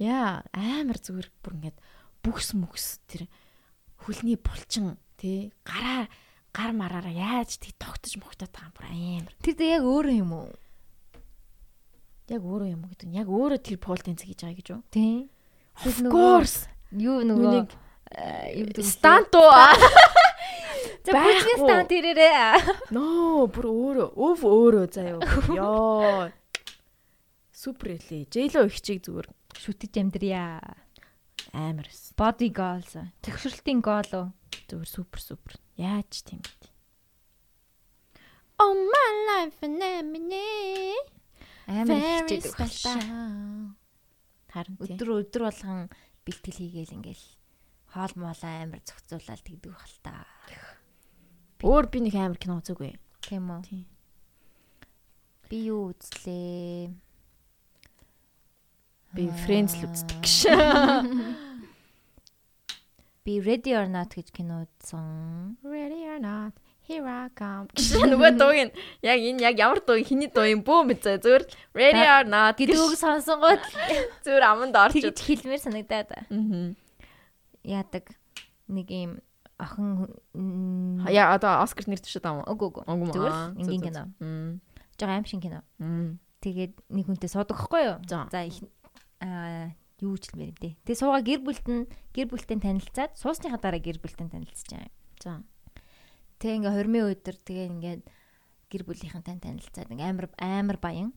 [0.00, 1.78] Яа, амар зүгээр бүр ингээд
[2.24, 3.28] бүхс мөкс тэр
[4.04, 6.08] хөлний булчин тий гараа
[6.52, 9.34] гар мараараа яаж тий тогтож мохтоод байгаа юм бүр амар.
[9.40, 10.50] тэр дэ яг өөрөө юм уу?
[12.28, 14.82] Яг өөрөө юм гэдэг нь яг өөрөө тэр пол тэнцэг хийж байгаа гэж юу?
[14.92, 15.28] Тийм.
[15.84, 16.68] Of course.
[16.92, 18.84] Юу нөгөө юу гэдэг
[19.40, 19.72] вэ?
[21.04, 22.92] За бүжгийн стант ирээрээ.
[22.96, 25.20] Ноо, бүр өөрөө, өв өөрөө заяа.
[25.52, 26.32] Йоо.
[27.52, 28.24] Супер эле.
[28.32, 30.60] Жейло их чиг зүгээр Шүтэж амьдрья.
[31.54, 31.86] амар.
[32.18, 32.96] Body goals.
[33.22, 34.26] Тэгшрэлтийн гол уу?
[34.66, 35.52] Зүгээр супер супер.
[35.78, 36.68] Яаж тийм бэ?
[38.58, 39.78] Oh my life and
[40.10, 40.94] me.
[41.66, 42.48] Амар байх та.
[42.48, 43.76] special.
[44.50, 44.96] Харин тийм.
[44.98, 45.90] Өдөр өдөр болгон
[46.26, 47.26] бэлтгэл хийгээл ингээл
[47.94, 50.26] хоол моолоо амар зохицуулаад тэгдэг байх л та.
[51.64, 52.92] Өөр би нэг амар кино үзээгүй.
[53.24, 53.60] Тийм үү?
[53.64, 53.84] Тийм.
[55.48, 56.92] Би юу үзлээ?
[59.14, 60.34] Би Friends л үздэг гэж.
[63.24, 65.56] Би Ready or Not гэж кино үзсэн.
[65.64, 66.52] Ready or not,
[66.84, 67.70] here I come.
[68.12, 72.04] Нөгөө дууг нь яг энэ яг ямар дуу хиний дуу юм бөө мэдээ зүгээр ready
[72.04, 73.62] or not Гэдэг үг сонсонгууд
[74.28, 75.00] зүгээр аманд орч.
[75.16, 76.76] хэлмээр санагдаад Аа.
[77.64, 78.12] яадаг
[78.68, 79.16] нэг юм
[79.58, 80.10] охин
[81.08, 82.50] Яа одоо Оскар нэр төвшөд байгаа юм.
[82.50, 84.02] үгүй үгүй зүгээр л энгийн кино.
[84.98, 85.62] Жага аим шин кино.
[86.42, 87.98] Тэгээд нэг хүнтэй суудаг хгүй юу?
[88.08, 88.28] За.
[88.42, 88.60] Их
[89.22, 90.76] аа юу ч юм дээ.
[90.84, 94.44] Тэгээ суугаа гэр бүлт нь гэр бүлтэй танилцаад суусныхаа дараа гэр бүлтэй юм.
[95.22, 95.40] За.
[96.42, 98.02] Тэгээ ингээ хормын өдөр тэгээ ингээд
[98.68, 101.14] гэр бүлийнхэнтэй танилцаад ингээ амар амар баян.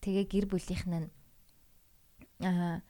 [0.00, 1.10] Тэгээ гэр бүлийнх нь
[2.40, 2.80] аа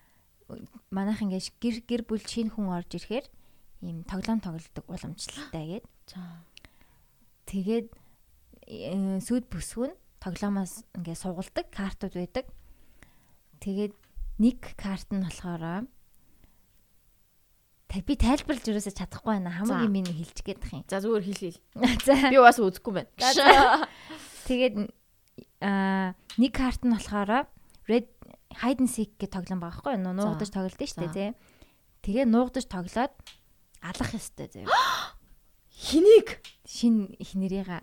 [0.90, 3.26] манайх ингээ гэр гэр бүл шинэ хүн орж ирэхээр
[3.80, 6.20] ийм тоглоом тоглодог уламжлалтай гээд За.
[7.48, 7.86] тэгээд
[8.68, 12.46] э, сүд бүсгүй нь тоглоомоос ингээ сугалдаг картууд байдаг.
[13.64, 13.96] Тэгээд
[14.40, 15.88] нэг карт нь болохоор
[17.90, 19.50] би тайлбарлаж юусаа чадахгүй байна.
[19.50, 20.84] Хамгийн минь хэлчих гээд тах юм.
[20.86, 21.60] За зүгээр хэл хэл.
[22.06, 22.14] За.
[22.28, 23.88] Би бас үзэхгүй байна.
[24.46, 24.74] Тэгээд
[25.64, 27.48] аа нэг карт нь болохоор
[27.88, 28.06] red
[28.60, 30.14] hide and seek гэх тоглоом байгаа байхгүй юу?
[30.14, 31.30] Нуугдаж тоглолт нь шүү дээ, тий.
[32.04, 33.14] Тэгээ нуугдаж тоглоод
[33.80, 34.68] алах ёстой зөө.
[35.84, 36.40] Хэнийг?
[36.68, 37.80] Шин их нэрийга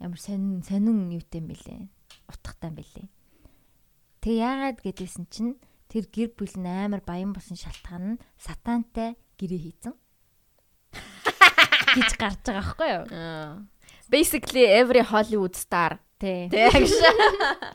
[0.00, 1.88] ямар сонин сонин юутай юм бэлээ.
[2.28, 3.08] Утгатай юм бэлээ.
[4.20, 5.56] Тэгээ яагаад гэдгийгсэн чинь
[5.88, 9.94] тэр гэр бүл нь амар баян болсон шалтгаан нь сатантай гэрээ хийцэн.
[11.96, 13.04] гэж гарч байгаа байхгүй юу?
[14.12, 15.98] Basically every Hollywood star.
[16.20, 16.48] Тий.
[16.52, 16.92] Тэг гэж.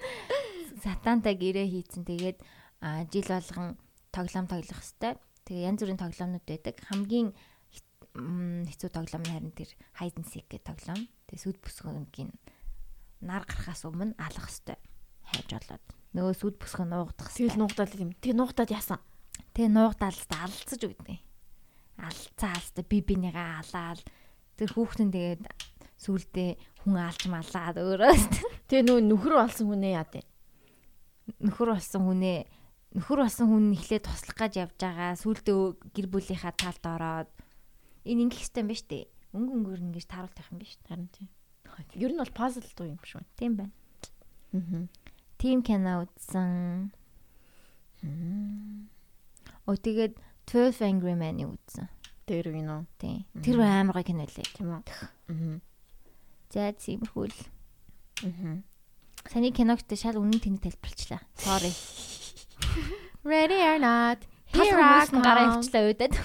[0.86, 2.38] сатантай гэрээ хийцэн тэгээд
[3.10, 3.78] жил болгон
[4.14, 5.18] тоглоом тоглох хэвээр.
[5.46, 6.76] Тэгээ янз бүрийн тоглоомнууд байдаг.
[6.88, 7.30] Хамгийн
[8.68, 11.08] хэцүү тоглоом нь харин тэр hide and seek гэх тоглоом.
[11.32, 12.32] Тэгээ сүд бүсгүйгийн
[13.24, 14.82] нар гарахаас өмнө алах хэвээр
[15.32, 18.12] хайж болоод нөгөө сүд бүсгүй нуугдах Тэгэл нуугдаад юм.
[18.20, 19.00] Тэг нуугдаад яасан?
[19.56, 21.18] Тэгээ нуугдаал та алцаж өгдөө.
[22.04, 24.02] Алцаа алцаа би бинийгээ алаал.
[24.60, 25.44] Тэр хүүхдэн тэгээд
[25.96, 26.46] сүулдэ
[26.84, 28.14] хүн алж малаад өөрөө
[28.68, 30.26] Тэгээ нөө нөхөр болсон хүнээ яа дээ.
[31.44, 32.40] нөхөр болсон хүнээ
[32.92, 35.16] нөхөр болсон хүн ихлээ туслах гэж явж байгаа.
[35.16, 35.52] Сүулдэ
[35.96, 37.30] гэр бүлийнхаа талд ороод.
[38.04, 39.00] Энэ ингэх хэвээр юм ба штэ.
[39.32, 40.84] Өнгө өнгөөр ингэж тааруулт байх юм ба штэ.
[40.92, 41.28] Харин тийм.
[41.96, 43.24] Ер нь бол пазл дуу юм шүү.
[43.40, 43.72] тийм байна.
[44.52, 44.88] Аа.
[45.40, 46.92] тим кино үзсэн
[49.66, 50.18] Оо тэгээд
[50.50, 51.88] 12 Angry Men-ийг үзсэн.
[52.28, 52.84] Тэр юу нөө.
[53.00, 54.84] тийм тэр амар гоё кино лээ Тийм үү.
[54.84, 55.60] Аа.
[56.52, 57.36] за тиймэрхүүл
[58.28, 58.60] Аа.
[59.32, 61.22] саний киногт шал үнэн тэний тайлбарлачлаа.
[61.40, 61.72] Sorry
[63.24, 64.20] Ready or not.
[64.52, 65.62] Here I нь гараа come.
[65.62, 66.14] явчлаа өөдөд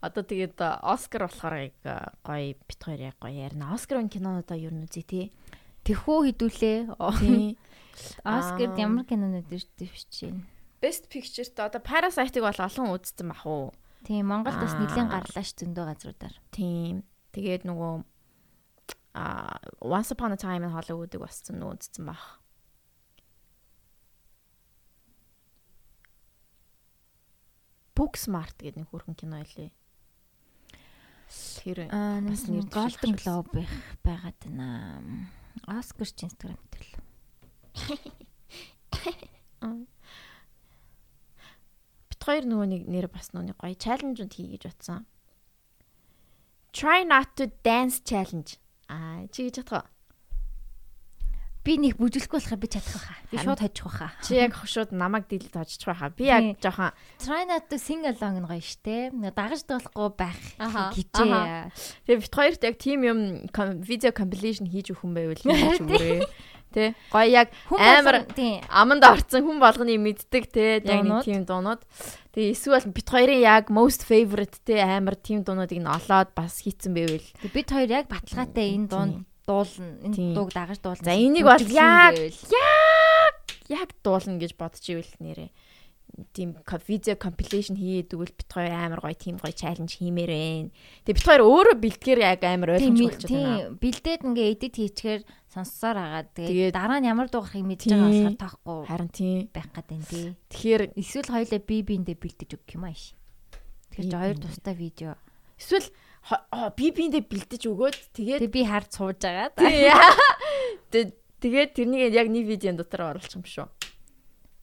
[0.00, 1.76] Одоо тэгээд Оскар болохоор яг
[2.24, 3.76] гоё бит хоёр яг гоё ярина.
[3.76, 5.28] Оскарын кинонуудаа ер нь үзье тий.
[5.84, 6.78] тэхүү хідүүлээ.
[8.24, 9.68] Оскард ямар кинонууд биш
[10.08, 10.44] чинь
[10.80, 13.68] Best Picture-т одоо Parasite-ыг бол олон үзсэн бах уу?
[14.08, 16.34] Тийм Монголд бас нэлээд гарлаа ш зөндөө газруудаар.
[16.56, 17.04] Тийм.
[17.36, 18.00] Тэгээд нөгөө
[19.12, 22.40] а Once Upon a Time in Hollywood-ыг бас зэн үзсэн баг.
[28.00, 29.68] Booksmart гэдэг нэг хөрхэн кино байлээ.
[31.60, 33.68] Тэр бас нэр Golden Globe их
[34.00, 35.28] байгаад байна.
[35.68, 37.04] Оскар ч Instagram төлөө.
[42.08, 45.04] Бит хоёр нөгөө нэг нэр бас нүг гоё чаленжууд хий гэж утсан.
[46.72, 48.56] Try not to dance challenge.
[48.88, 49.99] Аа чи гэж чадах уу?
[51.60, 53.20] Би нэг бүжиглэхгүй болохоо би чадах байхаа.
[53.28, 54.10] Би шууд хожих байхаа.
[54.24, 56.08] Чи яг шууд намайг дийлж хожих байхаа.
[56.16, 59.12] Би яг жоохон try not to sing along нь гоё штэ.
[59.36, 61.68] Дагаж дуулахгүй байх гэжээ.
[62.08, 63.20] Тэгээ бит хоёрт яг team юм
[63.84, 66.24] видео compilation хийж өгөх юм байвал хийж өгөөрэй.
[66.70, 68.24] Тэ гоё яг амар
[68.70, 71.84] аманд орцсон хүн болгоны мэддэг те яг нэг team дуунууд.
[72.32, 76.94] Тэгээ эсвэл бит хоёрын яг most favorite те амар team дуунуудыг нь олоод бас хийцэн
[76.94, 77.26] байвал.
[77.52, 79.90] Бид хоёр яг баталгаатай энэ дунд дуулна.
[80.06, 81.02] Энэ дууг дагаж дуулна.
[81.02, 83.36] За энийг бол яг яг
[83.66, 85.50] яг дуулна гэж бодож ивэл нэрээ
[86.32, 90.70] тийм видео compilation хийгээд өгвөл бит хоёр амар гоё тийм гоё чаленж хиймээр байна.
[91.06, 93.30] Тэгээ бит хоёр өөрөө бэлтгэр яг амар ойлгомжтой болж байна.
[93.30, 98.38] Тийм бэлдээд ингээ эдит хийчихээр сонссоор агаад тэгээ дараа нь ямар дуугархыг мэдж байгаа болохоор
[98.38, 98.80] таахгүй.
[98.90, 100.26] Харин тийм байх гэдэг юм тий.
[100.50, 103.02] Тэгэхээр эсвэл хоёулаа би биэндээ бэлдэж өгөх юм ааш.
[103.94, 105.14] Тэгэхээр хоёр тустай видео.
[105.58, 105.88] Эсвэл
[106.76, 109.56] би биэндээ бэлдэж өгөөд тэгээд би хард сууж байгаа.
[111.40, 113.66] Тэгээд тэрнийг яг нэг видеон дотор оруулчих юм шүү.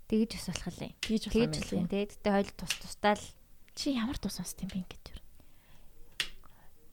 [0.07, 0.93] Тэгэж бас болох лээ.
[1.01, 2.05] Тэгэж болох юм тий.
[2.05, 3.25] Тэгтээ хоёул тус тустай л
[3.73, 5.21] чи ямар тус сонсд юм бэ ингэж юу?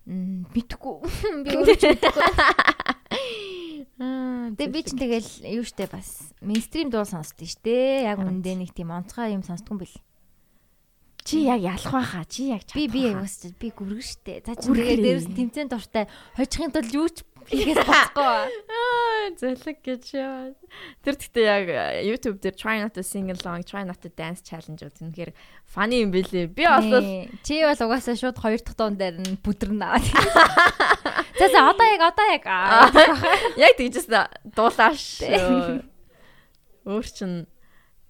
[0.09, 0.97] Мм битггүй.
[1.45, 1.85] Би өөрөө.
[4.01, 8.09] Аа тэг би ч тэгэл юу штэ бас мейнстрим дуу сонсдөө штэ.
[8.09, 9.97] Яг үндэ нэг тийм онцгой юм сонсдгүй бэл.
[11.25, 12.29] Чи яг ялах байхаа.
[12.29, 14.45] Чи яг би би яг бас би гүргэн штэ.
[14.45, 16.05] За чи тэгээ дээрс тэмцээн дуртай
[16.37, 17.81] хожихын тулд юу ч хийхээс.
[18.12, 18.45] Аа
[19.41, 20.53] зэлэг гэж яа.
[21.01, 24.45] Тэр гэхдээ яг э, YouTube дээр try not to sing along, try not to dance
[24.45, 25.33] challenge үү тэгэхээр
[25.64, 26.53] funny юм бэлээ.
[26.53, 26.93] Би бол
[27.41, 29.97] чи бол угаасаа шууд хоёр дахь дуун дээр нь бүдэрнэ.
[31.41, 32.45] За за одоо яг одоо яг
[33.64, 34.12] яг тэгжээс
[34.55, 35.25] дуулааш.
[36.85, 37.49] Өөр чин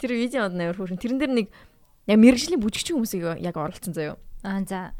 [0.03, 1.49] тэр видеонд нээр хүрэн тэрэн дээр нэг
[2.07, 4.17] Яг мэрэгжлийн бүжигчин хүмүүсийг яг оролцсон заяо.
[4.45, 4.93] Аа за.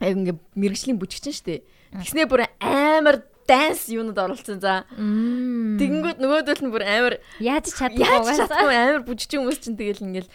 [0.00, 1.64] Яг ингээ мэрэгжлийн бүжигчин штэ.
[1.94, 4.84] Тэгснээ бүр амар данс юунод оролцсон за.
[4.92, 10.30] Тэгэнгүүт нөгөөдөл нь бүр амар яаж чадахгүй угаасаа амар бүжигчин хүмүүс чинь тэгэл ингээл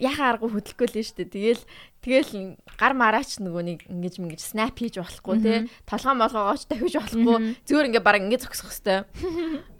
[0.00, 1.28] яхаа арга хөдлөхгүй л штэ.
[1.28, 1.62] Тэгэл
[2.00, 5.54] тэгэл гар мараач нөгөө нэг ингэж ингэж снап хийж болохгүй те.
[5.84, 7.60] Толгой молгоогооч дахиж болохгүй.
[7.68, 9.04] Зүгээр ингээ баг ингээ зогсох хэвээр.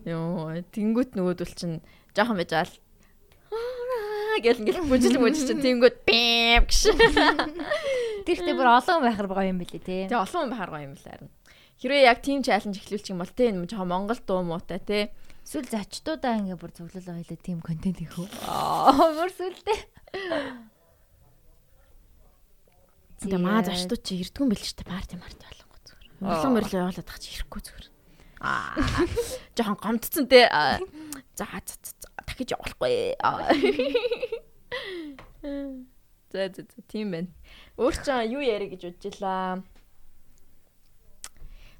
[0.08, 1.80] Йоо, тэнгүүт нөгөөдөл чинь
[2.12, 2.72] жоохон байжаал
[4.40, 6.80] гэл ингээл бүжил бүжил чинь тэнгүүд бэм гэж.
[8.26, 10.08] Тэрхтээ бүр олон байхаар гоё юм билий те.
[10.08, 11.30] Тэг олон байхаар гоё юм билээ харин.
[11.82, 15.12] Хэрвээ яг team challenge эхлүүлчих юм бол те юм жоохон Монгол дуу муутай те.
[15.44, 18.28] Эсвэл зочдуудаа ингээ бүр цуглуулаа хоёлаа team контент хийх үү.
[18.48, 19.78] Аа бүр сүлдээ.
[23.20, 26.08] Тэгээ маа зочдууд чи ирдгүн ч те парти марти болонгоо зүгээр.
[26.22, 27.91] Монгол мөрлөө явуулаад тах чи ирэхгүй зүгээр.
[28.42, 28.74] Аа
[29.54, 30.50] жоохон гомдсон те.
[31.38, 31.46] За
[32.26, 33.14] дахиж явуулахгүй.
[36.32, 37.30] За за за тийм байна.
[37.78, 39.62] Өөр чинь юу яриа гэж бодчихлаа.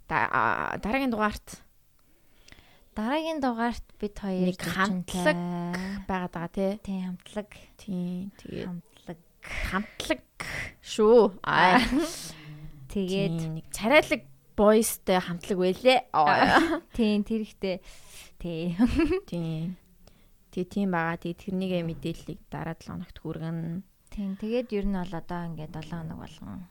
[0.06, 1.66] Да дараагийн дугаарт
[2.94, 5.38] дараагийн дугаарт бид хоёр нэг хамтлаг
[6.06, 6.72] байгаад байгаа тий.
[6.84, 7.50] Тий хамтлаг.
[7.80, 9.18] Тий тэгээд хамтлаг.
[9.42, 10.22] Хамтлаг
[10.84, 11.42] шүү.
[11.42, 11.80] Аа.
[12.92, 14.22] Тэгээд нэг царайлаг
[14.62, 15.98] boysтэй хамтлаг байлээ.
[16.94, 17.82] Тийм тэр ихтэй.
[18.38, 18.78] Тий.
[19.30, 19.74] Тийм.
[20.54, 21.18] Тэгээ тийм байгаа.
[21.18, 23.82] Тэгээ тэрнийгээ мэдээллийг дараа 7 хоногт хүргэн.
[24.14, 24.38] Тийм.
[24.38, 26.70] Тэгээд ер нь бол одоо ингээд 7 хоног болгон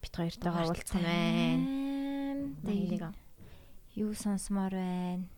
[0.00, 2.56] бит хоёртойгоо уулзсан байна.
[2.64, 3.04] Тэгээд
[4.00, 5.28] юу сонсомоор байна?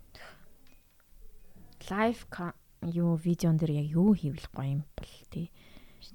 [1.90, 2.22] Лайв
[2.86, 5.50] юу видеон дээр яг юу хийвэл гоё юм бол тий.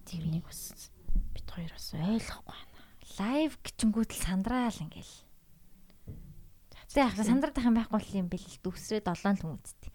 [0.08, 0.92] Тэрнийг бас
[1.36, 2.67] бит хоёр бас ойлгохгүй.
[3.16, 5.16] Лайв гिचэнгүүд л сандраал ингээл
[6.98, 9.94] Тэ яг сандрагдах юм байхгүй юм бэл дүсрээ 7 л хүн үзтий.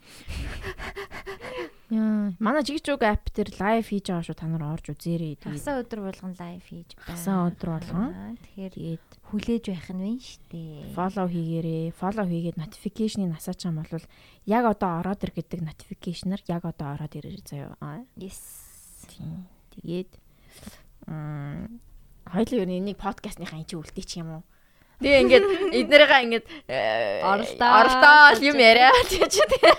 [1.90, 5.34] Яа, манай жигчүүг app дээр лайв хийж байгаа шүү та нар орж үзээрэй.
[5.42, 7.10] Хасаа өдөр болгон лайв хийж байна.
[7.10, 8.38] Хасаа өдөр болгон.
[8.46, 10.62] Тэгэхээр хүлээж байх нь вэ штэ.
[10.94, 11.90] Follow хийгээрэй.
[11.90, 14.06] Follow хийгээд notification-ыг насаач юм бол
[14.46, 18.06] яг одоо ороод ир гэдэг notification-аар яг одоо ороод ирээрэй заяа.
[18.14, 18.40] Yes.
[19.74, 20.12] Тэгээд
[21.10, 21.82] м
[22.28, 24.42] хоёул ер нь энийг подкастныхаа энэ чи үлдээч юм уу?
[25.02, 25.46] Тэгээ ингээд
[25.82, 26.46] эднэрийнхаа ингээд
[27.26, 29.74] оролдоо оролдоо юм яриа тийч тэгээ.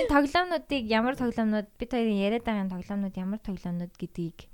[0.00, 4.48] Энэ тоглоомнуудыг ямар тоглоомнууд бид хоёрын яриад байгаа тоглоомнууд ямар тоглоомнууд гэдгийг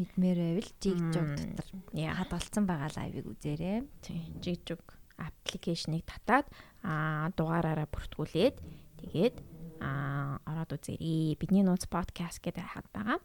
[0.00, 3.84] мэдмээр байвал жиг жог дотор хадгалсан байгаа лайвыг үзээрэй.
[4.00, 4.40] Тийм.
[4.40, 4.80] Жигжиг
[5.20, 6.48] аппликейшнийг татаад
[6.80, 8.56] аа дугаараараа бүртгүүлээд
[9.04, 9.36] тэгээд
[9.84, 11.36] аа ороод үзээрэй.
[11.36, 13.18] Бидний нууц подкаст гэдэг хаад байгаа.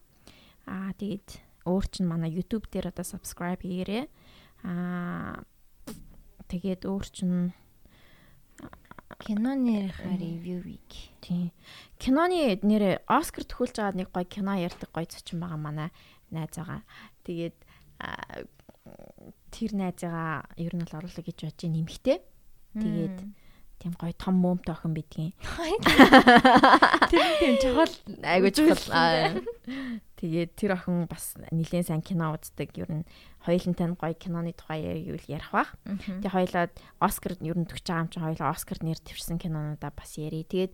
[0.67, 4.07] Аа тэгээд өөр чинь манай YouTube дээр одоо subscribe хийгээрэй.
[4.63, 5.43] Аа
[6.47, 7.51] тэгээд өөр чинь
[9.19, 10.87] Киноныхаа ревювийг.
[11.21, 11.51] тийм
[11.97, 15.89] киноны нэрээ Оскар төхүүлж байгаа нэг гоё кино ярьдаг гоё зочин байгаа манай
[16.29, 16.83] найз байгаа.
[17.25, 17.57] Тэгээд
[19.51, 22.17] тэр найзгаа ер нь бол оруулах гэж бодож нэмэгтэй.
[22.77, 23.17] Тэгээд
[23.81, 25.33] тийм гоё том мөмтэй охин бидгийн.
[27.11, 29.41] тэр тийм чухал Айгуу чухал.
[30.17, 32.73] Тэгээд тэр охин бас нэлээд сайн кино үздэг.
[32.81, 33.05] Ер нь
[33.45, 35.77] хоёулантай нь гоё киноны тухай ярил ярих бах.
[35.85, 36.65] Тэгээд хоёлаа
[36.97, 40.41] Оскар ер нь төгч байгаа юм чинь хоёлаа Оскар нэр твэрсэн кинонуудаа бас яри.
[40.41, 40.73] Тэгээд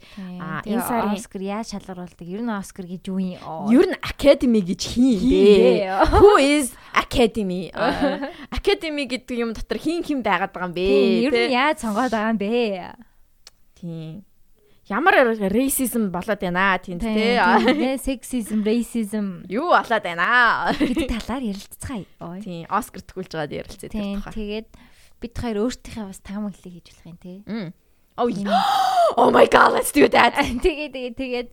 [0.64, 2.24] энэ сарын- Оскар яаж шалгаруулдаг?
[2.24, 3.36] Ер нь Оскар гэж юу юм?
[3.68, 5.92] ер нь Academy гэж хин бэ?
[6.24, 7.68] Who is Academy?
[8.48, 10.88] Academy гэдэг юм дотор хин хин байгаад байгаа юм бэ?
[11.28, 12.96] Ер нь яаж сонгоод байгаа юм бэ?
[13.76, 14.24] Тийм.
[14.94, 15.16] Ямар
[15.50, 17.34] racism болоод байна тийм тий.
[17.98, 20.70] Сексизм, рейсизм Юу болоод байна?
[20.78, 22.06] гэдэг талаар ярилцгаая.
[22.22, 22.40] Ой.
[22.46, 24.34] Тийм, Оскар тгүүлж байгаад ярилцээ тэр тухай.
[24.38, 24.68] тэгээд
[25.18, 27.38] бид хоёр өөртөөхөө бас таамаглалыг хийж болох юм тий.
[28.22, 28.30] Oh,
[29.18, 30.38] oh my god, let's do that.
[30.64, 31.50] Тэгээ тэгээ тэгээд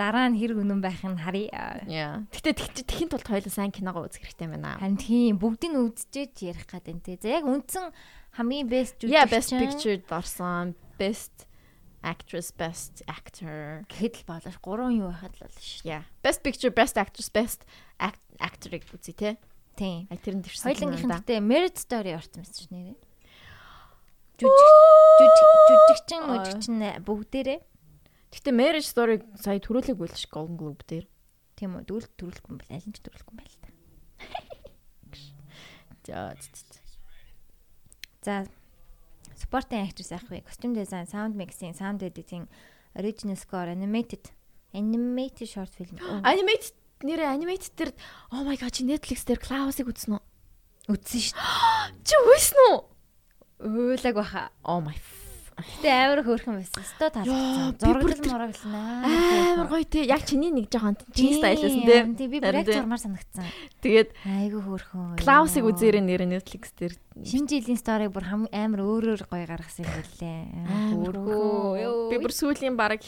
[0.00, 1.84] дараа нь хэрэг үнэн байх нь харъя.
[1.84, 2.24] Яа.
[2.32, 4.80] Гэтэ тэгч тэхийн тулд хоёулаа сайн киногоо үзэх хэрэгтэй байна.
[4.80, 7.16] Харин тийм бүгдийг нь үзчихэж ярих гад энэ тий.
[7.20, 7.92] За яг үндсэн
[8.40, 11.49] хамгийн best Yeah, best picture орсон, best
[12.02, 13.84] actress, best actor.
[13.88, 14.56] гэхэд л болоош.
[14.64, 15.84] Гурван юу байхад л шүү.
[15.84, 16.04] Yeah.
[16.24, 17.64] Best picture, best actress, best
[18.00, 19.30] act actor-ыг үзье те.
[19.76, 20.08] Тийм.
[20.10, 20.68] Ай тэр нь дэвшсэн.
[20.68, 22.98] Хоёлынгийнх нь гэтээ Merit Story орсон мэт шүү нэрээ.
[24.40, 24.72] Жүжиг
[25.20, 26.28] Жүжиг жүжигчин Аа.
[26.32, 27.60] мүжигчин бүгдээрээ
[28.30, 31.06] Гэтэ marriage story сая төрүүлэг байлш Golden Globe дээр.
[31.58, 32.78] тийм үү дүүл төрүүлэхгүй байна.
[32.78, 33.68] Алин ч төрүүлэхгүй юм байна л та.
[36.06, 36.32] За.
[38.22, 38.34] За
[39.50, 40.46] supporting actress ах вэ?
[40.46, 42.46] Costume design, sound mixing, sound editing,
[42.94, 44.30] original score, animated
[44.72, 45.98] animated short film.
[46.22, 47.90] Animated нэрээ animated тэр
[48.30, 50.22] oh my god чи Netflix дээр Klaus-ыг үзсэн үү?
[50.94, 51.34] Үзсэн шүү
[52.06, 52.78] Чи үзсэн үү?
[52.78, 53.98] дээ.
[53.98, 54.54] Уйлаг баха.
[54.62, 54.94] Oh my
[55.60, 56.80] Гэтэ амар хөөрхөн байсан.
[56.80, 57.70] Яа, таалагдсан.
[57.70, 60.00] би бүр Зураг тэр- мураглсан амар гоё те.
[60.06, 61.96] Яг чиний нэг жоохон чин стайлсэн те.
[62.16, 62.74] Тийм би бүр яг тий.
[62.80, 63.44] зурмаар санагдсан.
[63.80, 65.16] Тэгээд Айгу хөөрхөн.
[65.20, 66.94] Klaus-ыг үзээрэй нэр Netflix дээр.
[67.24, 69.94] Шинэ жилийн сториг бүр амар өөрөөр гоё гаргасан юм.
[70.66, 72.10] Амар хөөрхөн.
[72.10, 73.00] Би бүр сүүлийн бараг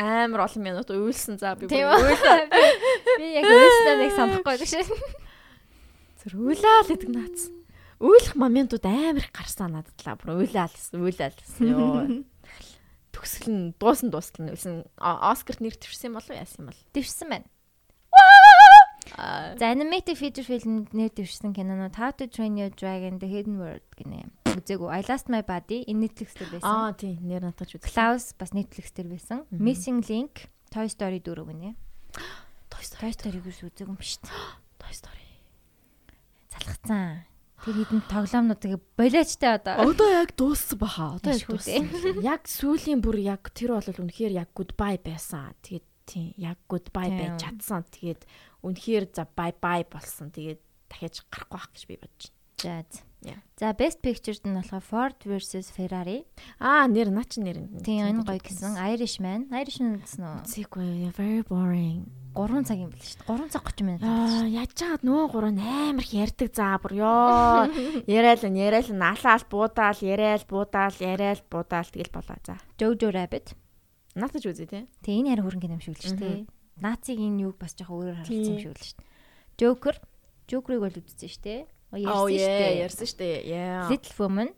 [0.00, 2.16] амар олон минут уйлсан за би бүр үү?
[3.20, 4.72] Би яг өөрөөсөө нэг санахгүй гэж.
[6.32, 7.40] Уйлаа л гэдэг наац.
[8.02, 12.26] Уйлах моментууд амар их гарсан надад л бүр уйлаа л уйлаа л ёо.
[13.14, 16.80] Төгсгөл нь дуусан дуустал нь үлсэн Оскарт нэр төвшсөн болов яасан бол.
[16.90, 17.46] Дэвшсэн байна.
[19.54, 23.86] За animated feature film нэр дэвшсэн кинонууд How to Train Your Dragon The Hidden World
[23.94, 24.26] гинэ.
[24.50, 24.88] Үзээгүй.
[24.90, 26.66] I Lost My Body энэ Netflix дээр байсан.
[26.66, 27.86] аа тий нэр натаж үзлээ.
[27.86, 29.46] Klaus бас Netflix дээр байсан.
[29.54, 31.76] Missing Link Toy Story 4 гинэ.
[32.72, 33.00] Toy Story.
[33.06, 34.18] Toy Story-г үзээгүй юм биш?
[34.80, 35.28] Toy Story.
[36.50, 37.30] Залхацсан.
[37.62, 39.86] Тэр хідэн тоглоомнуудыг болоочтой одоо.
[39.86, 41.14] Одоо яг дууссан баха.
[41.22, 41.86] Одоо яг дууссан.
[42.18, 45.54] Яг сүүлийн бүр яг тэр бол үнэхээр яг goodbye байсан.
[45.62, 47.18] Тэгээд тий яг goodbye Тийм.
[47.22, 47.86] байж чадсан.
[47.86, 48.26] Тэгээд
[48.66, 50.34] үнэхээр за bye bye болсон.
[50.34, 50.58] Тэгээд
[50.90, 52.24] дахиад гарахгүй байх гэж би бодож
[52.66, 52.90] байна.
[52.90, 53.11] За.
[53.22, 53.70] За.
[53.78, 56.26] Best Picture-д нь болохоор Ford versus Ferrari.
[56.58, 57.70] Аа нэр наа чи нэр.
[57.86, 58.74] Тийм энэ гоё гэсэн.
[58.74, 59.46] Irishman.
[59.54, 60.36] Irishman үзсэн үү?
[60.50, 62.10] Sequel very boring.
[62.34, 63.44] 3 цаг юм бэл шүү дээ.
[63.44, 64.02] 3 цаг 30 минут.
[64.02, 67.68] Аа яаж чаад нөгөө гурав амар их ярддаг заа бүр ёо.
[68.08, 72.56] Яриал нь яриал нь алаал буудаал яриал буудаал яриал буудаал тэгэл болоо за.
[72.80, 73.52] Jojo Rabbit.
[74.16, 74.88] Натаж үзье те.
[75.04, 76.38] Тэгээ энэ харин хөрөнгө юм шиг л шүү дээ.
[76.80, 79.08] Нациг энэ юуг бас жоохон өөрөөр харагдсан юм шиг л шүү дээ.
[79.60, 79.96] Joker.
[80.48, 81.60] Joker-ыг бол үзсэн шүү дээ.
[81.92, 82.74] Ярьсан шүү дээ.
[82.88, 83.28] ярьсан штэ.
[83.44, 83.88] Yeah.
[83.92, 84.48] Little Woman.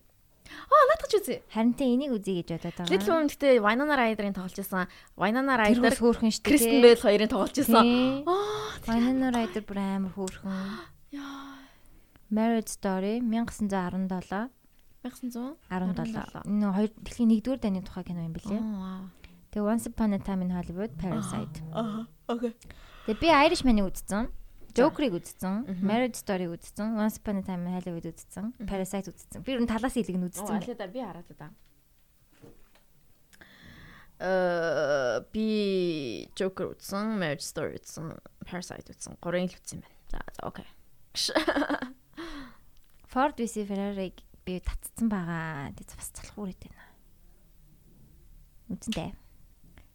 [0.71, 1.43] Аа натаж үзье.
[1.51, 2.93] Харин тэ энийг үзье гэж бодоод байгаа.
[2.95, 4.87] Little Women гэтээ Winona Ryder-ын тоглож байсан.
[5.19, 6.51] Winona Ryder, хөөрхөн шүү дээ.
[6.51, 7.85] Kristen Bell хоёрын тоглож байсан.
[8.29, 10.53] Аа Winona Ryder бүр амар хөөрхөн.
[11.19, 11.59] яа.
[12.31, 14.51] Marriage Story 1917
[15.05, 15.59] 1900.
[15.69, 16.49] 17.
[16.49, 18.63] Энэ хоёр дэлхийн 1-р дайны тухай кино юм билээ.
[19.53, 21.61] Тэгээ Once Upon a Time in Hollywood, Parasite.
[21.77, 22.09] Аа.
[22.27, 22.57] Окей.
[23.07, 24.33] Тэгээ би Irishman-ыг үзсэн.
[24.75, 25.67] Joker-ыг үзсэн.
[25.81, 26.99] Marriage Story-ыг үзсэн.
[26.99, 28.53] Once Upon a Time in Hollywood үзсэн.
[28.67, 29.43] Parasite үзсэн.
[29.47, 30.51] Би ер нь талаас илэг нь үзсэн.
[30.51, 31.51] аль да би хараад да.
[34.19, 39.19] Э би Joker үзсэн, Marriage Story үзсэн, Parasite үзсэн.
[39.23, 39.99] Гурван л үзсэн байна.
[40.11, 40.67] За окей.
[43.15, 45.71] Ford vs Ferrari-г би татцсан байгаа.
[45.79, 46.85] Тэг бас залхуур идэв нэ.
[48.75, 49.11] Үзэндээ.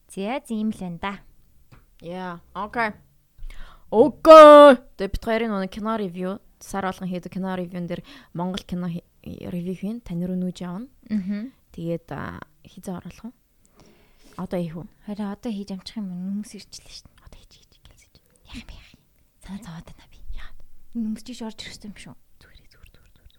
[0.10, 1.14] За зэм л энэ да.
[1.99, 2.95] Yeah, окей.
[3.90, 4.78] Окей.
[4.98, 8.06] Тэгээ бит хоёрын нэг кино ревю сар болгон хийдэг кино ревюн дээр
[8.38, 8.86] Монгол кино
[9.26, 10.88] ревю хийн тань руу нүүж явна.
[11.10, 11.49] Аа.
[11.74, 12.06] Тэгээд
[12.70, 13.34] хизээ оруулах уу?
[14.38, 14.86] Одоо ийх үү?
[15.10, 17.10] Харин одоо хийж амчих юм нүмс ирчлээ шин.
[17.18, 18.14] Одоо хийж хийж гэлсэж.
[18.45, 18.94] Яах юм яах.
[19.41, 20.22] Санаа зовоод байна би.
[20.38, 20.53] Яа.
[20.94, 22.16] Нүмс чиш орж ирсэн юм шүү.
[22.38, 23.36] Зүгээр зүгээр зүгээр зүгээр.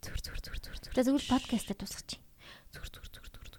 [0.00, 0.96] Зүгээр зүгээр зүгээр зүгээр.
[0.96, 2.20] За зүгээр подкастаа дуусгачих.
[2.72, 3.52] Зүгээр зүгээр зүгээр зүгээр.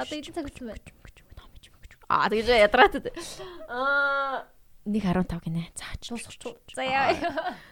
[0.00, 0.99] Одоо эдэн цаг болсон байна.
[2.10, 2.94] Аа тэгэж ядраад.
[3.70, 4.42] Аа
[4.82, 5.70] 1.15 гинэ.
[5.78, 6.58] За дуусгачих.
[6.74, 7.14] За яа.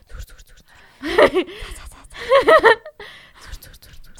[0.07, 0.59] Зүр зүр зүр.
[1.03, 2.17] За за за.
[3.43, 4.15] Зүр зүр зүр зүр.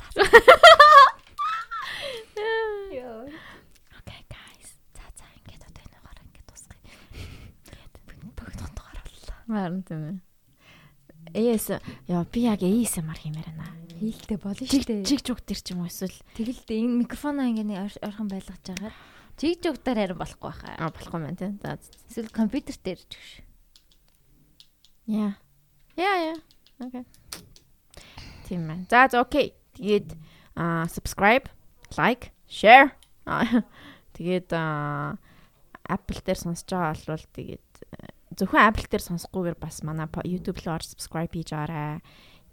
[2.99, 3.31] Йоо.
[4.03, 4.69] Okay guys.
[4.97, 6.83] За за ингээд одоо энэ гараа ингээд дуусгая.
[8.35, 9.39] Бүх тотгоор боллоо.
[9.47, 11.55] Харин тийм ээ.
[11.55, 11.71] Эс
[12.11, 13.71] яа би яг ASMR хиймээр байна.
[14.03, 15.07] Хийлтэй болно шүү дээ.
[15.07, 18.93] чиг зүг төр ч юм уу эсвэл Тэгэл дээ энэ микрофоноо ингээд ойрхон байлгаж байгаа.
[19.39, 20.75] Чиг жугтаар харин болохгүй хаа.
[20.83, 21.59] аа болохгүй мэн тийм.
[21.63, 21.79] За.
[22.11, 23.31] Эсвэл компьютер дээр ч гэж.
[25.07, 25.39] Яа.
[25.95, 26.39] Яа яа.
[26.83, 27.07] Окей.
[28.51, 28.91] Тийм ээ.
[28.91, 29.55] За за окей.
[29.79, 30.19] Тэгээд
[30.59, 31.47] аа subscribe,
[31.95, 32.99] like, share.
[34.19, 35.23] Тэгээд аа
[35.87, 37.67] Apple дээр сонсож байгаа бол тэгээд
[38.35, 42.03] зөвхөн Apple дээр сонсохгүйгээр бас манай YouTube руу орж subscribe хийж аваарай.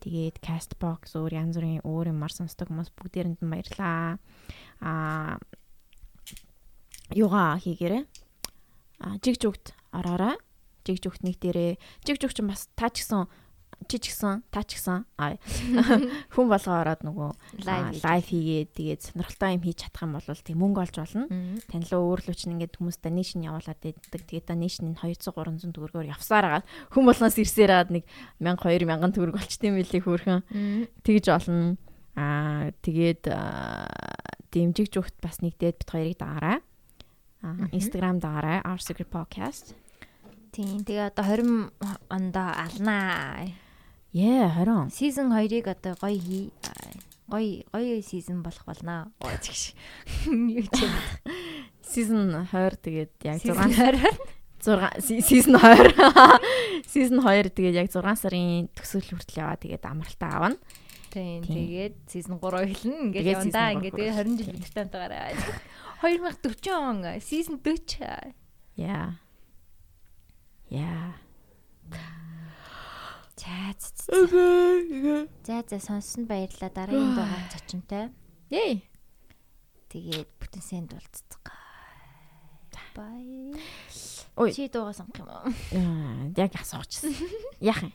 [0.06, 4.22] Тэгээд Castbox өөр янз бүрийн өөр юмар сонсдог хүмүүс бүгдээрэнд нь баярлаа.
[4.86, 5.42] Аа
[7.14, 8.04] юугаа хийгээрэй.
[9.04, 10.40] Аа жиг жугт ороорой.
[10.86, 13.28] Жиг жугт нэг дээрээ жиг жугт ч бас та ч гэсэн
[13.88, 15.06] чи ч гэсэн та ч гэсэн
[16.34, 17.30] хүн болгоо ороод нөгөө
[18.02, 21.26] лайв хийгээд тэгээд сонирхолтой юм хийж чадах юм бол тийм мөнгө олж болно.
[21.70, 24.22] Танилаа өөрлөч нь ингээд хүмүүст donation явуулаад байдаг.
[24.26, 26.66] Тэгээд donation нь 200 300 төгрөгөөр явсаар агаад
[26.96, 28.04] хүн болгоноос ирсээр аваад нэг
[28.42, 30.42] 1000 2000 төгрөг болчтой юм билий хөөрхөн.
[31.06, 31.78] Тэгж олно.
[32.16, 33.92] Аа тэгээд аа,
[34.50, 36.65] дэмжиг зүгт бас нэгдээд бит хоёрыг дагаарай.
[37.46, 37.70] Аа.
[37.70, 38.66] Instagram дагаарай.
[38.66, 39.78] Our Secret Podcast.
[40.50, 40.82] Тийм.
[40.82, 41.70] Тэгээ одоо 20
[42.10, 43.46] ондоо алнаа.
[44.10, 44.90] Yeah, 20.
[44.90, 46.50] Season 2-ыг одоо гоё хий.
[47.30, 49.12] Гоё гоё season болох болно.
[49.22, 49.78] Оо чигш.
[50.26, 50.94] Юу ч юм.
[51.86, 54.18] Season 20 тэгээд яг 6 Season 20.
[54.66, 55.94] 6 season 20.
[56.92, 60.58] Season 2 тэгээд яг 6 сарын төгсгөл хүртэл яваа тэгээд амралтаа авна.
[61.14, 61.46] Тийм.
[61.46, 62.98] Тэгээд season 3 эхэлнэ.
[63.14, 65.30] Ингээд явандаа season ингээд гурав тэгээ 20 жил бидэртэй хамтаагаараа.
[66.02, 68.34] 2040 он season 40.
[68.76, 69.14] Yeah.
[70.70, 71.14] Yeah.
[73.38, 76.70] За за за сонссонд баярлалаа.
[76.74, 78.10] Дараагийн дугаар зочинтой.
[78.50, 78.82] Yay.
[79.90, 81.62] Тэгээд бүтэн сэнд уулзцгаа.
[82.96, 83.54] Бай.
[84.40, 84.50] Ой.
[84.56, 85.52] Чи дуугаа сонгох юм уу?
[85.76, 87.12] Аа, Яг асуучихсан.
[87.60, 87.94] Яах юм?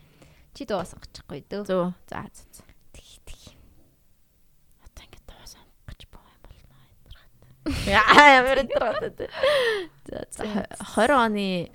[0.55, 1.65] Чи дуугаа сонгочихгүй дөө.
[1.67, 1.89] Зөө.
[2.09, 2.45] За за.
[2.53, 2.63] за.
[2.93, 3.41] Тэг тэг.
[4.85, 7.49] Одоо ингэ туусан гэж боо юм болно ядраад.
[7.69, 9.20] Яа, ямар ядраад.
[10.09, 11.70] За за 20 оны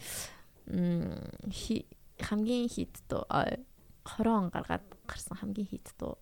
[2.17, 3.57] хамгийн хит дуу аа,
[4.03, 6.17] 20 он гаргаад гарсан хамгийн хит дуу.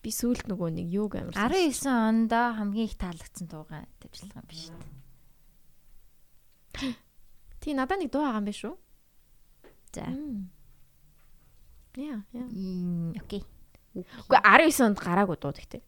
[0.00, 4.68] Би сүүлд нөгөө нэг юуг амар 19 онд хамгийн их таалагдсан дуугаа тавьчлага юм биш
[4.72, 4.80] үү?
[7.60, 8.76] Тий надад нэг дуу байгаа юм биш үү?
[9.92, 10.08] За.
[12.00, 12.48] Яа, яа.
[13.20, 13.44] Окей.
[13.94, 15.82] Үгүй 19 онд гараагүй дуу гэхдээ.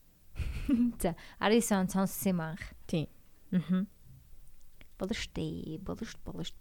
[1.03, 2.63] За 19 он сонссон юм анх.
[2.87, 3.09] Тий.
[3.53, 3.87] Аа.
[4.99, 5.79] Болно штэ.
[5.81, 6.57] Болно штэ.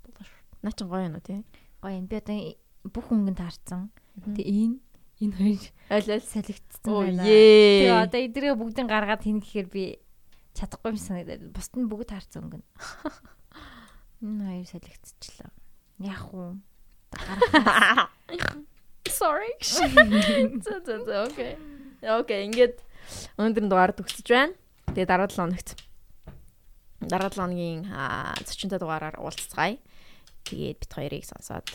[0.61, 1.43] Наа чин гоё юм уу тий?
[1.81, 2.07] Гоё юм.
[2.07, 2.37] Би одоо
[2.89, 3.89] бүх хөнгөнд харцсан.
[4.21, 4.77] Тэ Тэгээ энэ
[5.21, 7.23] энэ хоёр аль аль солигдсон байна.
[7.25, 9.83] Тэгээ одоо эдрээ бүгдийг гаргаад хин гэхээр би
[10.53, 11.49] чадахгүй юм санагдаад.
[11.49, 12.63] Бусд нь бүгд харцсан өнгөн.
[14.25, 15.51] Энэ хоёр солигдчихлаа.
[15.99, 16.61] Яг уу.
[19.09, 19.53] Sorry.
[20.65, 21.55] За за за окей.
[22.01, 22.84] Окей, ингээд
[23.37, 24.53] өнөөдрийн дугаар төгсөж байна.
[24.93, 25.69] Тэгээ дараа 7 хоногт
[27.01, 27.81] дараа 7 хоногийн
[28.45, 29.77] зочинтой дугаараар уулзцгаая.
[30.45, 31.67] Тэгээд бит хоёрыг сонсоод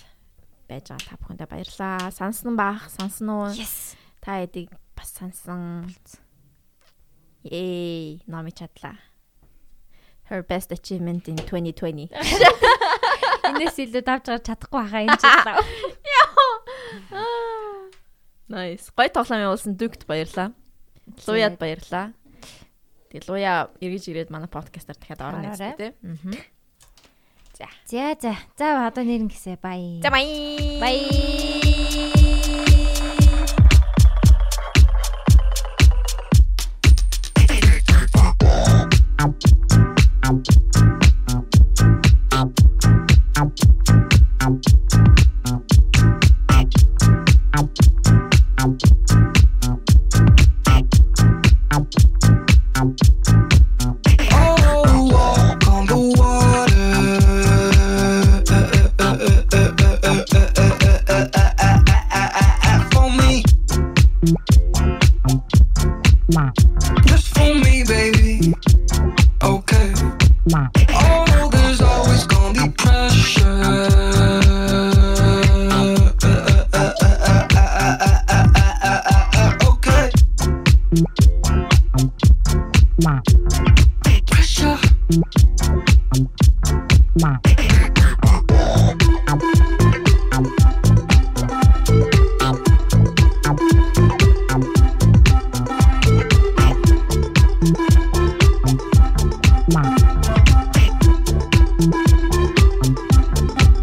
[0.70, 2.10] байж байгаа та бүхэндээ баярлалаа.
[2.14, 3.50] Сансан баах, сансан уу?
[3.50, 3.98] Yes.
[4.22, 5.90] Та эдийг бас сансан.
[7.42, 8.98] Ей, номи чадлаа.
[10.30, 12.14] Her best achievement in 2020.
[13.50, 15.58] Энэс илүү давж гарч чадахгүй хаа энэ гэсэн.
[18.50, 18.90] Nice.
[18.94, 20.50] Гой тоглоом явуулсан дүгт баярлаа.
[21.26, 22.12] Луяд баярлаа.
[23.10, 25.94] Тэгээ луя эргэж ирээд манай подкастаар дахиад орно гэсэн тийм.
[26.02, 26.34] Мгм.
[27.58, 27.66] За.
[27.90, 28.32] За за.
[28.56, 29.98] За одоо нэрнэ гэсэ бай.
[30.02, 30.26] За бай.
[30.80, 32.19] Бай.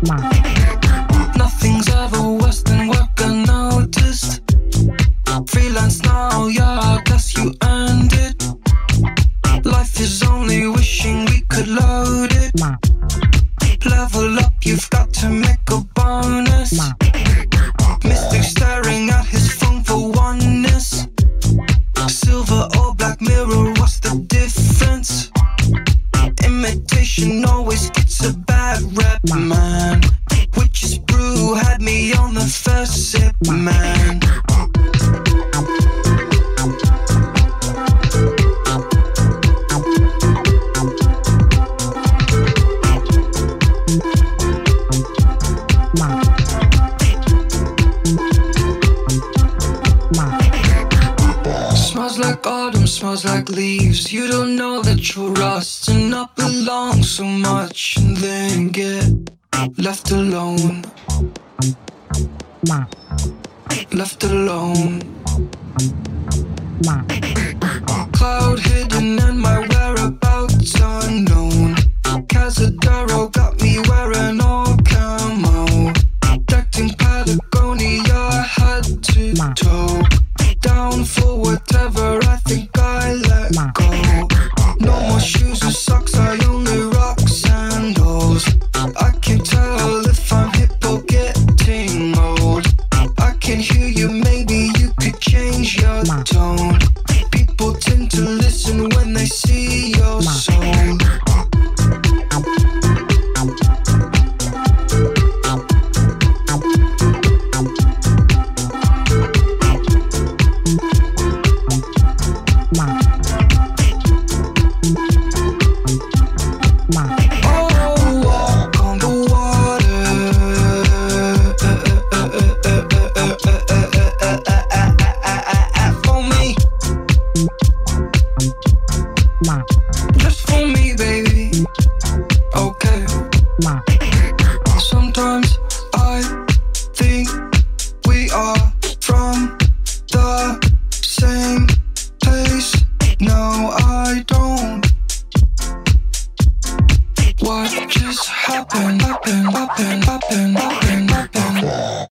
[0.08, 0.37] Mark.